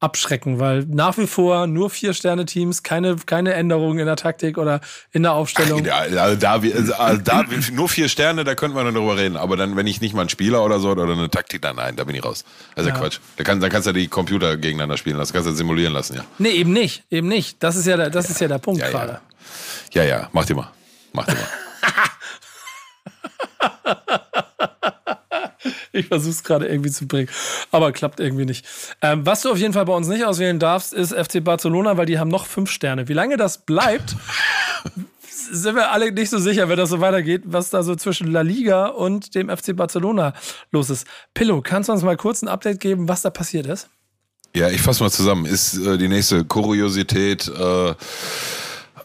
abschrecken, 0.00 0.60
weil 0.60 0.84
nach 0.84 1.18
wie 1.18 1.26
vor 1.26 1.66
nur 1.66 1.90
Vier-Sterne-Teams, 1.90 2.84
keine, 2.84 3.16
keine 3.16 3.54
Änderungen 3.54 3.98
in 3.98 4.06
der 4.06 4.16
Taktik 4.16 4.56
oder 4.56 4.80
in 5.10 5.24
der 5.24 5.32
Aufstellung. 5.32 5.84
Ach, 5.90 6.00
also 6.16 6.36
da, 6.36 6.52
also, 6.52 6.94
also 6.94 7.20
da 7.22 7.44
nur 7.72 7.88
vier 7.88 8.08
Sterne, 8.08 8.44
da 8.44 8.54
könnte 8.54 8.76
man 8.76 8.84
dann 8.84 8.94
drüber 8.94 9.16
reden. 9.16 9.36
Aber 9.36 9.56
dann, 9.56 9.76
wenn 9.76 9.88
ich 9.88 10.00
nicht 10.00 10.14
mal 10.14 10.22
ein 10.22 10.28
Spieler 10.28 10.64
oder 10.64 10.78
so 10.78 10.90
oder 10.90 11.12
eine 11.12 11.28
Taktik, 11.30 11.62
dann 11.62 11.76
nein, 11.76 11.96
da 11.96 12.04
bin 12.04 12.14
ich 12.14 12.24
raus. 12.24 12.44
Also 12.76 12.90
ja. 12.90 12.96
Quatsch. 12.96 13.18
Da, 13.36 13.44
kann, 13.44 13.60
da 13.60 13.68
kannst 13.68 13.86
du 13.86 13.90
ja 13.90 13.94
die 13.94 14.08
Computer 14.08 14.56
gegeneinander 14.56 14.96
spielen 14.96 15.16
lassen, 15.16 15.32
kannst 15.32 15.48
du 15.48 15.52
simulieren 15.52 15.92
lassen, 15.92 16.16
ja. 16.16 16.24
Nee, 16.38 16.50
eben 16.50 16.72
nicht, 16.72 17.02
eben 17.10 17.26
nicht. 17.26 17.62
Das 17.62 17.74
ist 17.74 17.86
ja 17.86 17.96
der, 17.96 18.10
das 18.10 18.26
ja. 18.26 18.30
ist 18.32 18.40
ja 18.40 18.48
der 18.48 18.58
Punkt 18.58 18.80
ja, 18.80 18.90
gerade. 18.90 19.20
Ja. 19.92 20.02
ja, 20.04 20.08
ja, 20.08 20.28
mach 20.32 20.44
dir 20.44 20.54
mal. 20.54 20.70
Mach 21.12 21.26
dir 21.26 21.34
mal. 21.34 21.48
ich 25.98 26.06
versuche 26.06 26.30
es 26.30 26.44
gerade 26.44 26.66
irgendwie 26.66 26.90
zu 26.90 27.06
bringen, 27.06 27.28
aber 27.70 27.92
klappt 27.92 28.20
irgendwie 28.20 28.44
nicht. 28.44 28.64
Ähm, 29.02 29.26
was 29.26 29.42
du 29.42 29.50
auf 29.50 29.58
jeden 29.58 29.72
Fall 29.72 29.84
bei 29.84 29.94
uns 29.94 30.08
nicht 30.08 30.24
auswählen 30.24 30.58
darfst, 30.58 30.92
ist 30.92 31.12
FC 31.12 31.42
Barcelona, 31.42 31.96
weil 31.96 32.06
die 32.06 32.18
haben 32.18 32.28
noch 32.28 32.46
fünf 32.46 32.70
Sterne. 32.70 33.08
Wie 33.08 33.14
lange 33.14 33.36
das 33.36 33.58
bleibt, 33.58 34.16
sind 35.50 35.74
wir 35.74 35.90
alle 35.90 36.12
nicht 36.12 36.30
so 36.30 36.38
sicher, 36.38 36.68
wenn 36.68 36.76
das 36.76 36.90
so 36.90 37.00
weitergeht, 37.00 37.42
was 37.44 37.70
da 37.70 37.82
so 37.82 37.94
zwischen 37.94 38.30
La 38.30 38.42
Liga 38.42 38.86
und 38.86 39.34
dem 39.34 39.48
FC 39.48 39.74
Barcelona 39.74 40.34
los 40.70 40.90
ist. 40.90 41.06
Pillow, 41.34 41.60
kannst 41.62 41.88
du 41.88 41.92
uns 41.92 42.02
mal 42.02 42.16
kurz 42.16 42.42
ein 42.42 42.48
Update 42.48 42.80
geben, 42.80 43.08
was 43.08 43.22
da 43.22 43.30
passiert 43.30 43.66
ist? 43.66 43.88
Ja, 44.54 44.70
ich 44.70 44.80
fasse 44.80 45.02
mal 45.02 45.10
zusammen. 45.10 45.44
Ist 45.44 45.76
äh, 45.76 45.98
die 45.98 46.08
nächste 46.08 46.44
Kuriosität 46.44 47.48
äh, 47.48 47.94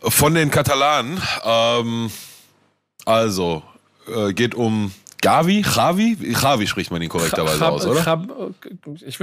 von 0.01 0.33
den 0.33 0.49
Katalanen. 0.49 1.21
Ähm, 1.43 2.09
also, 3.05 3.63
äh, 4.07 4.33
geht 4.33 4.55
um 4.55 4.91
Gavi, 5.23 5.61
Javi, 5.61 6.17
Javi 6.21 6.67
spricht 6.67 6.91
man 6.91 7.01
ihn 7.01 7.09
korrekterweise 7.09 7.57
Chab, 7.57 7.71
aus, 7.71 7.85
oder? 7.85 8.03
Chab, 8.03 8.27
ich 9.05 9.19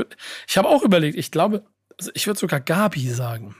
ich 0.48 0.58
habe 0.58 0.68
auch 0.68 0.82
überlegt, 0.82 1.16
ich 1.16 1.30
glaube, 1.30 1.62
also 1.98 2.10
ich 2.14 2.26
würde 2.26 2.40
sogar 2.40 2.60
Gabi 2.60 3.08
sagen. 3.10 3.54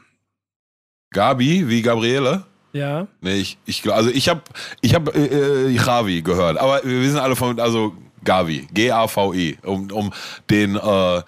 Gabi, 1.10 1.68
wie 1.68 1.82
Gabriele? 1.82 2.44
Ja. 2.72 3.08
Nee, 3.20 3.34
ich, 3.34 3.58
ich 3.66 3.92
also 3.92 4.10
ich 4.10 4.28
habe 4.28 4.42
ich 4.80 4.94
hab, 4.94 5.14
äh, 5.14 5.26
äh, 5.26 5.68
Javi 5.70 6.22
gehört, 6.22 6.56
aber 6.56 6.80
wir 6.82 7.02
wissen 7.02 7.18
alle 7.18 7.36
von, 7.36 7.60
also 7.60 7.94
Gavi, 8.24 8.66
G-A-V-I, 8.72 9.58
um, 9.62 9.90
um 9.90 10.12
den 10.48 10.76
äh, 10.76 11.22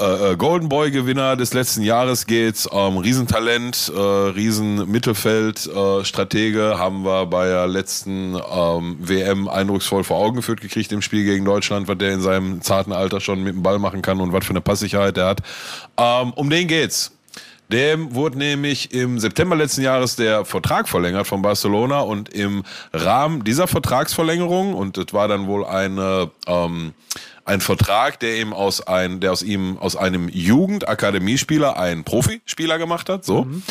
äh, 0.00 0.32
äh, 0.32 0.36
Golden 0.36 0.68
Boy 0.68 0.90
Gewinner 0.90 1.36
des 1.36 1.54
letzten 1.54 1.82
Jahres 1.82 2.26
geht's. 2.26 2.68
Ähm, 2.72 2.96
Riesentalent, 2.96 3.92
äh, 3.94 4.00
Riesenmittelfeld, 4.00 5.66
äh, 5.66 6.74
haben 6.74 7.04
wir 7.04 7.26
bei 7.26 7.46
der 7.46 7.66
letzten 7.66 8.34
ähm, 8.34 8.96
WM 9.00 9.48
eindrucksvoll 9.48 10.04
vor 10.04 10.18
Augen 10.18 10.36
geführt 10.36 10.60
gekriegt 10.60 10.90
im 10.92 11.02
Spiel 11.02 11.24
gegen 11.24 11.44
Deutschland, 11.44 11.86
was 11.86 11.98
der 11.98 12.12
in 12.12 12.20
seinem 12.20 12.60
zarten 12.62 12.92
Alter 12.92 13.20
schon 13.20 13.42
mit 13.42 13.54
dem 13.54 13.62
Ball 13.62 13.78
machen 13.78 14.02
kann 14.02 14.20
und 14.20 14.32
was 14.32 14.44
für 14.44 14.50
eine 14.50 14.60
Passsicherheit 14.60 15.16
der 15.16 15.26
hat. 15.26 15.40
Ähm, 15.96 16.32
um 16.34 16.50
den 16.50 16.66
geht's. 16.66 17.12
Dem 17.72 18.14
wurde 18.14 18.36
nämlich 18.36 18.92
im 18.92 19.18
September 19.18 19.56
letzten 19.56 19.82
Jahres 19.82 20.16
der 20.16 20.44
Vertrag 20.44 20.86
verlängert 20.88 21.26
von 21.26 21.40
Barcelona 21.40 22.00
und 22.00 22.28
im 22.28 22.62
Rahmen 22.92 23.42
dieser 23.42 23.66
Vertragsverlängerung, 23.66 24.74
und 24.74 24.98
das 24.98 25.06
war 25.12 25.28
dann 25.28 25.46
wohl 25.46 25.64
eine 25.64 26.30
ähm, 26.46 26.92
ein 27.44 27.60
Vertrag, 27.60 28.20
der 28.20 28.40
ihm 28.40 28.52
aus 28.52 28.80
ein, 28.86 29.20
der 29.20 29.32
aus 29.32 29.42
ihm 29.42 29.78
aus 29.78 29.96
einem 29.96 30.28
Jugendakademiespieler 30.28 31.76
einen 31.78 32.04
Profispieler 32.04 32.78
gemacht 32.78 33.08
hat. 33.08 33.24
So. 33.24 33.44
Mhm. 33.44 33.62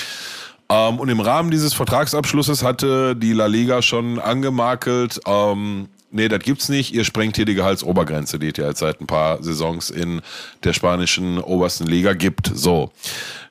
Ähm, 0.69 0.99
und 0.99 1.09
im 1.09 1.19
Rahmen 1.19 1.51
dieses 1.51 1.73
Vertragsabschlusses 1.73 2.63
hatte 2.63 3.15
die 3.15 3.33
La 3.33 3.47
Liga 3.47 3.81
schon 3.81 4.19
angemakelt, 4.19 5.19
ähm, 5.27 5.89
nee, 6.11 6.27
das 6.27 6.39
gibt's 6.39 6.69
nicht, 6.69 6.93
ihr 6.93 7.03
sprengt 7.03 7.35
hier 7.35 7.45
die 7.45 7.55
Gehaltsobergrenze, 7.55 8.39
die 8.39 8.49
es 8.49 8.57
ja 8.57 8.67
jetzt 8.67 8.79
seit 8.79 9.01
ein 9.01 9.07
paar 9.07 9.41
Saisons 9.43 9.89
in 9.89 10.21
der 10.63 10.73
spanischen 10.73 11.39
obersten 11.39 11.85
Liga 11.85 12.13
gibt. 12.13 12.51
So. 12.53 12.91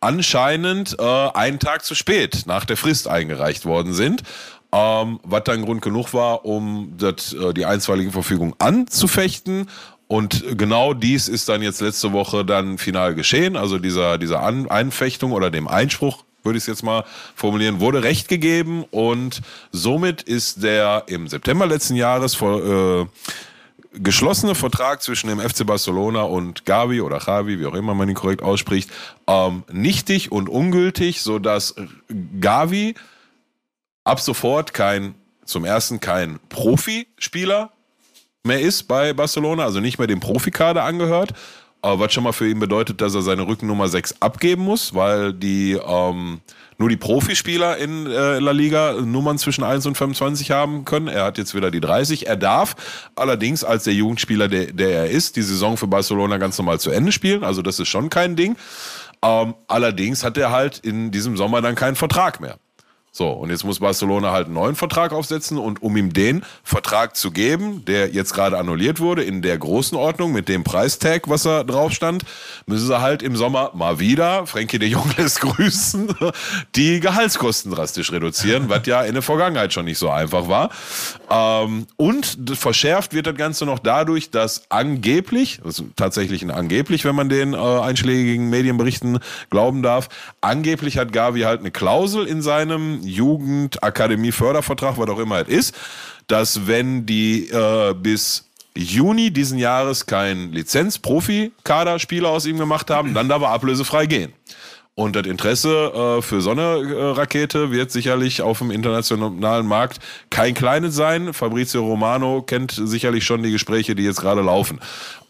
anscheinend 0.00 0.96
äh, 0.98 1.02
einen 1.02 1.58
Tag 1.58 1.84
zu 1.84 1.94
spät 1.94 2.44
nach 2.46 2.64
der 2.64 2.78
Frist 2.78 3.08
eingereicht 3.08 3.66
worden 3.66 3.92
sind. 3.92 4.22
Ähm, 4.74 5.20
was 5.22 5.44
dann 5.44 5.66
Grund 5.66 5.82
genug 5.82 6.14
war, 6.14 6.46
um 6.46 6.94
das, 6.96 7.34
äh, 7.34 7.52
die 7.52 7.66
einstweilige 7.66 8.10
Verfügung 8.10 8.54
anzufechten 8.58 9.68
und 10.08 10.44
genau 10.58 10.94
dies 10.94 11.28
ist 11.28 11.50
dann 11.50 11.60
jetzt 11.60 11.82
letzte 11.82 12.12
Woche 12.12 12.44
dann 12.44 12.78
final 12.78 13.14
geschehen. 13.14 13.56
Also 13.56 13.78
dieser, 13.78 14.16
dieser 14.16 14.40
An 14.40 14.70
Einfechtung 14.70 15.32
oder 15.32 15.50
dem 15.50 15.68
Einspruch 15.68 16.24
würde 16.42 16.58
ich 16.58 16.64
es 16.64 16.68
jetzt 16.68 16.82
mal 16.82 17.04
formulieren, 17.34 17.80
wurde 17.80 18.02
Recht 18.02 18.28
gegeben 18.28 18.84
und 18.90 19.40
somit 19.70 20.22
ist 20.22 20.62
der 20.62 21.04
im 21.06 21.28
September 21.28 21.66
letzten 21.66 21.96
Jahres 21.96 22.34
vor, 22.34 23.02
äh, 23.02 23.06
geschlossene 23.94 24.54
Vertrag 24.54 25.02
zwischen 25.02 25.28
dem 25.28 25.40
FC 25.40 25.66
Barcelona 25.66 26.22
und 26.22 26.64
Gavi 26.64 27.00
oder 27.00 27.20
Javi, 27.24 27.58
wie 27.58 27.66
auch 27.66 27.74
immer 27.74 27.94
man 27.94 28.08
ihn 28.08 28.14
korrekt 28.14 28.42
ausspricht, 28.42 28.90
ähm, 29.26 29.64
nichtig 29.70 30.32
und 30.32 30.48
ungültig, 30.48 31.20
so 31.22 31.38
dass 31.38 31.74
Gavi 32.40 32.94
ab 34.04 34.20
sofort 34.20 34.72
kein, 34.72 35.14
zum 35.44 35.64
ersten 35.64 36.00
kein 36.00 36.38
Profispieler 36.48 37.70
mehr 38.44 38.60
ist 38.60 38.84
bei 38.84 39.12
Barcelona, 39.12 39.64
also 39.64 39.80
nicht 39.80 39.98
mehr 39.98 40.08
dem 40.08 40.20
Profikader 40.20 40.84
angehört 40.84 41.34
aber 41.82 41.98
was 42.04 42.12
schon 42.12 42.24
mal 42.24 42.32
für 42.32 42.48
ihn 42.48 42.60
bedeutet, 42.60 43.00
dass 43.00 43.14
er 43.14 43.22
seine 43.22 43.46
Rückennummer 43.46 43.88
6 43.88 44.16
abgeben 44.20 44.62
muss, 44.62 44.94
weil 44.94 45.32
die 45.32 45.72
ähm, 45.72 46.40
nur 46.78 46.88
die 46.88 46.96
Profispieler 46.96 47.76
in 47.76 48.06
äh, 48.06 48.38
La 48.38 48.52
Liga 48.52 48.92
Nummern 48.92 49.36
zwischen 49.36 49.64
1 49.64 49.86
und 49.86 49.96
25 49.96 50.52
haben 50.52 50.84
können. 50.84 51.08
Er 51.08 51.24
hat 51.24 51.38
jetzt 51.38 51.54
wieder 51.54 51.70
die 51.70 51.80
30. 51.80 52.28
Er 52.28 52.36
darf 52.36 52.76
allerdings 53.16 53.64
als 53.64 53.84
der 53.84 53.94
Jugendspieler, 53.94 54.48
der, 54.48 54.72
der 54.72 54.90
er 54.90 55.10
ist, 55.10 55.36
die 55.36 55.42
Saison 55.42 55.76
für 55.76 55.88
Barcelona 55.88 56.38
ganz 56.38 56.56
normal 56.56 56.78
zu 56.78 56.90
Ende 56.90 57.12
spielen. 57.12 57.42
Also 57.42 57.62
das 57.62 57.80
ist 57.80 57.88
schon 57.88 58.10
kein 58.10 58.36
Ding. 58.36 58.56
Ähm, 59.24 59.54
allerdings 59.66 60.24
hat 60.24 60.38
er 60.38 60.50
halt 60.50 60.78
in 60.78 61.10
diesem 61.10 61.36
Sommer 61.36 61.62
dann 61.62 61.74
keinen 61.74 61.96
Vertrag 61.96 62.40
mehr. 62.40 62.58
So, 63.14 63.28
und 63.28 63.50
jetzt 63.50 63.62
muss 63.62 63.80
Barcelona 63.80 64.32
halt 64.32 64.46
einen 64.46 64.54
neuen 64.54 64.74
Vertrag 64.74 65.12
aufsetzen 65.12 65.58
und 65.58 65.82
um 65.82 65.94
ihm 65.98 66.14
den 66.14 66.46
Vertrag 66.64 67.14
zu 67.14 67.30
geben, 67.30 67.84
der 67.84 68.08
jetzt 68.08 68.32
gerade 68.32 68.56
annulliert 68.56 69.00
wurde, 69.00 69.22
in 69.22 69.42
der 69.42 69.58
großen 69.58 69.98
Ordnung 69.98 70.32
mit 70.32 70.48
dem 70.48 70.64
Preistag, 70.64 71.28
was 71.28 71.42
da 71.42 71.62
drauf 71.62 71.92
stand, 71.92 72.24
müssen 72.64 72.86
sie 72.86 73.00
halt 73.02 73.22
im 73.22 73.36
Sommer 73.36 73.70
mal 73.74 73.98
wieder, 73.98 74.46
Frankie 74.46 74.78
de 74.78 74.88
Jong 74.88 75.10
lässt 75.18 75.42
grüßen, 75.42 76.08
die 76.74 77.00
Gehaltskosten 77.00 77.70
drastisch 77.70 78.12
reduzieren, 78.12 78.70
was 78.70 78.86
ja 78.86 79.02
in 79.02 79.12
der 79.12 79.22
Vergangenheit 79.22 79.74
schon 79.74 79.84
nicht 79.84 79.98
so 79.98 80.08
einfach 80.08 80.48
war. 80.48 80.70
Ähm, 81.28 81.86
und 81.98 82.38
verschärft 82.54 83.12
wird 83.12 83.26
das 83.26 83.36
Ganze 83.36 83.66
noch 83.66 83.78
dadurch, 83.78 84.30
dass 84.30 84.70
angeblich, 84.70 85.60
also 85.66 85.84
tatsächlich 85.96 86.40
ein 86.40 86.50
angeblich, 86.50 87.04
wenn 87.04 87.14
man 87.14 87.28
den 87.28 87.52
äh, 87.52 87.58
einschlägigen 87.58 88.48
Medienberichten 88.48 89.18
glauben 89.50 89.82
darf, 89.82 90.08
angeblich 90.40 90.96
hat 90.96 91.12
Gavi 91.12 91.42
halt 91.42 91.60
eine 91.60 91.70
Klausel 91.70 92.26
in 92.26 92.40
seinem 92.40 93.01
Jugendakademie-Fördervertrag, 93.02 94.98
was 94.98 95.08
auch 95.08 95.18
immer 95.18 95.40
es 95.40 95.48
ist, 95.48 95.74
dass 96.26 96.66
wenn 96.66 97.06
die 97.06 97.48
äh, 97.48 97.94
bis 97.94 98.48
Juni 98.76 99.30
diesen 99.30 99.58
Jahres 99.58 100.06
kein 100.06 100.52
Lizenz-Profi-Kaderspieler 100.52 102.28
aus 102.28 102.46
ihm 102.46 102.58
gemacht 102.58 102.90
haben, 102.90 103.12
dann 103.14 103.28
darf 103.28 103.42
er 103.42 103.50
ablösefrei 103.50 104.06
gehen. 104.06 104.32
Und 104.94 105.16
das 105.16 105.26
Interesse 105.26 106.18
äh, 106.18 106.22
für 106.22 106.42
so 106.42 106.50
eine 106.50 106.62
äh, 106.62 107.02
Rakete 107.12 107.70
wird 107.70 107.90
sicherlich 107.90 108.42
auf 108.42 108.58
dem 108.58 108.70
internationalen 108.70 109.66
Markt 109.66 110.00
kein 110.28 110.52
kleines 110.52 110.94
sein. 110.94 111.32
Fabrizio 111.32 111.82
Romano 111.82 112.42
kennt 112.42 112.72
sicherlich 112.72 113.24
schon 113.24 113.42
die 113.42 113.52
Gespräche, 113.52 113.94
die 113.94 114.02
jetzt 114.02 114.20
gerade 114.20 114.42
laufen. 114.42 114.80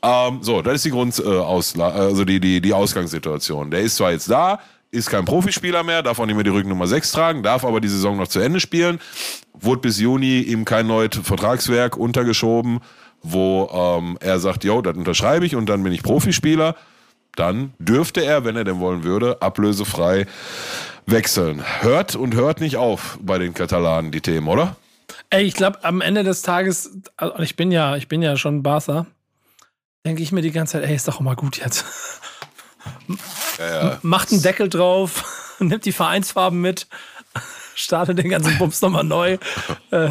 Ähm, 0.02 0.38
so, 0.40 0.62
das 0.62 0.76
ist 0.76 0.84
die 0.86 0.90
Grund, 0.90 1.16
äh, 1.24 1.28
also 1.28 2.24
die, 2.24 2.40
die, 2.40 2.60
die 2.60 2.72
Ausgangssituation. 2.72 3.70
Der 3.70 3.82
ist 3.82 3.96
zwar 3.96 4.10
jetzt 4.10 4.28
da, 4.28 4.58
ist 4.92 5.10
kein 5.10 5.24
Profispieler 5.24 5.82
mehr, 5.82 6.02
darf 6.02 6.20
auch 6.20 6.26
nicht 6.26 6.36
mehr 6.36 6.44
die 6.44 6.50
Rückennummer 6.50 6.86
6 6.86 7.10
tragen, 7.10 7.42
darf 7.42 7.64
aber 7.64 7.80
die 7.80 7.88
Saison 7.88 8.16
noch 8.16 8.28
zu 8.28 8.38
Ende 8.38 8.60
spielen. 8.60 9.00
Wurde 9.52 9.80
bis 9.80 9.98
Juni 9.98 10.40
ihm 10.40 10.64
kein 10.64 10.86
neues 10.86 11.18
Vertragswerk 11.20 11.96
untergeschoben, 11.96 12.78
wo 13.22 13.68
ähm, 13.72 14.16
er 14.20 14.38
sagt, 14.38 14.62
jo, 14.62 14.80
das 14.82 14.96
unterschreibe 14.96 15.44
ich 15.44 15.56
und 15.56 15.66
dann 15.66 15.82
bin 15.82 15.92
ich 15.92 16.04
Profispieler 16.04 16.76
dann 17.36 17.72
dürfte 17.78 18.24
er, 18.24 18.44
wenn 18.44 18.56
er 18.56 18.64
denn 18.64 18.80
wollen 18.80 19.04
würde, 19.04 19.40
ablösefrei 19.40 20.26
wechseln. 21.06 21.62
Hört 21.80 22.14
und 22.14 22.34
hört 22.34 22.60
nicht 22.60 22.76
auf 22.76 23.18
bei 23.22 23.38
den 23.38 23.54
Katalanen 23.54 24.12
die 24.12 24.20
Themen, 24.20 24.48
oder? 24.48 24.76
Ey, 25.30 25.44
ich 25.44 25.54
glaube, 25.54 25.82
am 25.84 26.00
Ende 26.00 26.24
des 26.24 26.42
Tages, 26.42 26.98
also 27.16 27.38
ich 27.42 27.56
bin 27.56 27.72
ja, 27.72 27.96
ich 27.96 28.08
bin 28.08 28.22
ja 28.22 28.36
schon 28.36 28.62
Barca, 28.62 29.06
denke 30.04 30.22
ich 30.22 30.32
mir 30.32 30.42
die 30.42 30.52
ganze 30.52 30.72
Zeit, 30.72 30.88
ey, 30.88 30.94
ist 30.94 31.08
doch 31.08 31.20
mal 31.20 31.36
gut 31.36 31.58
jetzt. 31.58 31.84
Ja, 33.58 33.66
ja. 33.66 33.98
Macht 34.02 34.32
einen 34.32 34.42
Deckel 34.42 34.68
drauf, 34.68 35.24
nimmt 35.58 35.84
die 35.84 35.92
Vereinsfarben 35.92 36.60
mit, 36.60 36.86
startet 37.74 38.18
den 38.18 38.30
ganzen 38.30 38.58
Bums 38.58 38.80
nochmal 38.82 39.04
neu. 39.04 39.38
äh, 39.90 40.10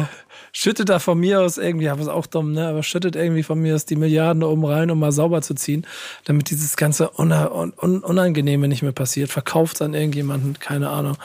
schüttet 0.52 0.88
da 0.88 0.98
von 0.98 1.18
mir 1.18 1.40
aus 1.40 1.58
irgendwie, 1.58 1.86
ja, 1.86 1.98
was 1.98 2.08
auch 2.08 2.26
dumm, 2.26 2.52
ne? 2.52 2.68
Aber 2.68 2.82
schüttet 2.82 3.16
irgendwie 3.16 3.42
von 3.42 3.58
mir 3.58 3.74
aus 3.74 3.86
die 3.86 3.96
Milliarden 3.96 4.40
da 4.40 4.46
oben 4.46 4.64
rein, 4.64 4.90
um 4.90 4.98
mal 4.98 5.12
sauber 5.12 5.42
zu 5.42 5.54
ziehen, 5.54 5.86
damit 6.24 6.50
dieses 6.50 6.76
ganze 6.76 7.08
Unangenehme 7.10 8.68
nicht 8.68 8.82
mehr 8.82 8.92
passiert. 8.92 9.30
Verkauft 9.30 9.76
es 9.76 9.82
an 9.82 9.94
irgendjemanden, 9.94 10.58
keine 10.58 10.90
Ahnung. 10.90 11.16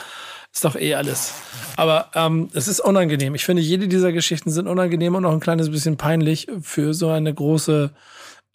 Ist 0.52 0.64
doch 0.64 0.76
eh 0.76 0.94
alles. 0.94 1.34
Aber 1.76 2.10
ähm, 2.14 2.48
es 2.54 2.68
ist 2.68 2.80
unangenehm. 2.80 3.34
Ich 3.34 3.44
finde, 3.44 3.62
jede 3.62 3.86
dieser 3.86 4.12
Geschichten 4.12 4.50
sind 4.50 4.66
unangenehm 4.66 5.14
und 5.14 5.24
auch 5.26 5.32
ein 5.32 5.40
kleines 5.40 5.70
bisschen 5.70 5.96
peinlich 5.98 6.48
für 6.62 6.94
so 6.94 7.10
eine 7.10 7.32
große 7.32 7.90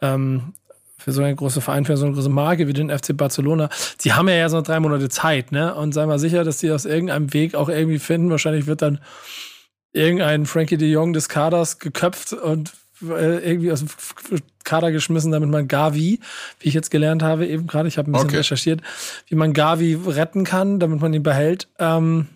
ähm, 0.01 0.53
für 1.03 1.11
so 1.11 1.21
eine 1.21 1.35
große 1.35 1.59
Verein, 1.59 1.85
für 1.85 1.97
so 1.97 2.05
eine 2.05 2.15
große 2.15 2.29
Marke 2.29 2.67
wie 2.67 2.73
den 2.73 2.89
FC 2.89 3.15
Barcelona. 3.15 3.69
Die 4.01 4.13
haben 4.13 4.29
ja 4.29 4.35
ja 4.35 4.49
so 4.49 4.61
drei 4.61 4.79
Monate 4.79 5.09
Zeit, 5.09 5.51
ne? 5.51 5.75
Und 5.75 5.93
sei 5.93 6.05
mal 6.05 6.19
sicher, 6.19 6.43
dass 6.43 6.59
die 6.59 6.71
aus 6.71 6.85
irgendeinem 6.85 7.33
Weg 7.33 7.55
auch 7.55 7.67
irgendwie 7.67 7.99
finden. 7.99 8.29
Wahrscheinlich 8.29 8.67
wird 8.67 8.81
dann 8.81 8.99
irgendein 9.91 10.45
Frankie 10.45 10.77
de 10.77 10.89
Jong 10.89 11.11
des 11.11 11.27
Kaders 11.27 11.79
geköpft 11.79 12.31
und 12.33 12.71
äh, 13.01 13.45
irgendwie 13.45 13.71
aus 13.71 13.79
dem 13.79 13.89
Kader 14.63 14.91
geschmissen, 14.93 15.31
damit 15.33 15.49
man 15.49 15.67
Gavi, 15.67 16.19
wie 16.59 16.67
ich 16.67 16.73
jetzt 16.73 16.89
gelernt 16.89 17.21
habe, 17.21 17.45
eben 17.45 17.67
gerade, 17.67 17.89
ich 17.89 17.97
habe 17.97 18.09
ein 18.09 18.13
bisschen 18.13 18.29
okay. 18.29 18.37
recherchiert, 18.37 18.81
wie 19.27 19.35
man 19.35 19.51
Gavi 19.51 19.99
retten 20.07 20.45
kann, 20.45 20.79
damit 20.79 21.01
man 21.01 21.13
ihn 21.13 21.23
behält. 21.23 21.67
Ähm, 21.79 22.27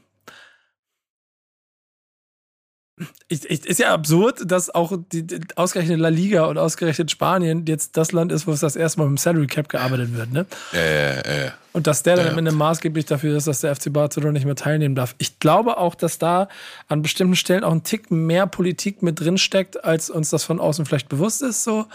ich, 3.27 3.47
ich, 3.49 3.65
ist 3.65 3.79
ja 3.79 3.93
absurd, 3.93 4.49
dass 4.49 4.73
auch 4.73 4.97
die, 5.11 5.25
die, 5.25 5.39
ausgerechnet 5.55 5.99
La 5.99 6.09
Liga 6.09 6.45
und 6.45 6.57
ausgerechnet 6.57 7.11
Spanien 7.11 7.65
jetzt 7.67 7.95
das 7.95 8.11
Land 8.11 8.31
ist, 8.31 8.47
wo 8.47 8.51
es 8.51 8.61
das 8.61 8.75
erste 8.75 8.99
Mal 8.99 9.05
mit 9.05 9.17
dem 9.17 9.21
Salary 9.21 9.45
Cap 9.45 9.69
gearbeitet 9.69 10.15
wird, 10.15 10.31
ne? 10.31 10.47
Ja, 10.71 10.79
ja, 10.79 11.15
ja. 11.45 11.53
Und 11.73 11.85
dass 11.85 12.01
der 12.01 12.15
dann 12.15 12.29
am 12.29 12.37
Ende 12.39 12.51
maßgeblich 12.51 13.05
dafür 13.05 13.37
ist, 13.37 13.45
dass 13.45 13.61
der 13.61 13.75
FC 13.75 13.93
Barcelona 13.93 14.31
nicht 14.31 14.45
mehr 14.45 14.55
teilnehmen 14.55 14.95
darf. 14.95 15.13
Ich 15.19 15.37
glaube 15.37 15.77
auch, 15.77 15.93
dass 15.93 16.17
da 16.17 16.47
an 16.87 17.03
bestimmten 17.03 17.35
Stellen 17.35 17.63
auch 17.63 17.71
ein 17.71 17.83
Tick 17.83 18.09
mehr 18.09 18.47
Politik 18.47 19.03
mit 19.03 19.19
drin 19.19 19.37
steckt, 19.37 19.83
als 19.83 20.09
uns 20.09 20.31
das 20.31 20.43
von 20.43 20.59
außen 20.59 20.87
vielleicht 20.87 21.07
bewusst 21.07 21.43
ist, 21.43 21.63
so 21.63 21.85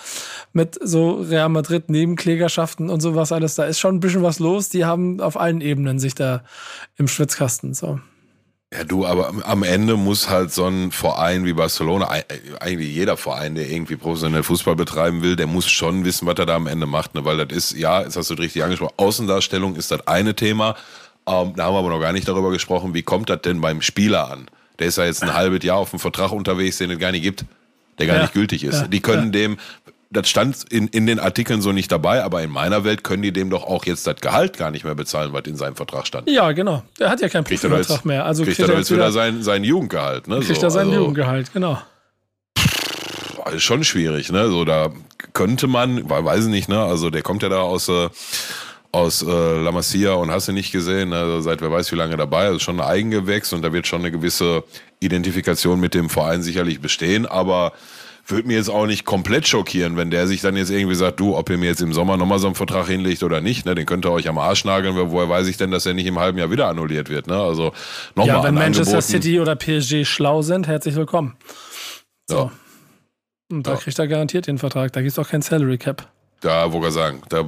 mit 0.52 0.78
so 0.80 1.14
Real 1.14 1.48
Madrid 1.48 1.90
Nebenklägerschaften 1.90 2.90
und 2.90 3.00
sowas 3.00 3.32
alles. 3.32 3.56
Da 3.56 3.64
ist 3.64 3.80
schon 3.80 3.96
ein 3.96 4.00
bisschen 4.00 4.22
was 4.22 4.38
los. 4.38 4.68
Die 4.68 4.84
haben 4.84 5.20
auf 5.20 5.36
allen 5.36 5.60
Ebenen 5.60 5.98
sich 5.98 6.14
da 6.14 6.44
im 6.96 7.08
Schwitzkasten, 7.08 7.74
so. 7.74 7.98
Ja, 8.72 8.84
du, 8.84 9.04
aber 9.04 9.32
am 9.44 9.62
Ende 9.62 9.96
muss 9.96 10.30
halt 10.30 10.50
so 10.50 10.66
ein 10.66 10.92
Verein 10.92 11.44
wie 11.44 11.52
Barcelona, 11.52 12.08
eigentlich 12.60 12.94
jeder 12.94 13.18
Verein, 13.18 13.54
der 13.54 13.68
irgendwie 13.68 13.96
professionell 13.96 14.42
Fußball 14.42 14.76
betreiben 14.76 15.22
will, 15.22 15.36
der 15.36 15.46
muss 15.46 15.68
schon 15.68 16.06
wissen, 16.06 16.26
was 16.26 16.38
er 16.38 16.46
da 16.46 16.56
am 16.56 16.66
Ende 16.66 16.86
macht. 16.86 17.14
Ne? 17.14 17.24
Weil 17.24 17.44
das 17.44 17.56
ist, 17.56 17.78
ja, 17.78 18.02
das 18.02 18.16
hast 18.16 18.30
du 18.30 18.34
richtig 18.34 18.64
angesprochen, 18.64 18.94
Außendarstellung 18.96 19.76
ist 19.76 19.90
das 19.90 20.06
eine 20.06 20.34
Thema. 20.34 20.74
Ähm, 21.26 21.52
da 21.54 21.64
haben 21.64 21.74
wir 21.74 21.78
aber 21.78 21.90
noch 21.90 22.00
gar 22.00 22.12
nicht 22.12 22.26
darüber 22.26 22.50
gesprochen, 22.50 22.94
wie 22.94 23.02
kommt 23.02 23.28
das 23.28 23.42
denn 23.42 23.60
beim 23.60 23.82
Spieler 23.82 24.30
an? 24.30 24.46
Der 24.78 24.86
ist 24.86 24.96
ja 24.96 25.04
jetzt 25.04 25.22
ein 25.22 25.34
halbes 25.34 25.62
Jahr 25.62 25.76
auf 25.76 25.90
dem 25.90 25.98
Vertrag 25.98 26.32
unterwegs, 26.32 26.78
den 26.78 26.90
es 26.90 26.98
gar 26.98 27.12
nicht 27.12 27.22
gibt 27.22 27.44
der 27.98 28.06
gar 28.06 28.16
ja, 28.16 28.22
nicht 28.22 28.34
gültig 28.34 28.64
ist. 28.64 28.80
Ja, 28.80 28.86
die 28.86 29.00
können 29.00 29.26
ja. 29.26 29.30
dem, 29.30 29.58
das 30.12 30.28
stand 30.28 30.64
in, 30.70 30.88
in 30.88 31.06
den 31.06 31.18
Artikeln 31.18 31.62
so 31.62 31.72
nicht 31.72 31.90
dabei, 31.90 32.22
aber 32.22 32.42
in 32.42 32.50
meiner 32.50 32.84
Welt 32.84 33.02
können 33.02 33.22
die 33.22 33.32
dem 33.32 33.50
doch 33.50 33.64
auch 33.64 33.86
jetzt 33.86 34.06
das 34.06 34.16
Gehalt 34.20 34.58
gar 34.58 34.70
nicht 34.70 34.84
mehr 34.84 34.94
bezahlen, 34.94 35.32
was 35.32 35.44
in 35.46 35.56
seinem 35.56 35.74
Vertrag 35.74 36.06
stand. 36.06 36.28
Ja, 36.28 36.52
genau. 36.52 36.82
Der 36.98 37.08
hat 37.08 37.20
ja 37.20 37.28
keinen 37.28 37.44
Profivertrag 37.44 38.04
mehr. 38.04 38.24
Also 38.24 38.44
kriegt, 38.44 38.58
kriegt 38.58 38.68
er 38.68 38.78
jetzt 38.78 38.90
wieder, 38.90 39.04
wieder 39.04 39.12
sein, 39.12 39.42
sein 39.42 39.64
Jugendgehalt. 39.64 40.28
Ne? 40.28 40.40
Kriegt 40.40 40.60
so, 40.60 40.66
er 40.66 40.70
sein 40.70 40.88
also, 40.88 41.00
Jugendgehalt, 41.00 41.52
genau. 41.52 41.80
Ist 43.52 43.64
schon 43.64 43.84
schwierig, 43.84 44.30
ne? 44.30 44.48
So, 44.48 44.64
da 44.64 44.90
könnte 45.32 45.66
man, 45.66 46.08
weiß 46.08 46.44
ich 46.44 46.50
nicht, 46.50 46.68
ne? 46.68 46.80
Also 46.80 47.10
der 47.10 47.22
kommt 47.22 47.42
ja 47.42 47.48
da 47.48 47.60
aus, 47.60 47.88
äh, 47.88 48.08
aus 48.92 49.22
äh, 49.22 49.60
La 49.62 49.72
Masia 49.72 50.12
und 50.12 50.30
hast 50.30 50.48
du 50.48 50.52
nicht 50.52 50.72
gesehen, 50.72 51.08
ne? 51.08 51.16
also 51.16 51.40
seit 51.40 51.60
wer 51.60 51.70
weiß 51.70 51.90
wie 51.92 51.96
lange 51.96 52.16
dabei, 52.16 52.46
also 52.46 52.58
schon 52.58 52.78
ein 52.78 52.86
Eigengewächs 52.86 53.52
und 53.52 53.62
da 53.62 53.72
wird 53.72 53.86
schon 53.86 54.00
eine 54.00 54.12
gewisse 54.12 54.64
Identifikation 55.00 55.80
mit 55.80 55.94
dem 55.94 56.08
Verein 56.08 56.42
sicherlich 56.42 56.80
bestehen, 56.80 57.26
aber 57.26 57.72
würde 58.26 58.46
mir 58.46 58.56
jetzt 58.56 58.70
auch 58.70 58.86
nicht 58.86 59.04
komplett 59.04 59.48
schockieren, 59.48 59.96
wenn 59.96 60.10
der 60.10 60.26
sich 60.26 60.40
dann 60.40 60.56
jetzt 60.56 60.70
irgendwie 60.70 60.94
sagt, 60.94 61.20
du, 61.20 61.36
ob 61.36 61.50
ihr 61.50 61.58
mir 61.58 61.66
jetzt 61.66 61.82
im 61.82 61.92
Sommer 61.92 62.16
nochmal 62.16 62.38
so 62.38 62.46
einen 62.46 62.54
Vertrag 62.54 62.86
hinlegt 62.86 63.22
oder 63.22 63.40
nicht, 63.40 63.66
ne, 63.66 63.74
den 63.74 63.86
könnt 63.86 64.04
ihr 64.06 64.12
euch 64.12 64.28
am 64.28 64.38
Arsch 64.38 64.64
nageln, 64.64 64.94
woher 64.96 65.28
weiß 65.28 65.48
ich 65.48 65.56
denn, 65.56 65.70
dass 65.70 65.86
er 65.86 65.94
nicht 65.94 66.06
im 66.06 66.18
halben 66.18 66.38
Jahr 66.38 66.50
wieder 66.50 66.68
annulliert 66.68 67.08
wird, 67.08 67.26
ne? 67.26 67.36
Also 67.36 67.72
nochmal. 68.14 68.36
Ja, 68.36 68.42
wenn 68.44 68.54
Manchester 68.54 68.98
Angeboten. 68.98 69.22
City 69.22 69.40
oder 69.40 69.56
PSG 69.56 70.06
schlau 70.06 70.42
sind, 70.42 70.68
herzlich 70.68 70.94
willkommen. 70.94 71.36
So. 72.28 72.36
Ja. 72.36 72.52
Und 73.50 73.66
da 73.66 73.72
ja. 73.72 73.76
kriegt 73.76 73.98
er 73.98 74.08
garantiert 74.08 74.46
den 74.46 74.58
Vertrag. 74.58 74.92
Da 74.92 75.00
gibt 75.00 75.12
es 75.12 75.18
auch 75.18 75.28
kein 75.28 75.42
Salary 75.42 75.76
Cap. 75.76 76.08
Ja, 76.42 76.72
wo 76.72 76.84
ich 76.84 76.92
sagen. 76.92 77.22
Da, 77.28 77.44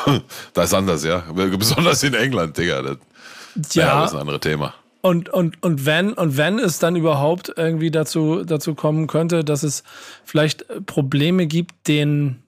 da 0.54 0.62
ist 0.62 0.74
anders, 0.74 1.04
ja. 1.04 1.24
Besonders 1.32 2.02
in 2.02 2.14
England, 2.14 2.58
Digga. 2.58 2.82
Das, 2.82 3.74
ja. 3.74 3.86
ja, 3.86 4.00
das 4.00 4.10
ist 4.10 4.14
ein 4.16 4.20
anderes 4.20 4.40
Thema. 4.40 4.74
Und, 5.04 5.28
und, 5.28 5.62
und 5.62 5.84
wenn, 5.84 6.14
und 6.14 6.38
wenn 6.38 6.58
es 6.58 6.78
dann 6.78 6.96
überhaupt 6.96 7.52
irgendwie 7.58 7.90
dazu, 7.90 8.42
dazu 8.42 8.74
kommen 8.74 9.06
könnte, 9.06 9.44
dass 9.44 9.62
es 9.62 9.84
vielleicht 10.24 10.64
Probleme 10.86 11.46
gibt, 11.46 11.74
den 11.86 12.42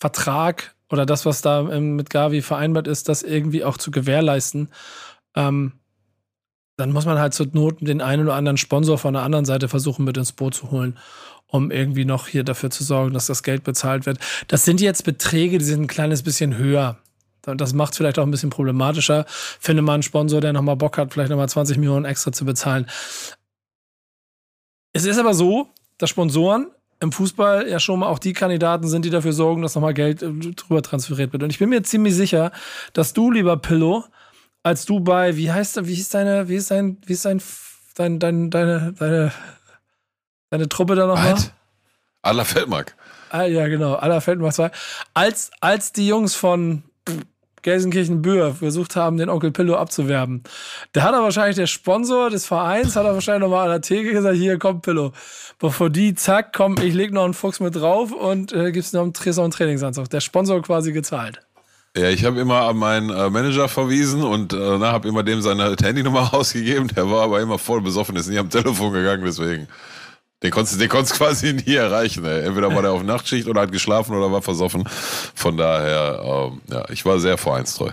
Vertrag 0.00 0.74
oder 0.90 1.06
das, 1.06 1.24
was 1.24 1.40
da 1.40 1.62
mit 1.62 2.10
Gavi 2.10 2.42
vereinbart 2.42 2.88
ist, 2.88 3.08
das 3.08 3.22
irgendwie 3.22 3.62
auch 3.62 3.76
zu 3.76 3.92
gewährleisten, 3.92 4.70
ähm, 5.36 5.74
dann 6.76 6.90
muss 6.90 7.06
man 7.06 7.20
halt 7.20 7.32
zur 7.32 7.46
Not 7.52 7.76
den 7.80 8.00
einen 8.00 8.24
oder 8.24 8.34
anderen 8.34 8.56
Sponsor 8.56 8.98
von 8.98 9.14
der 9.14 9.22
anderen 9.22 9.44
Seite 9.44 9.68
versuchen, 9.68 10.04
mit 10.04 10.16
ins 10.16 10.32
Boot 10.32 10.56
zu 10.56 10.72
holen, 10.72 10.98
um 11.46 11.70
irgendwie 11.70 12.04
noch 12.04 12.26
hier 12.26 12.42
dafür 12.42 12.70
zu 12.70 12.82
sorgen, 12.82 13.14
dass 13.14 13.26
das 13.26 13.44
Geld 13.44 13.62
bezahlt 13.62 14.04
wird. 14.04 14.18
Das 14.48 14.64
sind 14.64 14.80
jetzt 14.80 15.04
Beträge, 15.04 15.58
die 15.58 15.64
sind 15.64 15.82
ein 15.82 15.86
kleines 15.86 16.24
bisschen 16.24 16.58
höher. 16.58 16.98
Das 17.46 17.72
macht 17.72 17.92
es 17.92 17.98
vielleicht 17.98 18.18
auch 18.18 18.24
ein 18.24 18.30
bisschen 18.30 18.50
problematischer. 18.50 19.24
Finde 19.28 19.82
mal 19.82 19.94
einen 19.94 20.02
Sponsor, 20.02 20.40
der 20.40 20.52
nochmal 20.52 20.76
Bock 20.76 20.98
hat, 20.98 21.12
vielleicht 21.12 21.30
nochmal 21.30 21.48
20 21.48 21.78
Millionen 21.78 22.04
extra 22.04 22.32
zu 22.32 22.44
bezahlen. 22.44 22.86
Es 24.92 25.04
ist 25.04 25.18
aber 25.18 25.34
so, 25.34 25.68
dass 25.98 26.10
Sponsoren 26.10 26.68
im 27.00 27.12
Fußball 27.12 27.68
ja 27.68 27.78
schon 27.78 28.00
mal 28.00 28.06
auch 28.06 28.18
die 28.18 28.32
Kandidaten 28.32 28.88
sind, 28.88 29.04
die 29.04 29.10
dafür 29.10 29.32
sorgen, 29.32 29.62
dass 29.62 29.74
nochmal 29.74 29.94
Geld 29.94 30.22
äh, 30.22 30.32
drüber 30.32 30.82
transferiert 30.82 31.32
wird. 31.32 31.42
Und 31.42 31.50
ich 31.50 31.58
bin 31.58 31.68
mir 31.68 31.82
ziemlich 31.82 32.14
sicher, 32.14 32.52
dass 32.92 33.12
du, 33.12 33.30
lieber 33.30 33.56
Pillow, 33.56 34.04
als 34.62 34.86
du 34.86 35.00
bei, 35.00 35.36
wie 35.36 35.52
heißt, 35.52 35.86
wie 35.86 35.94
ist 35.98 36.14
deine, 36.14 36.48
wie 36.48 36.56
ist 36.56 36.70
dein, 36.70 36.98
wie 37.04 37.12
ist 37.12 37.24
dein, 37.24 37.42
dein, 37.96 38.18
dein 38.18 38.50
deine, 38.50 38.92
deine, 38.98 39.32
deine 40.50 40.68
Truppe 40.68 40.94
da 40.94 41.06
nochmal? 41.06 41.36
Aller 42.22 42.44
Feldmark. 42.44 42.96
Ah, 43.28 43.44
ja, 43.44 43.68
genau, 43.68 43.94
Aller 43.94 44.20
Feldmark 44.20 44.54
2. 44.54 44.70
Als, 45.12 45.50
als 45.60 45.92
die 45.92 46.06
Jungs 46.06 46.34
von 46.34 46.84
Gelsenkirchen-Bühr 47.64 48.54
versucht 48.54 48.94
haben, 48.94 49.16
den 49.16 49.28
Onkel 49.28 49.50
Pillow 49.50 49.74
abzuwerben. 49.74 50.44
Da 50.92 51.02
hat 51.02 51.14
er 51.14 51.22
wahrscheinlich 51.22 51.56
der 51.56 51.66
Sponsor 51.66 52.30
des 52.30 52.46
Vereins, 52.46 52.94
hat 52.94 53.06
er 53.06 53.14
wahrscheinlich 53.14 53.42
nochmal 53.42 53.64
an 53.64 53.70
der 53.72 53.80
Theke 53.80 54.12
gesagt, 54.12 54.36
hier, 54.36 54.58
komm 54.58 54.80
Pillow. 54.80 55.12
Bevor 55.58 55.90
die, 55.90 56.14
zack, 56.14 56.52
komm, 56.54 56.76
ich 56.80 56.94
leg 56.94 57.12
noch 57.12 57.24
einen 57.24 57.34
Fuchs 57.34 57.60
mit 57.60 57.74
drauf 57.74 58.12
und 58.12 58.52
äh, 58.52 58.70
gibt's 58.70 58.92
noch 58.92 59.02
einen, 59.02 59.12
noch 59.12 59.42
einen 59.42 59.50
Trainingsanzug. 59.50 60.08
Der 60.10 60.20
Sponsor 60.20 60.62
quasi 60.62 60.92
gezahlt. 60.92 61.40
Ja, 61.96 62.10
ich 62.10 62.24
habe 62.24 62.40
immer 62.40 62.62
an 62.62 62.76
meinen 62.76 63.10
äh, 63.10 63.30
Manager 63.30 63.68
verwiesen 63.68 64.24
und 64.24 64.52
äh, 64.52 64.56
habe 64.80 65.08
immer 65.08 65.22
dem 65.22 65.40
seine 65.40 65.76
Handynummer 65.80 66.34
ausgegeben. 66.34 66.88
Der 66.88 67.08
war 67.10 67.22
aber 67.22 67.40
immer 67.40 67.58
voll 67.58 67.80
besoffen, 67.80 68.16
ist 68.16 68.28
nie 68.28 68.38
am 68.38 68.50
Telefon 68.50 68.92
gegangen, 68.92 69.24
deswegen. 69.24 69.68
Den 70.44 70.50
konntest, 70.50 70.88
konntest 70.90 71.14
quasi 71.16 71.54
nie 71.54 71.74
erreichen. 71.74 72.22
Ey. 72.26 72.44
Entweder 72.44 72.72
war 72.74 72.82
der 72.82 72.92
auf 72.92 73.02
Nachtschicht 73.02 73.48
oder 73.48 73.62
hat 73.62 73.72
geschlafen 73.72 74.14
oder 74.14 74.30
war 74.30 74.42
versoffen. 74.42 74.86
Von 74.86 75.56
daher, 75.56 76.20
ähm, 76.22 76.60
ja, 76.70 76.84
ich 76.90 77.06
war 77.06 77.18
sehr 77.18 77.38
vereinstreu. 77.38 77.90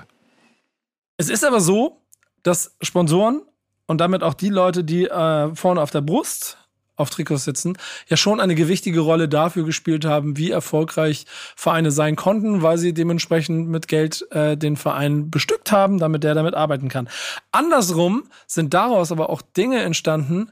Es 1.15 1.29
ist 1.29 1.45
aber 1.45 1.61
so, 1.61 2.01
dass 2.43 2.75
Sponsoren 2.81 3.41
und 3.87 3.99
damit 3.99 4.21
auch 4.21 4.33
die 4.33 4.49
Leute, 4.49 4.83
die 4.83 5.05
äh, 5.05 5.55
vorne 5.55 5.81
auf 5.81 5.91
der 5.91 6.01
Brust 6.01 6.57
auf 6.97 7.09
Trikots 7.09 7.45
sitzen, 7.45 7.77
ja 8.09 8.17
schon 8.17 8.41
eine 8.41 8.53
gewichtige 8.53 8.99
Rolle 8.99 9.29
dafür 9.29 9.63
gespielt 9.63 10.03
haben, 10.03 10.35
wie 10.35 10.51
erfolgreich 10.51 11.25
Vereine 11.55 11.89
sein 11.89 12.17
konnten, 12.17 12.61
weil 12.61 12.77
sie 12.77 12.93
dementsprechend 12.93 13.69
mit 13.69 13.87
Geld 13.87 14.27
äh, 14.31 14.57
den 14.57 14.75
Verein 14.75 15.31
bestückt 15.31 15.71
haben, 15.71 15.99
damit 15.99 16.25
der 16.25 16.35
damit 16.35 16.53
arbeiten 16.53 16.89
kann. 16.89 17.07
Andersrum 17.53 18.23
sind 18.45 18.73
daraus 18.73 19.13
aber 19.13 19.29
auch 19.29 19.41
Dinge 19.41 19.81
entstanden, 19.83 20.51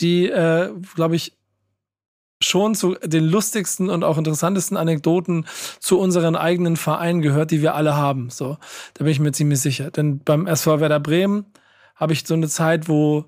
die, 0.00 0.30
äh, 0.30 0.70
glaube 0.94 1.16
ich, 1.16 1.32
schon 2.42 2.74
zu 2.74 2.96
den 3.02 3.24
lustigsten 3.24 3.90
und 3.90 4.02
auch 4.02 4.16
interessantesten 4.16 4.76
Anekdoten 4.76 5.46
zu 5.78 5.98
unseren 5.98 6.36
eigenen 6.36 6.76
Vereinen 6.76 7.20
gehört, 7.20 7.50
die 7.50 7.62
wir 7.62 7.74
alle 7.74 7.96
haben. 7.96 8.30
So, 8.30 8.56
da 8.94 9.04
bin 9.04 9.12
ich 9.12 9.20
mir 9.20 9.32
ziemlich 9.32 9.60
sicher. 9.60 9.90
Denn 9.90 10.20
beim 10.20 10.46
SV 10.46 10.80
Werder 10.80 11.00
Bremen 11.00 11.44
habe 11.96 12.14
ich 12.14 12.26
so 12.26 12.34
eine 12.34 12.48
Zeit, 12.48 12.88
wo 12.88 13.26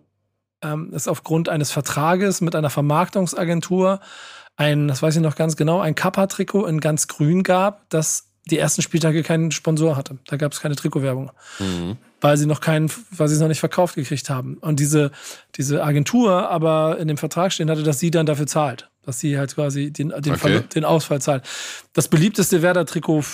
ähm, 0.62 0.92
es 0.94 1.08
aufgrund 1.08 1.48
eines 1.48 1.70
Vertrages 1.72 2.40
mit 2.40 2.56
einer 2.56 2.70
Vermarktungsagentur 2.70 4.00
ein, 4.56 4.88
das 4.88 5.02
weiß 5.02 5.16
ich 5.16 5.22
noch 5.22 5.36
ganz 5.36 5.56
genau, 5.56 5.80
ein 5.80 5.94
Kappa-Trikot 5.94 6.66
in 6.66 6.80
ganz 6.80 7.08
grün 7.08 7.42
gab, 7.42 7.88
das 7.90 8.28
die 8.50 8.58
ersten 8.58 8.82
Spieltage 8.82 9.22
keinen 9.22 9.50
Sponsor 9.50 9.96
hatte. 9.96 10.18
Da 10.26 10.36
gab 10.36 10.52
es 10.52 10.60
keine 10.60 10.74
Trikotwerbung. 10.74 11.30
Mhm. 11.58 11.96
Weil 12.20 12.36
sie 12.36 12.46
noch 12.46 12.60
keinen, 12.60 12.90
weil 13.10 13.28
sie 13.28 13.34
es 13.34 13.40
noch 13.40 13.48
nicht 13.48 13.60
verkauft 13.60 13.94
gekriegt 13.94 14.30
haben. 14.30 14.56
Und 14.58 14.80
diese, 14.80 15.10
diese 15.56 15.82
Agentur 15.84 16.48
aber 16.50 16.98
in 16.98 17.08
dem 17.08 17.18
Vertrag 17.18 17.52
stehen 17.52 17.70
hatte, 17.70 17.82
dass 17.82 17.98
sie 17.98 18.10
dann 18.10 18.26
dafür 18.26 18.46
zahlt. 18.46 18.90
Dass 19.02 19.18
sie 19.18 19.36
halt 19.36 19.54
quasi 19.54 19.92
den, 19.92 20.10
den, 20.10 20.32
okay. 20.34 20.62
den 20.74 20.84
Ausfall 20.84 21.20
zahlt. 21.20 21.44
Das 21.92 22.08
beliebteste 22.08 22.62
Werder-Trikot 22.62 23.24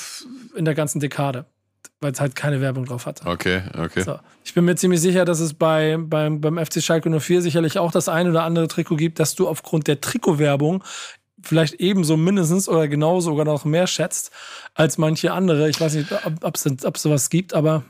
in 0.56 0.64
der 0.64 0.74
ganzen 0.74 1.00
Dekade 1.00 1.46
weil 2.00 2.12
es 2.12 2.20
halt 2.20 2.36
keine 2.36 2.60
Werbung 2.60 2.84
drauf 2.84 3.06
hatte. 3.06 3.26
Okay, 3.26 3.62
okay. 3.76 4.02
So. 4.02 4.18
Ich 4.44 4.54
bin 4.54 4.64
mir 4.64 4.76
ziemlich 4.76 5.00
sicher, 5.00 5.24
dass 5.24 5.40
es 5.40 5.54
bei, 5.54 5.96
beim, 5.98 6.40
beim 6.40 6.64
FC 6.64 6.82
Schalke 6.82 7.10
04 7.10 7.42
sicherlich 7.42 7.78
auch 7.78 7.90
das 7.90 8.08
ein 8.08 8.28
oder 8.28 8.44
andere 8.44 8.68
Trikot 8.68 8.96
gibt, 8.96 9.18
dass 9.18 9.34
du 9.34 9.48
aufgrund 9.48 9.88
der 9.88 10.00
Trikotwerbung 10.00 10.84
vielleicht 11.42 11.74
ebenso 11.74 12.16
mindestens 12.16 12.68
oder 12.68 12.88
genauso 12.88 13.30
sogar 13.30 13.44
noch 13.44 13.64
mehr 13.64 13.86
schätzt 13.86 14.30
als 14.74 14.98
manche 14.98 15.32
andere. 15.32 15.68
Ich 15.68 15.80
weiß 15.80 15.94
nicht, 15.94 16.08
ob 16.42 16.56
es 16.56 17.02
sowas 17.02 17.30
gibt, 17.30 17.54
aber 17.54 17.84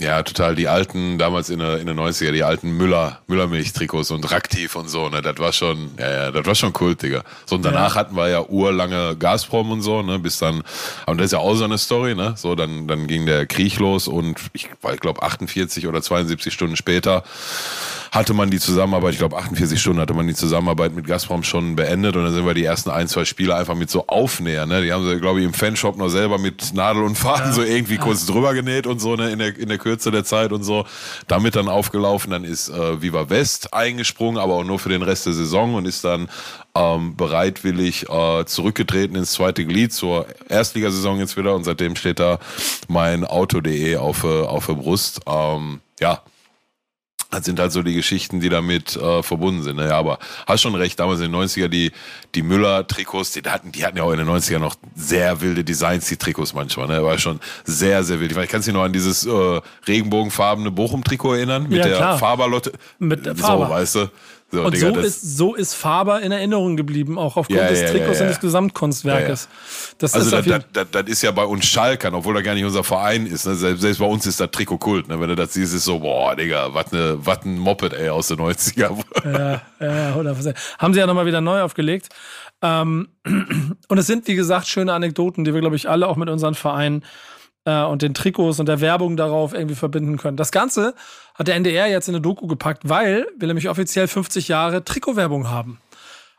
ja, 0.00 0.22
total. 0.22 0.54
Die 0.54 0.68
alten, 0.68 1.18
damals 1.18 1.50
in 1.50 1.58
den 1.58 1.80
in 1.80 1.86
der 1.86 1.96
90er, 1.96 2.30
die 2.30 2.44
alten 2.44 2.70
Müller, 2.70 3.18
Müllermilch-Trikots 3.26 4.12
und 4.12 4.30
Raktiv 4.30 4.76
und 4.76 4.88
so, 4.88 5.08
ne, 5.08 5.22
das 5.22 5.38
war 5.38 5.52
schon, 5.52 5.90
ja, 5.98 6.10
ja, 6.10 6.30
das 6.30 6.46
war 6.46 6.54
schon 6.54 6.72
Kult, 6.72 7.02
Digga. 7.02 7.24
So, 7.46 7.56
und 7.56 7.64
danach 7.64 7.96
ja. 7.96 8.00
hatten 8.00 8.14
wir 8.14 8.28
ja 8.28 8.40
urlange 8.48 9.16
Gazprom 9.16 9.72
und 9.72 9.82
so, 9.82 10.02
ne, 10.02 10.20
bis 10.20 10.38
dann, 10.38 10.62
und 11.06 11.18
das 11.18 11.26
ist 11.26 11.32
ja 11.32 11.40
auch 11.40 11.56
so 11.56 11.64
eine 11.64 11.78
Story, 11.78 12.14
ne, 12.14 12.34
so, 12.36 12.54
dann, 12.54 12.86
dann 12.86 13.08
ging 13.08 13.26
der 13.26 13.46
Krieg 13.46 13.76
los 13.80 14.06
und 14.06 14.38
ich, 14.52 14.68
ich 14.92 15.00
glaube 15.00 15.20
48 15.20 15.88
oder 15.88 16.00
72 16.00 16.54
Stunden 16.54 16.76
später 16.76 17.24
hatte 18.10 18.34
man 18.34 18.50
die 18.50 18.58
Zusammenarbeit, 18.58 19.12
ich 19.12 19.18
glaube 19.18 19.36
48 19.36 19.80
Stunden 19.80 20.00
hatte 20.00 20.14
man 20.14 20.26
die 20.26 20.34
Zusammenarbeit 20.34 20.94
mit 20.94 21.06
Gazprom 21.06 21.42
schon 21.42 21.76
beendet 21.76 22.16
und 22.16 22.24
dann 22.24 22.32
sind 22.32 22.46
wir 22.46 22.54
die 22.54 22.64
ersten 22.64 22.90
ein, 22.90 23.08
zwei 23.08 23.24
Spiele 23.24 23.54
einfach 23.54 23.74
mit 23.74 23.90
so 23.90 24.06
Aufnähern. 24.06 24.68
Ne? 24.68 24.82
Die 24.82 24.92
haben 24.92 25.06
sie, 25.06 25.18
glaube 25.18 25.40
ich, 25.40 25.46
im 25.46 25.52
Fanshop 25.52 25.96
noch 25.96 26.08
selber 26.08 26.38
mit 26.38 26.72
Nadel 26.74 27.02
und 27.02 27.16
Faden 27.16 27.48
ja. 27.48 27.52
so 27.52 27.62
irgendwie 27.62 27.98
kurz 27.98 28.26
drüber 28.26 28.54
genäht 28.54 28.86
und 28.86 29.00
so 29.00 29.16
ne? 29.16 29.30
in, 29.30 29.38
der, 29.38 29.56
in 29.56 29.68
der 29.68 29.78
Kürze 29.78 30.10
der 30.10 30.24
Zeit 30.24 30.52
und 30.52 30.62
so. 30.62 30.84
Damit 31.26 31.56
dann 31.56 31.68
aufgelaufen, 31.68 32.30
dann 32.30 32.44
ist 32.44 32.68
äh, 32.68 33.02
Viva 33.02 33.30
West 33.30 33.74
eingesprungen, 33.74 34.40
aber 34.40 34.54
auch 34.54 34.64
nur 34.64 34.78
für 34.78 34.88
den 34.88 35.02
Rest 35.02 35.26
der 35.26 35.32
Saison 35.32 35.74
und 35.74 35.86
ist 35.86 36.04
dann 36.04 36.28
ähm, 36.74 37.16
bereitwillig 37.16 38.08
äh, 38.08 38.44
zurückgetreten 38.44 39.16
ins 39.16 39.32
zweite 39.32 39.64
Glied 39.64 39.92
zur 39.92 40.26
Erstligasaison 40.48 41.18
jetzt 41.18 41.36
wieder 41.36 41.54
und 41.54 41.64
seitdem 41.64 41.96
steht 41.96 42.20
da 42.20 42.38
mein 42.88 43.24
Auto.de 43.24 43.96
auf, 43.96 44.24
äh, 44.24 44.42
auf 44.42 44.66
der 44.66 44.74
Brust. 44.74 45.20
Ähm, 45.26 45.80
ja, 46.00 46.22
das 47.30 47.44
sind 47.44 47.60
halt 47.60 47.72
so 47.72 47.82
die 47.82 47.94
Geschichten, 47.94 48.40
die 48.40 48.48
damit 48.48 48.96
äh, 48.96 49.22
verbunden 49.22 49.62
sind. 49.62 49.76
Naja, 49.76 49.88
ne? 49.88 49.94
aber 49.94 50.18
hast 50.46 50.62
schon 50.62 50.74
recht, 50.74 50.98
damals 50.98 51.20
in 51.20 51.30
den 51.30 51.40
90er, 51.40 51.68
die, 51.68 51.92
die 52.34 52.42
Müller-Trikots, 52.42 53.32
die 53.32 53.42
hatten, 53.42 53.70
die 53.70 53.84
hatten 53.84 53.98
ja 53.98 54.04
auch 54.04 54.12
in 54.12 54.18
den 54.18 54.28
90er 54.28 54.58
noch 54.58 54.76
sehr 54.94 55.40
wilde 55.42 55.62
Designs, 55.62 56.06
die 56.08 56.16
Trikots 56.16 56.54
manchmal. 56.54 56.88
Ne? 56.88 57.04
War 57.04 57.18
schon 57.18 57.38
sehr, 57.64 58.02
sehr 58.02 58.18
wild. 58.20 58.34
Ich 58.34 58.48
kann 58.48 58.62
dich 58.62 58.72
noch 58.72 58.82
an 58.82 58.94
dieses 58.94 59.26
äh, 59.26 59.60
regenbogenfarbene 59.86 60.70
Bochum-Trikot 60.70 61.34
erinnern, 61.34 61.64
mit 61.68 61.78
ja, 61.78 61.88
der 61.88 62.18
Faberlotte. 62.18 62.72
Mit 62.98 63.26
der 63.26 63.36
Faber. 63.36 63.66
So, 63.66 63.72
weißt 63.72 63.94
du. 63.96 64.10
So, 64.50 64.62
und 64.62 64.74
Digga, 64.74 64.94
so, 64.94 65.00
ist, 65.00 65.36
so 65.36 65.54
ist 65.54 65.74
Faber 65.74 66.22
in 66.22 66.32
Erinnerung 66.32 66.78
geblieben, 66.78 67.18
auch 67.18 67.36
aufgrund 67.36 67.60
ja, 67.60 67.68
des 67.68 67.82
ja, 67.82 67.90
Trikots 67.90 68.18
ja, 68.18 68.24
und 68.24 68.30
des 68.30 68.40
Gesamtkunstwerkes. 68.40 69.46
Das 69.98 70.14
also 70.14 70.36
ist 70.36 70.48
das, 70.48 70.64
das, 70.72 70.86
das, 70.90 71.02
ist 71.02 71.22
ja 71.22 71.32
bei 71.32 71.44
uns 71.44 71.66
Schalkern, 71.66 72.14
obwohl 72.14 72.34
er 72.36 72.42
gar 72.42 72.54
nicht 72.54 72.64
unser 72.64 72.82
Verein 72.82 73.26
ist. 73.26 73.46
Ne? 73.46 73.54
Selbst, 73.56 73.82
selbst, 73.82 73.98
bei 73.98 74.06
uns 74.06 74.24
ist 74.24 74.40
das 74.40 74.50
Trikot 74.50 74.78
Kult. 74.78 75.08
Ne? 75.08 75.20
Wenn 75.20 75.28
du 75.28 75.34
das 75.34 75.52
siehst, 75.52 75.74
ist 75.74 75.84
so, 75.84 75.98
boah, 75.98 76.34
Digga, 76.34 76.72
was 76.72 76.90
ne, 76.92 77.18
ein 77.44 77.58
Moped, 77.58 77.92
ey, 77.92 78.08
aus 78.08 78.28
den 78.28 78.38
90er. 78.38 78.96
Ja, 79.24 79.62
ja, 79.80 80.16
100%. 80.16 80.54
Haben 80.78 80.94
sie 80.94 81.00
ja 81.00 81.06
nochmal 81.06 81.26
wieder 81.26 81.42
neu 81.42 81.60
aufgelegt. 81.60 82.08
Ähm, 82.62 83.08
und 83.88 83.98
es 83.98 84.06
sind, 84.06 84.26
wie 84.28 84.34
gesagt, 84.34 84.66
schöne 84.66 84.94
Anekdoten, 84.94 85.44
die 85.44 85.52
wir, 85.52 85.60
glaube 85.60 85.76
ich, 85.76 85.90
alle 85.90 86.08
auch 86.08 86.16
mit 86.16 86.30
unseren 86.30 86.54
Vereinen 86.54 87.04
äh, 87.66 87.82
und 87.82 88.02
den 88.02 88.14
Trikots 88.14 88.58
und 88.60 88.66
der 88.66 88.80
Werbung 88.80 89.16
darauf 89.16 89.52
irgendwie 89.52 89.74
verbinden 89.74 90.16
können. 90.16 90.36
Das 90.36 90.52
Ganze 90.52 90.94
hat 91.38 91.48
der 91.48 91.54
NDR 91.54 91.86
jetzt 91.86 92.08
in 92.08 92.14
eine 92.14 92.20
Doku 92.20 92.46
gepackt, 92.46 92.88
weil 92.88 93.26
wir 93.38 93.46
nämlich 93.46 93.68
offiziell 93.68 94.08
50 94.08 94.48
Jahre 94.48 94.84
Trikotwerbung 94.84 95.48
haben. 95.48 95.78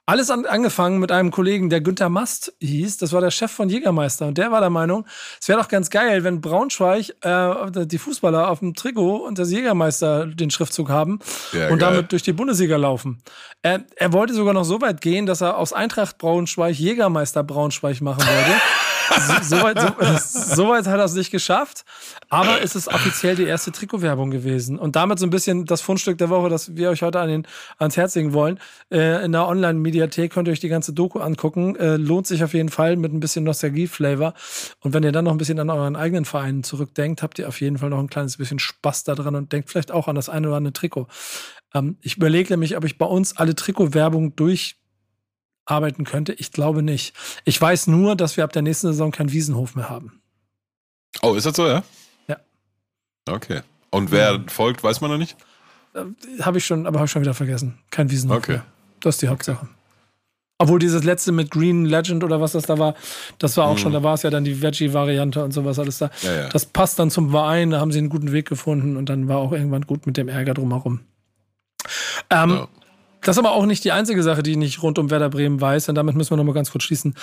Alles 0.05 0.31
an, 0.31 0.47
angefangen 0.47 0.97
mit 0.97 1.11
einem 1.11 1.29
Kollegen, 1.29 1.69
der 1.69 1.81
Günther 1.81 2.09
Mast 2.09 2.51
hieß. 2.61 2.97
Das 2.97 3.13
war 3.13 3.21
der 3.21 3.29
Chef 3.29 3.51
von 3.51 3.69
Jägermeister. 3.69 4.25
Und 4.25 4.39
der 4.39 4.51
war 4.51 4.59
der 4.59 4.71
Meinung, 4.71 5.05
es 5.39 5.47
wäre 5.47 5.59
doch 5.59 5.67
ganz 5.67 5.91
geil, 5.91 6.23
wenn 6.23 6.41
Braunschweig 6.41 7.13
äh, 7.21 7.85
die 7.85 7.99
Fußballer 7.99 8.49
auf 8.49 8.57
dem 8.57 8.73
Trikot 8.73 9.17
und 9.17 9.37
das 9.37 9.51
Jägermeister 9.51 10.25
den 10.25 10.49
Schriftzug 10.49 10.89
haben 10.89 11.19
ja, 11.53 11.69
und 11.69 11.77
geil. 11.77 11.91
damit 11.91 12.11
durch 12.11 12.23
die 12.23 12.33
Bundesliga 12.33 12.75
laufen. 12.75 13.21
Er, 13.61 13.85
er 13.97 14.11
wollte 14.11 14.33
sogar 14.33 14.55
noch 14.55 14.63
so 14.63 14.81
weit 14.81 14.99
gehen, 14.99 15.27
dass 15.27 15.41
er 15.41 15.57
aus 15.57 15.73
Eintracht 15.73 16.17
Braunschweig 16.17 16.75
Jägermeister 16.75 17.43
Braunschweig 17.43 18.01
machen 18.01 18.25
wollte. 18.25 18.59
Soweit 19.41 19.79
so, 19.79 20.55
so 20.55 20.69
weit 20.69 20.87
hat 20.87 20.99
er 20.99 21.05
es 21.05 21.13
nicht 21.13 21.31
geschafft. 21.31 21.85
Aber 22.29 22.61
es 22.61 22.75
ist 22.75 22.87
offiziell 22.87 23.35
die 23.35 23.43
erste 23.43 23.71
Trikotwerbung 23.71 24.31
gewesen. 24.31 24.77
Und 24.77 24.95
damit 24.95 25.19
so 25.19 25.25
ein 25.25 25.29
bisschen 25.29 25.65
das 25.65 25.81
Fundstück 25.81 26.17
der 26.17 26.29
Woche, 26.29 26.49
das 26.49 26.75
wir 26.75 26.89
euch 26.89 27.01
heute 27.01 27.19
an 27.19 27.29
den, 27.29 27.47
ans 27.77 27.97
Herz 27.97 28.15
legen 28.15 28.33
wollen. 28.33 28.59
Äh, 28.91 29.25
in 29.25 29.31
der 29.31 29.47
Online-Mediathek 29.47 30.31
könnt 30.31 30.47
ihr 30.47 30.51
euch 30.51 30.59
die 30.59 30.69
ganze 30.69 30.93
Doku 30.93 31.19
angucken. 31.19 31.75
Äh, 31.75 31.97
lohnt 31.97 32.27
sich 32.27 32.43
auf 32.43 32.53
jeden 32.53 32.69
Fall 32.69 32.95
mit 32.95 33.13
ein 33.13 33.19
bisschen 33.19 33.43
Nostalgie-Flavor. 33.43 34.33
Und 34.81 34.93
wenn 34.93 35.03
ihr 35.03 35.11
dann 35.11 35.25
noch 35.25 35.31
ein 35.31 35.37
bisschen 35.37 35.59
an 35.59 35.69
euren 35.69 35.95
eigenen 35.95 36.25
Vereinen 36.25 36.63
zurückdenkt, 36.63 37.23
habt 37.23 37.39
ihr 37.39 37.47
auf 37.47 37.61
jeden 37.61 37.77
Fall 37.77 37.89
noch 37.89 37.99
ein 37.99 38.09
kleines 38.09 38.37
bisschen 38.37 38.59
Spaß 38.59 39.03
daran 39.03 39.35
und 39.35 39.51
denkt 39.51 39.69
vielleicht 39.69 39.91
auch 39.91 40.07
an 40.07 40.15
das 40.15 40.29
eine 40.29 40.47
oder 40.47 40.57
andere 40.57 40.73
Trikot. 40.73 41.07
Ähm, 41.73 41.97
ich 42.01 42.17
überlege 42.17 42.53
nämlich, 42.53 42.77
ob 42.77 42.85
ich 42.85 42.97
bei 42.97 43.05
uns 43.05 43.37
alle 43.37 43.55
Trikotwerbung 43.55 44.35
durch 44.35 44.78
arbeiten 45.69 46.03
könnte? 46.03 46.33
Ich 46.33 46.51
glaube 46.51 46.83
nicht. 46.83 47.13
Ich 47.45 47.59
weiß 47.59 47.87
nur, 47.87 48.15
dass 48.15 48.37
wir 48.37 48.43
ab 48.43 48.53
der 48.53 48.61
nächsten 48.61 48.87
Saison 48.87 49.11
keinen 49.11 49.31
Wiesenhof 49.31 49.75
mehr 49.75 49.89
haben. 49.89 50.21
Oh, 51.21 51.33
ist 51.33 51.45
das 51.45 51.55
so, 51.55 51.67
ja? 51.67 51.83
Ja. 52.27 52.37
Okay. 53.29 53.61
Und 53.89 54.11
wer 54.11 54.33
ja. 54.33 54.43
folgt, 54.47 54.83
weiß 54.83 55.01
man 55.01 55.11
noch 55.11 55.17
nicht? 55.17 55.35
Äh, 55.93 56.03
habe 56.41 56.59
ich 56.59 56.65
schon, 56.65 56.85
aber 56.85 56.99
habe 56.99 57.05
ich 57.05 57.11
schon 57.11 57.21
wieder 57.21 57.33
vergessen. 57.33 57.79
Kein 57.91 58.11
Wiesenhof 58.11 58.37
okay. 58.37 58.51
mehr. 58.53 58.65
Das 58.99 59.15
ist 59.15 59.21
die 59.21 59.27
Hauptsache. 59.27 59.65
Okay. 59.65 59.73
Obwohl 60.61 60.77
dieses 60.77 61.05
letzte 61.05 61.31
mit 61.31 61.51
Green 61.51 61.85
Legend 61.85 62.21
oder 62.21 62.41
was 62.41 62.51
das 62.51 62.63
da 62.65 62.77
war, 62.77 62.93
das 63.37 63.55
war 63.55 63.67
auch 63.67 63.75
mhm. 63.75 63.77
schon, 63.77 63.93
da 63.93 64.03
war 64.03 64.15
es 64.15 64.23
ja 64.23 64.29
dann 64.29 64.43
die 64.43 64.61
Veggie-Variante 64.61 65.41
und 65.41 65.53
sowas 65.53 65.79
alles 65.79 65.99
da. 65.99 66.11
Ja, 66.21 66.33
ja. 66.35 66.49
Das 66.49 66.65
passt 66.65 66.99
dann 66.99 67.09
zum 67.09 67.31
Verein, 67.31 67.71
da 67.71 67.79
haben 67.79 67.93
sie 67.93 67.99
einen 67.99 68.09
guten 68.09 68.33
Weg 68.33 68.49
gefunden 68.49 68.97
und 68.97 69.07
dann 69.07 69.29
war 69.29 69.37
auch 69.37 69.53
irgendwann 69.53 69.83
gut 69.83 70.05
mit 70.05 70.17
dem 70.17 70.27
Ärger 70.27 70.53
drumherum. 70.53 70.99
Ähm, 72.29 72.49
ja. 72.49 72.67
Das 73.21 73.35
ist 73.35 73.39
aber 73.39 73.51
auch 73.51 73.65
nicht 73.65 73.83
die 73.83 73.91
einzige 73.91 74.23
Sache, 74.23 74.43
die 74.43 74.51
ich 74.51 74.57
nicht 74.57 74.81
rund 74.83 74.97
um 74.99 75.09
Werder 75.09 75.29
Bremen 75.29 75.59
weiß. 75.59 75.89
Und 75.89 75.95
damit 75.95 76.15
müssen 76.15 76.31
wir 76.31 76.37
nochmal 76.37 76.55
ganz 76.55 76.71
kurz 76.71 76.83
schließen. 76.83 77.15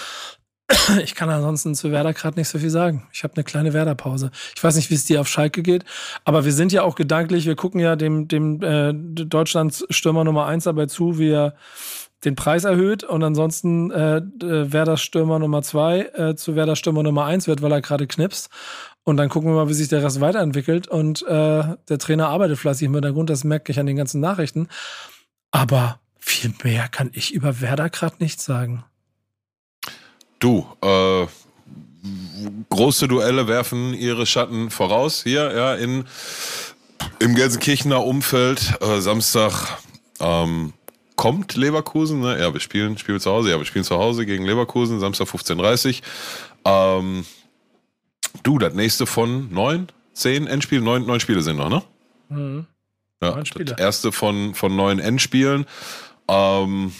Ich 1.02 1.14
kann 1.14 1.30
ansonsten 1.30 1.74
zu 1.74 1.92
Werder 1.92 2.12
gerade 2.12 2.38
nicht 2.38 2.48
so 2.48 2.58
viel 2.58 2.70
sagen. 2.70 3.06
Ich 3.12 3.22
habe 3.22 3.34
eine 3.34 3.44
kleine 3.44 3.72
Werder-Pause. 3.72 4.30
Ich 4.56 4.62
weiß 4.62 4.76
nicht, 4.76 4.90
wie 4.90 4.94
es 4.94 5.04
dir 5.04 5.20
auf 5.20 5.28
Schalke 5.28 5.62
geht, 5.62 5.84
aber 6.24 6.44
wir 6.44 6.52
sind 6.52 6.72
ja 6.72 6.82
auch 6.82 6.96
gedanklich, 6.96 7.46
wir 7.46 7.56
gucken 7.56 7.80
ja 7.80 7.94
dem, 7.94 8.26
dem 8.26 8.62
äh, 8.62 8.92
Deutschlands 8.92 9.86
Stürmer 9.90 10.24
Nummer 10.24 10.46
eins 10.46 10.64
dabei 10.64 10.86
zu, 10.86 11.18
wie 11.18 11.30
er 11.30 11.54
den 12.24 12.34
Preis 12.34 12.64
erhöht 12.64 13.04
und 13.04 13.22
ansonsten 13.22 13.90
äh, 13.90 14.22
Werder 14.40 14.96
Stürmer 14.96 15.38
Nummer 15.38 15.62
zwei 15.62 16.10
äh, 16.14 16.34
zu 16.34 16.56
Werder 16.56 16.74
Stürmer 16.74 17.02
Nummer 17.02 17.26
eins 17.26 17.46
wird, 17.46 17.62
weil 17.62 17.72
er 17.72 17.82
gerade 17.82 18.06
knipst. 18.06 18.48
Und 19.04 19.18
dann 19.18 19.28
gucken 19.28 19.50
wir 19.50 19.54
mal, 19.54 19.68
wie 19.68 19.74
sich 19.74 19.88
der 19.88 20.02
Rest 20.02 20.20
weiterentwickelt. 20.20 20.88
Und 20.88 21.22
äh, 21.22 21.62
der 21.88 21.98
Trainer 21.98 22.28
arbeitet 22.28 22.58
fleißig 22.58 22.86
im 22.86 22.94
Hintergrund, 22.94 23.30
das 23.30 23.44
merke 23.44 23.70
ich 23.70 23.78
an 23.78 23.86
den 23.86 23.96
ganzen 23.96 24.20
Nachrichten. 24.20 24.66
Aber 25.56 26.00
viel 26.18 26.52
mehr 26.64 26.86
kann 26.88 27.08
ich 27.14 27.32
über 27.32 27.62
Werder 27.62 27.88
gerade 27.88 28.16
nicht 28.18 28.42
sagen. 28.42 28.84
Du, 30.38 30.66
äh, 30.82 31.26
große 32.68 33.08
Duelle 33.08 33.48
werfen 33.48 33.94
ihre 33.94 34.26
Schatten 34.26 34.68
voraus 34.68 35.22
hier, 35.22 35.56
ja, 35.56 35.74
in, 35.74 36.04
im 37.20 37.34
Gelsenkirchener 37.34 38.04
Umfeld. 38.04 38.74
Äh, 38.82 39.00
Samstag 39.00 39.78
ähm, 40.20 40.74
kommt 41.16 41.56
Leverkusen, 41.56 42.20
ne? 42.20 42.38
Ja, 42.38 42.52
wir 42.52 42.60
spielen, 42.60 42.98
spielen 42.98 43.18
zu 43.18 43.30
Hause, 43.30 43.48
ja, 43.48 43.56
wir 43.56 43.64
spielen 43.64 43.86
zu 43.86 43.96
Hause 43.96 44.26
gegen 44.26 44.44
Leverkusen, 44.44 45.00
Samstag 45.00 45.28
15.30 45.28 46.02
ähm, 46.66 47.24
du, 48.42 48.58
das 48.58 48.74
nächste 48.74 49.06
von 49.06 49.50
neun, 49.50 49.86
zehn 50.12 50.48
Endspielen, 50.48 50.84
neun, 50.84 51.06
neun 51.06 51.20
Spiele 51.20 51.40
sind 51.40 51.56
noch, 51.56 51.70
ne? 51.70 51.82
Mhm. 52.28 52.66
Ja, 53.22 53.40
das 53.42 53.78
erste 53.78 54.12
von, 54.12 54.54
von 54.54 54.76
neun 54.76 54.98
Endspielen. 54.98 55.66
Ähm, 56.28 56.92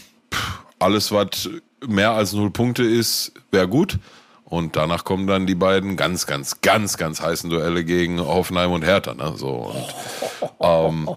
alles, 0.79 1.13
was 1.13 1.51
mehr 1.87 2.13
als 2.13 2.33
null 2.33 2.51
Punkte 2.51 2.85
ist, 2.85 3.33
wäre 3.51 3.69
gut. 3.69 3.99
Und 4.45 4.77
danach 4.77 5.05
kommen 5.05 5.27
dann 5.27 5.47
die 5.47 5.57
beiden 5.57 5.97
ganz, 5.97 6.25
ganz, 6.25 6.61
ganz, 6.61 6.97
ganz 6.97 7.21
heißen 7.21 7.51
Duelle 7.51 7.85
gegen 7.85 8.21
Hoffenheim 8.21 8.71
und 8.71 8.83
Hertha. 8.83 9.13
Ne? 9.13 9.33
So, 9.37 9.75
und, 9.75 10.55
ähm, 10.61 11.11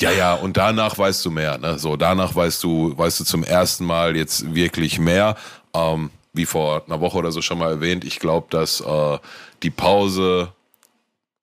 ja, 0.00 0.10
ja, 0.10 0.34
und 0.34 0.56
danach 0.56 0.96
weißt 0.96 1.22
du 1.26 1.30
mehr. 1.30 1.58
Ne? 1.58 1.78
So, 1.78 1.96
danach 1.96 2.34
weißt 2.34 2.64
du, 2.64 2.96
weißt 2.96 3.20
du 3.20 3.24
zum 3.24 3.44
ersten 3.44 3.84
Mal 3.84 4.16
jetzt 4.16 4.54
wirklich 4.54 4.98
mehr. 4.98 5.36
Ähm, 5.74 6.10
wie 6.32 6.46
vor 6.46 6.82
einer 6.86 7.00
Woche 7.00 7.18
oder 7.18 7.30
so 7.30 7.42
schon 7.42 7.58
mal 7.58 7.70
erwähnt, 7.70 8.04
ich 8.04 8.18
glaube, 8.20 8.46
dass 8.50 8.80
äh, 8.80 9.18
die 9.62 9.70
Pause 9.70 10.48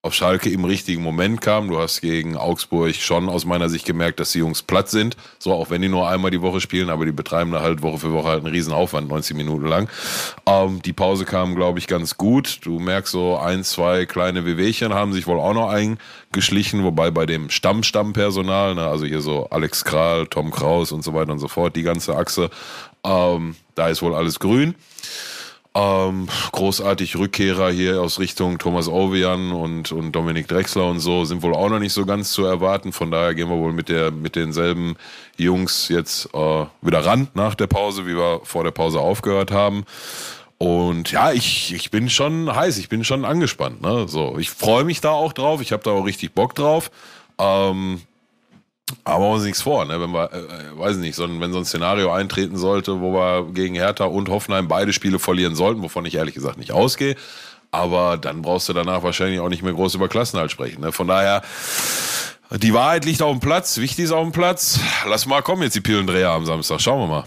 auf 0.06 0.14
Schalke 0.14 0.50
im 0.50 0.66
richtigen 0.66 1.02
Moment 1.02 1.40
kam. 1.40 1.70
Du 1.70 1.80
hast 1.80 2.02
gegen 2.02 2.36
Augsburg 2.36 2.94
schon 2.94 3.30
aus 3.30 3.46
meiner 3.46 3.70
Sicht 3.70 3.86
gemerkt, 3.86 4.20
dass 4.20 4.34
die 4.34 4.40
Jungs 4.40 4.62
platt 4.62 4.90
sind. 4.90 5.16
So, 5.40 5.54
auch 5.54 5.70
wenn 5.70 5.82
die 5.82 5.88
nur 5.88 6.10
einmal 6.10 6.30
die 6.30 6.42
Woche 6.42 6.60
spielen, 6.60 6.90
aber 6.90 7.06
die 7.06 7.14
betreiben 7.14 7.54
da 7.54 7.62
halt 7.62 7.82
Woche 7.82 8.00
für 8.00 8.12
Woche 8.12 8.28
halt 8.28 8.44
einen 8.44 8.54
riesen 8.54 8.74
Aufwand, 8.74 9.08
90 9.08 9.38
Minuten 9.38 9.66
lang. 9.66 9.90
Ähm, 10.46 10.82
die 10.82 10.92
Pause 10.92 11.24
kam, 11.24 11.56
glaube 11.56 11.80
ich, 11.80 11.88
ganz 11.88 12.18
gut. 12.18 12.60
Du 12.64 12.80
merkst 12.80 13.14
so 13.14 13.38
ein, 13.38 13.64
zwei 13.64 14.06
kleine 14.06 14.46
Wehwehchen 14.46 14.94
haben 14.94 15.14
sich 15.14 15.26
wohl 15.26 15.40
auch 15.40 15.54
noch 15.54 15.70
eingeschlichen, 15.70 16.84
wobei 16.84 17.10
bei 17.10 17.26
dem 17.26 17.50
Stamm-Stamm-Personal, 17.50 18.76
ne, 18.76 18.86
also 18.86 19.06
hier 19.06 19.22
so 19.22 19.48
Alex 19.52 19.86
Kral, 19.86 20.28
Tom 20.28 20.52
Kraus 20.52 20.92
und 20.92 21.06
so 21.06 21.14
weiter 21.14 21.32
und 21.32 21.40
so 21.40 21.48
fort, 21.48 21.78
die 21.78 21.84
ganze 21.84 22.18
Achse, 22.18 22.50
ähm, 23.06 23.56
da 23.76 23.88
ist 23.88 24.02
wohl 24.02 24.16
alles 24.16 24.40
grün. 24.40 24.76
Ähm, 25.76 26.28
großartig 26.52 27.16
Rückkehrer 27.16 27.72
hier 27.72 28.00
aus 28.00 28.20
Richtung 28.20 28.60
Thomas 28.60 28.88
Ovian 28.88 29.52
und, 29.52 29.92
und 29.92 30.12
Dominik 30.12 30.48
Drexler 30.48 30.86
und 30.86 31.00
so 31.00 31.26
sind 31.26 31.42
wohl 31.42 31.56
auch 31.56 31.70
noch 31.70 31.80
nicht 31.80 31.94
so 31.94 32.06
ganz 32.06 32.32
zu 32.32 32.46
erwarten. 32.46 32.92
Von 32.94 33.10
daher 33.10 33.34
gehen 33.34 33.50
wir 33.50 33.58
wohl 33.58 33.74
mit, 33.74 33.90
der, 33.90 34.12
mit 34.12 34.36
denselben 34.36 34.96
Jungs 35.36 35.90
jetzt 35.90 36.30
äh, 36.36 36.66
wieder 36.82 37.04
ran 37.04 37.28
nach 37.34 37.56
der 37.56 37.66
Pause, 37.66 38.06
wie 38.06 38.16
wir 38.16 38.42
vor 38.44 38.64
der 38.64 38.70
Pause 38.70 39.00
aufgehört 39.00 39.52
haben. 39.52 39.84
Und 40.60 41.12
ja, 41.12 41.32
ich, 41.32 41.74
ich 41.74 41.90
bin 41.90 42.08
schon 42.08 42.56
heiß, 42.56 42.78
ich 42.78 42.88
bin 42.88 43.04
schon 43.04 43.26
angespannt. 43.26 43.82
Ne? 43.82 44.08
So, 44.08 44.38
ich 44.38 44.52
freue 44.52 44.84
mich 44.84 45.02
da 45.02 45.10
auch 45.10 45.34
drauf, 45.34 45.60
ich 45.60 45.72
habe 45.72 45.84
da 45.84 45.90
auch 45.90 46.06
richtig 46.06 46.34
Bock 46.34 46.54
drauf. 46.54 46.92
Ähm, 47.40 48.02
aber 49.04 49.20
machen 49.20 49.30
wir 49.30 49.36
uns 49.36 49.44
nichts 49.44 49.62
vor, 49.62 49.86
ne? 49.86 50.00
wenn 50.00 50.12
wir, 50.12 50.32
äh, 50.32 50.78
weiß 50.78 50.98
nicht, 50.98 51.16
so, 51.16 51.28
wenn 51.28 51.54
so 51.54 51.60
ein 51.60 51.66
Szenario 51.66 52.12
eintreten 52.12 52.58
sollte, 52.58 53.02
wo 53.02 53.14
wir 53.14 53.52
gegen 53.54 53.76
Hertha 53.76 54.06
und 54.06 54.30
Hoffenheim 54.30 54.68
beide 54.68 54.94
Spiele 54.94 55.20
verlieren 55.20 55.56
sollten, 55.56 55.82
wovon 55.82 56.06
ich 56.06 56.16
ehrlich 56.16 56.36
gesagt 56.36 56.58
nicht 56.58 56.72
ausgehe, 56.72 57.16
aber 57.72 58.18
dann 58.18 58.42
brauchst 58.42 58.70
du 58.70 58.74
danach 58.74 59.04
wahrscheinlich 59.04 59.40
auch 59.40 59.50
nicht 59.50 59.64
mehr 59.64 59.74
groß 59.74 59.96
über 59.96 60.10
Klassenhalt 60.10 60.52
sprechen. 60.52 60.82
Ne? 60.82 60.92
Von 60.92 61.08
daher, 61.08 61.42
die 62.52 62.74
Wahrheit 62.74 63.06
liegt 63.06 63.22
auf 63.22 63.32
dem 63.32 63.40
Platz, 63.40 63.78
wichtig 63.78 64.06
ist 64.06 64.12
auf 64.12 64.24
dem 64.24 64.32
Platz. 64.32 64.80
Lass 65.08 65.26
mal 65.26 65.42
kommen 65.42 65.64
jetzt 65.64 65.76
die 65.76 65.82
Pillendreher 65.82 66.30
am 66.30 66.46
Samstag, 66.46 66.80
schauen 66.82 67.00
wir 67.00 67.08
mal. 67.08 67.24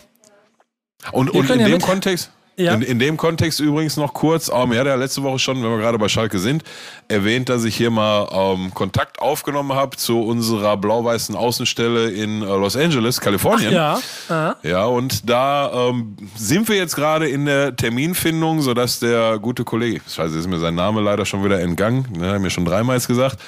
Und, 1.13 1.31
und 1.31 1.51
in 1.51 1.61
ja 1.61 1.69
dem 1.69 1.81
Kontext, 1.81 2.31
ja. 2.57 2.75
In, 2.75 2.83
in 2.83 2.99
dem 2.99 3.17
Kontext 3.17 3.61
übrigens 3.61 3.97
noch 3.97 4.15
kurz, 4.15 4.49
ähm, 4.49 4.73
er 4.73 4.81
hat 4.81 4.87
ja 4.87 4.95
letzte 4.95 5.23
Woche 5.23 5.39
schon, 5.39 5.63
wenn 5.63 5.71
wir 5.71 5.79
gerade 5.79 5.99
bei 5.99 6.09
Schalke 6.09 6.39
sind, 6.39 6.65
erwähnt, 7.09 7.49
dass 7.49 7.65
ich 7.65 7.77
hier 7.77 7.91
mal 7.91 8.29
ähm, 8.33 8.73
Kontakt 8.73 9.21
aufgenommen 9.21 9.75
habe 9.75 9.97
zu 9.97 10.23
unserer 10.23 10.77
blau-weißen 10.77 11.37
Außenstelle 11.37 12.11
in 12.11 12.43
äh, 12.43 12.47
Los 12.47 12.77
Angeles, 12.77 13.21
Kalifornien. 13.21 13.77
Ach, 13.77 14.01
ja. 14.29 14.57
Ja, 14.63 14.85
und 14.87 15.29
da 15.29 15.89
ähm, 15.91 16.17
sind 16.35 16.69
wir 16.69 16.77
jetzt 16.77 16.97
gerade 16.97 17.29
in 17.29 17.45
der 17.45 17.77
Terminfindung, 17.77 18.63
sodass 18.63 19.01
der 19.01 19.39
gute 19.39 19.65
Kollege, 19.65 20.01
scheiße, 20.09 20.39
ist 20.39 20.49
mir 20.49 20.59
sein 20.59 20.75
Name 20.75 21.03
leider 21.03 21.27
schon 21.27 21.45
wieder 21.45 21.61
entgangen, 21.61 22.07
ne, 22.17 22.33
haben 22.33 22.43
mir 22.43 22.51
schon 22.51 22.65
dreimal 22.65 22.99
gesagt, 22.99 23.39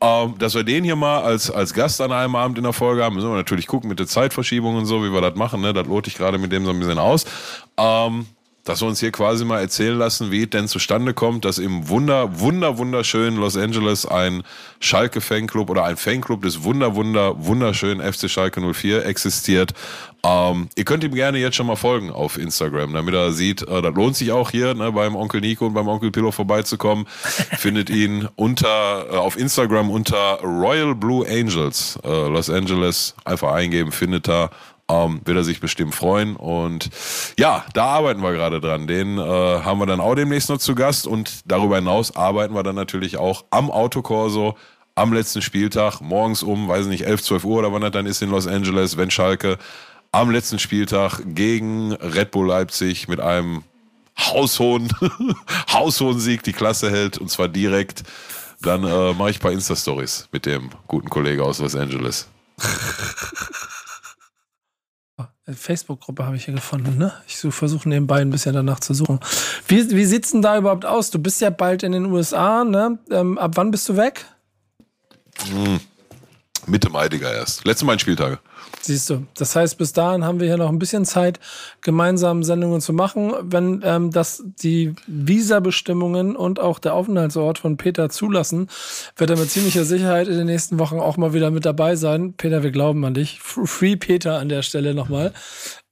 ähm, 0.00 0.34
dass 0.38 0.54
wir 0.54 0.64
den 0.64 0.84
hier 0.84 0.96
mal 0.96 1.22
als, 1.22 1.50
als 1.50 1.72
Gast 1.74 2.00
an 2.00 2.12
einem 2.12 2.34
Abend 2.34 2.58
in 2.58 2.64
der 2.64 2.72
Folge 2.72 3.04
haben. 3.04 3.14
Müssen 3.14 3.30
wir 3.30 3.36
natürlich 3.36 3.66
gucken 3.66 3.88
mit 3.88 3.98
der 3.98 4.06
Zeitverschiebung 4.06 4.76
und 4.76 4.86
so, 4.86 5.04
wie 5.04 5.12
wir 5.12 5.20
das 5.20 5.36
machen. 5.36 5.60
Ne? 5.60 5.72
Das 5.72 5.86
lote 5.86 6.08
ich 6.08 6.16
gerade 6.16 6.38
mit 6.38 6.52
dem 6.52 6.64
so 6.64 6.70
ein 6.70 6.78
bisschen 6.78 6.98
aus. 6.98 7.24
Ähm, 7.76 8.26
dass 8.68 8.82
wir 8.82 8.88
uns 8.88 9.00
hier 9.00 9.12
quasi 9.12 9.46
mal 9.46 9.60
erzählen 9.60 9.96
lassen, 9.96 10.30
wie 10.30 10.42
es 10.42 10.50
denn 10.50 10.68
zustande 10.68 11.14
kommt, 11.14 11.46
dass 11.46 11.58
im 11.58 11.88
wunder, 11.88 12.38
wunder, 12.38 12.76
wunderschönen 12.76 13.38
Los 13.38 13.56
Angeles 13.56 14.04
ein 14.04 14.42
Schalke-Fanclub 14.80 15.70
oder 15.70 15.84
ein 15.84 15.96
Fanclub 15.96 16.42
des 16.42 16.64
wunder, 16.64 16.94
wunder, 16.94 17.34
wunderschönen 17.46 18.00
FC 18.00 18.28
Schalke 18.28 18.60
04 18.60 19.06
existiert. 19.06 19.72
Ähm, 20.22 20.68
ihr 20.74 20.84
könnt 20.84 21.02
ihm 21.02 21.14
gerne 21.14 21.38
jetzt 21.38 21.56
schon 21.56 21.66
mal 21.66 21.76
folgen 21.76 22.10
auf 22.10 22.36
Instagram, 22.36 22.92
damit 22.92 23.14
er 23.14 23.32
sieht, 23.32 23.62
äh, 23.62 23.80
das 23.80 23.94
lohnt 23.94 24.16
sich 24.16 24.32
auch 24.32 24.50
hier 24.50 24.74
ne, 24.74 24.92
beim 24.92 25.16
Onkel 25.16 25.40
Nico 25.40 25.66
und 25.66 25.74
beim 25.74 25.88
Onkel 25.88 26.10
Pillow 26.10 26.32
vorbeizukommen. 26.32 27.06
Findet 27.58 27.88
ihn 27.88 28.28
unter 28.36 29.06
äh, 29.10 29.16
auf 29.16 29.38
Instagram 29.38 29.90
unter 29.90 30.40
Royal 30.42 30.94
Blue 30.94 31.26
Angels 31.26 31.98
äh, 32.04 32.08
Los 32.08 32.50
Angeles. 32.50 33.14
Einfach 33.24 33.52
eingeben, 33.52 33.92
findet 33.92 34.28
er 34.28 34.50
ähm, 34.90 35.20
wird 35.24 35.36
er 35.36 35.44
sich 35.44 35.60
bestimmt 35.60 35.94
freuen. 35.94 36.36
Und 36.36 36.90
ja, 37.38 37.64
da 37.74 37.84
arbeiten 37.84 38.22
wir 38.22 38.32
gerade 38.32 38.60
dran. 38.60 38.86
Den 38.86 39.18
äh, 39.18 39.22
haben 39.22 39.78
wir 39.78 39.86
dann 39.86 40.00
auch 40.00 40.14
demnächst 40.14 40.48
noch 40.48 40.58
zu 40.58 40.74
Gast. 40.74 41.06
Und 41.06 41.40
darüber 41.44 41.76
hinaus 41.76 42.16
arbeiten 42.16 42.54
wir 42.54 42.62
dann 42.62 42.76
natürlich 42.76 43.16
auch 43.16 43.44
am 43.50 43.70
Autokorso 43.70 44.56
am 44.94 45.12
letzten 45.12 45.42
Spieltag, 45.42 46.00
morgens 46.00 46.42
um, 46.42 46.66
weiß 46.66 46.86
nicht, 46.86 47.06
11, 47.06 47.22
12 47.22 47.44
Uhr 47.44 47.58
oder 47.60 47.72
wann 47.72 47.82
das 47.82 47.92
dann 47.92 48.06
ist 48.06 48.20
in 48.20 48.30
Los 48.30 48.48
Angeles, 48.48 48.96
wenn 48.96 49.12
Schalke 49.12 49.56
am 50.10 50.30
letzten 50.30 50.58
Spieltag 50.58 51.20
gegen 51.24 51.92
Red 51.92 52.32
Bull 52.32 52.48
Leipzig 52.48 53.06
mit 53.06 53.20
einem 53.20 53.62
haushohen, 54.18 54.88
haushohen 55.72 56.18
Sieg 56.18 56.42
die 56.42 56.52
Klasse 56.52 56.90
hält 56.90 57.18
und 57.18 57.30
zwar 57.30 57.46
direkt, 57.46 58.02
dann 58.60 58.82
äh, 58.82 59.12
mache 59.12 59.30
ich 59.30 59.36
ein 59.36 59.40
paar 59.40 59.52
Insta-Stories 59.52 60.28
mit 60.32 60.46
dem 60.46 60.70
guten 60.88 61.08
Kollegen 61.08 61.42
aus 61.42 61.60
Los 61.60 61.76
Angeles. 61.76 62.26
Facebook-Gruppe 65.54 66.26
habe 66.26 66.36
ich 66.36 66.44
hier 66.44 66.54
gefunden, 66.54 66.98
ne? 66.98 67.12
Ich 67.26 67.36
versuche 67.38 67.88
nebenbei 67.88 68.20
ein 68.20 68.30
bisschen 68.30 68.54
danach 68.54 68.80
zu 68.80 68.94
suchen. 68.94 69.20
Wie, 69.66 69.90
wie 69.90 70.04
sieht's 70.04 70.32
denn 70.32 70.42
da 70.42 70.58
überhaupt 70.58 70.84
aus? 70.84 71.10
Du 71.10 71.18
bist 71.18 71.40
ja 71.40 71.50
bald 71.50 71.82
in 71.82 71.92
den 71.92 72.06
USA, 72.06 72.64
ne? 72.64 72.98
Ähm, 73.10 73.38
ab 73.38 73.52
wann 73.54 73.70
bist 73.70 73.88
du 73.88 73.96
weg? 73.96 74.26
Hm. 75.50 75.80
Mitte 76.66 76.90
Mai, 76.90 77.08
Digga, 77.08 77.32
erst. 77.32 77.64
Letzte 77.64 77.86
Mal 77.86 77.98
Spieltage. 77.98 78.38
Siehst 78.88 79.10
du. 79.10 79.26
Das 79.36 79.54
heißt, 79.54 79.76
bis 79.76 79.92
dahin 79.92 80.24
haben 80.24 80.40
wir 80.40 80.46
hier 80.46 80.56
noch 80.56 80.70
ein 80.70 80.78
bisschen 80.78 81.04
Zeit, 81.04 81.40
gemeinsam 81.82 82.42
Sendungen 82.42 82.80
zu 82.80 82.94
machen. 82.94 83.34
Wenn 83.42 83.82
ähm, 83.84 84.12
das 84.12 84.42
die 84.62 84.94
Visa-Bestimmungen 85.06 86.34
und 86.34 86.58
auch 86.58 86.78
der 86.78 86.94
Aufenthaltsort 86.94 87.58
von 87.58 87.76
Peter 87.76 88.08
zulassen, 88.08 88.68
wird 89.14 89.28
er 89.28 89.36
mit 89.36 89.50
ziemlicher 89.50 89.84
Sicherheit 89.84 90.26
in 90.26 90.38
den 90.38 90.46
nächsten 90.46 90.78
Wochen 90.78 91.00
auch 91.00 91.18
mal 91.18 91.34
wieder 91.34 91.50
mit 91.50 91.66
dabei 91.66 91.96
sein. 91.96 92.32
Peter, 92.32 92.62
wir 92.62 92.70
glauben 92.70 93.04
an 93.04 93.12
dich. 93.12 93.40
Free 93.42 93.96
Peter 93.96 94.38
an 94.38 94.48
der 94.48 94.62
Stelle 94.62 94.94
nochmal. 94.94 95.34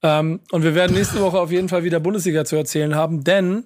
Ähm, 0.01 0.39
und 0.49 0.63
wir 0.63 0.73
werden 0.73 0.95
nächste 0.95 1.21
Woche 1.21 1.39
auf 1.39 1.51
jeden 1.51 1.69
Fall 1.69 1.83
wieder 1.83 1.99
Bundesliga 1.99 2.45
zu 2.45 2.55
erzählen 2.55 2.95
haben, 2.95 3.23
denn 3.23 3.65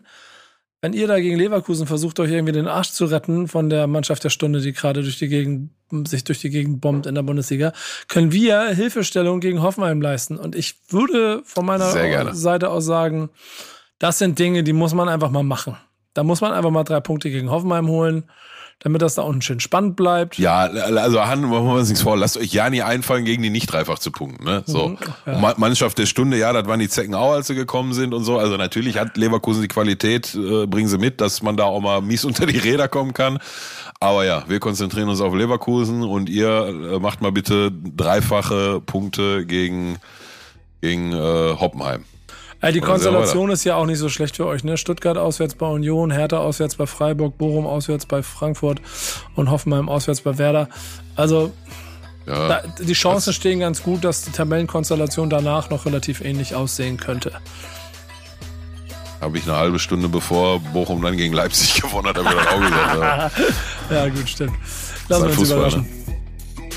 wenn 0.82 0.94
ihr 0.94 1.08
da 1.08 1.20
gegen 1.20 1.38
Leverkusen 1.38 1.86
versucht, 1.86 2.20
euch 2.20 2.32
irgendwie 2.32 2.54
den 2.54 2.68
Arsch 2.68 2.92
zu 2.92 3.06
retten 3.06 3.48
von 3.48 3.70
der 3.70 3.86
Mannschaft 3.86 4.24
der 4.24 4.30
Stunde, 4.30 4.62
die 4.62 4.74
gerade 4.74 5.04
durch 5.04 5.20
die 5.20 5.28
Gegend, 5.28 5.70
sich 6.08 6.24
durch 6.24 6.40
die 6.40 6.50
Gegend 6.50 6.82
bombt 6.82 7.06
in 7.06 7.14
der 7.14 7.22
Bundesliga, 7.22 7.72
können 8.08 8.32
wir 8.32 8.70
Hilfestellung 8.70 9.40
gegen 9.42 9.62
Hoffenheim 9.62 10.02
leisten. 10.02 10.38
Und 10.38 10.56
ich 10.56 10.76
würde 10.90 11.44
von 11.46 11.66
meiner 11.66 12.34
Seite 12.34 12.70
aus 12.70 12.86
sagen, 12.86 13.30
das 14.00 14.18
sind 14.18 14.40
Dinge, 14.40 14.64
die 14.64 14.74
muss 14.74 14.96
man 14.96 15.08
einfach 15.08 15.30
mal 15.30 15.44
machen. 15.44 15.78
Da 16.16 16.24
muss 16.24 16.42
man 16.42 16.52
einfach 16.52 16.72
mal 16.72 16.84
drei 16.84 17.00
Punkte 17.00 17.30
gegen 17.30 17.52
Hoffenheim 17.52 17.88
holen 17.88 18.24
damit 18.84 19.02
das 19.04 19.14
da 19.16 19.22
unten 19.22 19.44
schön 19.44 19.60
spannend 19.60 19.96
bleibt. 19.96 20.40
Ja, 20.40 20.62
also 20.62 21.22
Han, 21.22 21.42
machen 21.42 21.66
wir 21.66 21.76
uns 21.76 21.90
nichts 21.90 22.02
vor. 22.02 22.18
Lasst 22.18 22.36
euch 22.36 22.52
ja 22.52 22.70
nie 22.70 22.82
einfallen, 22.82 23.26
gegen 23.26 23.44
die 23.44 23.52
nicht 23.52 23.68
dreifach 23.68 24.00
zu 24.00 24.12
punkten. 24.12 24.44
Ne? 24.44 24.64
So. 24.66 24.90
Mhm, 24.90 24.98
ja. 25.28 25.54
Mannschaft 25.58 26.00
der 26.00 26.08
Stunde, 26.08 26.38
ja, 26.38 26.52
das 26.52 26.66
waren 26.66 26.80
die 26.80 26.90
Zecken 26.90 27.14
auch, 27.14 27.34
als 27.34 27.48
sie 27.48 27.56
gekommen 27.56 27.94
sind 27.94 28.14
und 28.14 28.24
so. 28.24 28.40
Also 28.40 28.58
natürlich 28.58 28.98
hat 28.98 29.18
Leverkusen 29.18 29.62
die 29.62 29.68
Qualität, 29.68 30.34
äh, 30.34 30.66
bringen 30.66 30.88
sie 30.88 30.98
mit, 30.98 31.22
dass 31.22 31.44
man 31.44 31.58
da 31.58 31.66
auch 31.66 31.80
mal 31.80 32.02
mies 32.02 32.26
unter 32.32 32.48
die 32.48 32.58
Räder 32.58 32.88
kommen 32.88 33.14
kann. 33.14 33.38
Aber 34.00 34.26
ja, 34.26 34.44
wir 34.48 34.60
konzentrieren 34.60 35.10
uns 35.10 35.22
auf 35.22 35.36
Leverkusen 35.36 36.02
und 36.02 36.28
ihr 36.28 36.50
äh, 36.50 37.00
macht 37.00 37.22
mal 37.22 37.32
bitte 37.32 37.72
dreifache 37.72 38.82
Punkte 38.82 39.46
gegen, 39.46 39.98
gegen 40.82 41.14
äh, 41.14 41.56
Hoppenheim. 41.60 42.04
Ja, 42.62 42.72
die 42.72 42.80
Konstellation 42.80 43.50
ist 43.50 43.64
ja 43.64 43.76
auch 43.76 43.86
nicht 43.86 43.98
so 43.98 44.08
schlecht 44.08 44.38
für 44.38 44.46
euch. 44.46 44.64
Ne? 44.64 44.78
Stuttgart 44.78 45.18
auswärts 45.18 45.56
bei 45.56 45.66
Union, 45.66 46.12
Hertha 46.12 46.38
auswärts 46.38 46.76
bei 46.76 46.86
Freiburg, 46.86 47.38
Bochum 47.38 47.66
auswärts 47.66 48.06
bei 48.06 48.22
Frankfurt 48.22 48.82
und 49.36 49.50
Hoffenheim 49.50 49.90
auswärts 49.90 50.22
bei 50.22 50.38
Werder. 50.38 50.70
Also 51.16 51.52
ja, 52.28 52.48
da, 52.48 52.64
die 52.80 52.94
Chancen 52.94 53.34
stehen 53.34 53.60
ganz 53.60 53.82
gut, 53.82 54.04
dass 54.04 54.24
die 54.24 54.32
Tabellenkonstellation 54.32 55.30
danach 55.30 55.72
noch 55.72 55.86
relativ 55.88 56.22
ähnlich 56.22 56.54
aussehen 56.54 56.98
könnte. 56.98 57.32
Habe 59.22 59.38
ich 59.38 59.44
eine 59.48 59.58
halbe 59.58 59.80
Stunde 59.80 60.08
bevor 60.08 60.60
Bochum 60.60 61.02
dann 61.02 61.18
gegen 61.18 61.34
Leipzig 61.34 61.82
gewonnen 61.82 62.08
hat, 62.08 62.18
habe 62.18 62.30
ich 62.30 62.36
dann 62.36 62.48
auch 62.48 62.92
gesagt. 62.92 63.40
Ja, 63.90 63.96
ja 63.96 64.10
gut, 64.10 64.30
stimmt. 64.30 64.54
Lassen 65.10 65.24
wir 65.24 65.30
uns 65.30 65.36
Fußball, 65.36 65.58
überraschen. 65.58 65.82
Ne? 65.82 66.16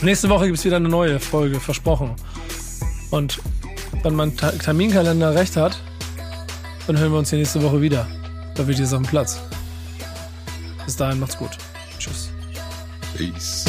Nächste 0.00 0.28
Woche 0.30 0.46
gibt 0.46 0.58
es 0.58 0.64
wieder 0.64 0.76
eine 0.76 0.88
neue 0.88 1.20
Folge, 1.20 1.60
versprochen. 1.60 2.14
Und 3.10 3.40
wenn 4.02 4.14
mein 4.14 4.36
Terminkalender 4.36 5.34
recht 5.34 5.56
hat, 5.56 5.80
dann 6.86 6.98
hören 6.98 7.12
wir 7.12 7.18
uns 7.18 7.30
hier 7.30 7.38
nächste 7.38 7.62
Woche 7.62 7.80
wieder. 7.80 8.06
Da 8.54 8.66
wird 8.66 8.78
jetzt 8.78 8.92
auf 8.92 9.02
dem 9.02 9.06
Platz. 9.06 9.40
Bis 10.84 10.96
dahin 10.96 11.18
macht's 11.20 11.36
gut. 11.36 11.50
Tschüss. 11.98 12.30
Peace. 13.16 13.63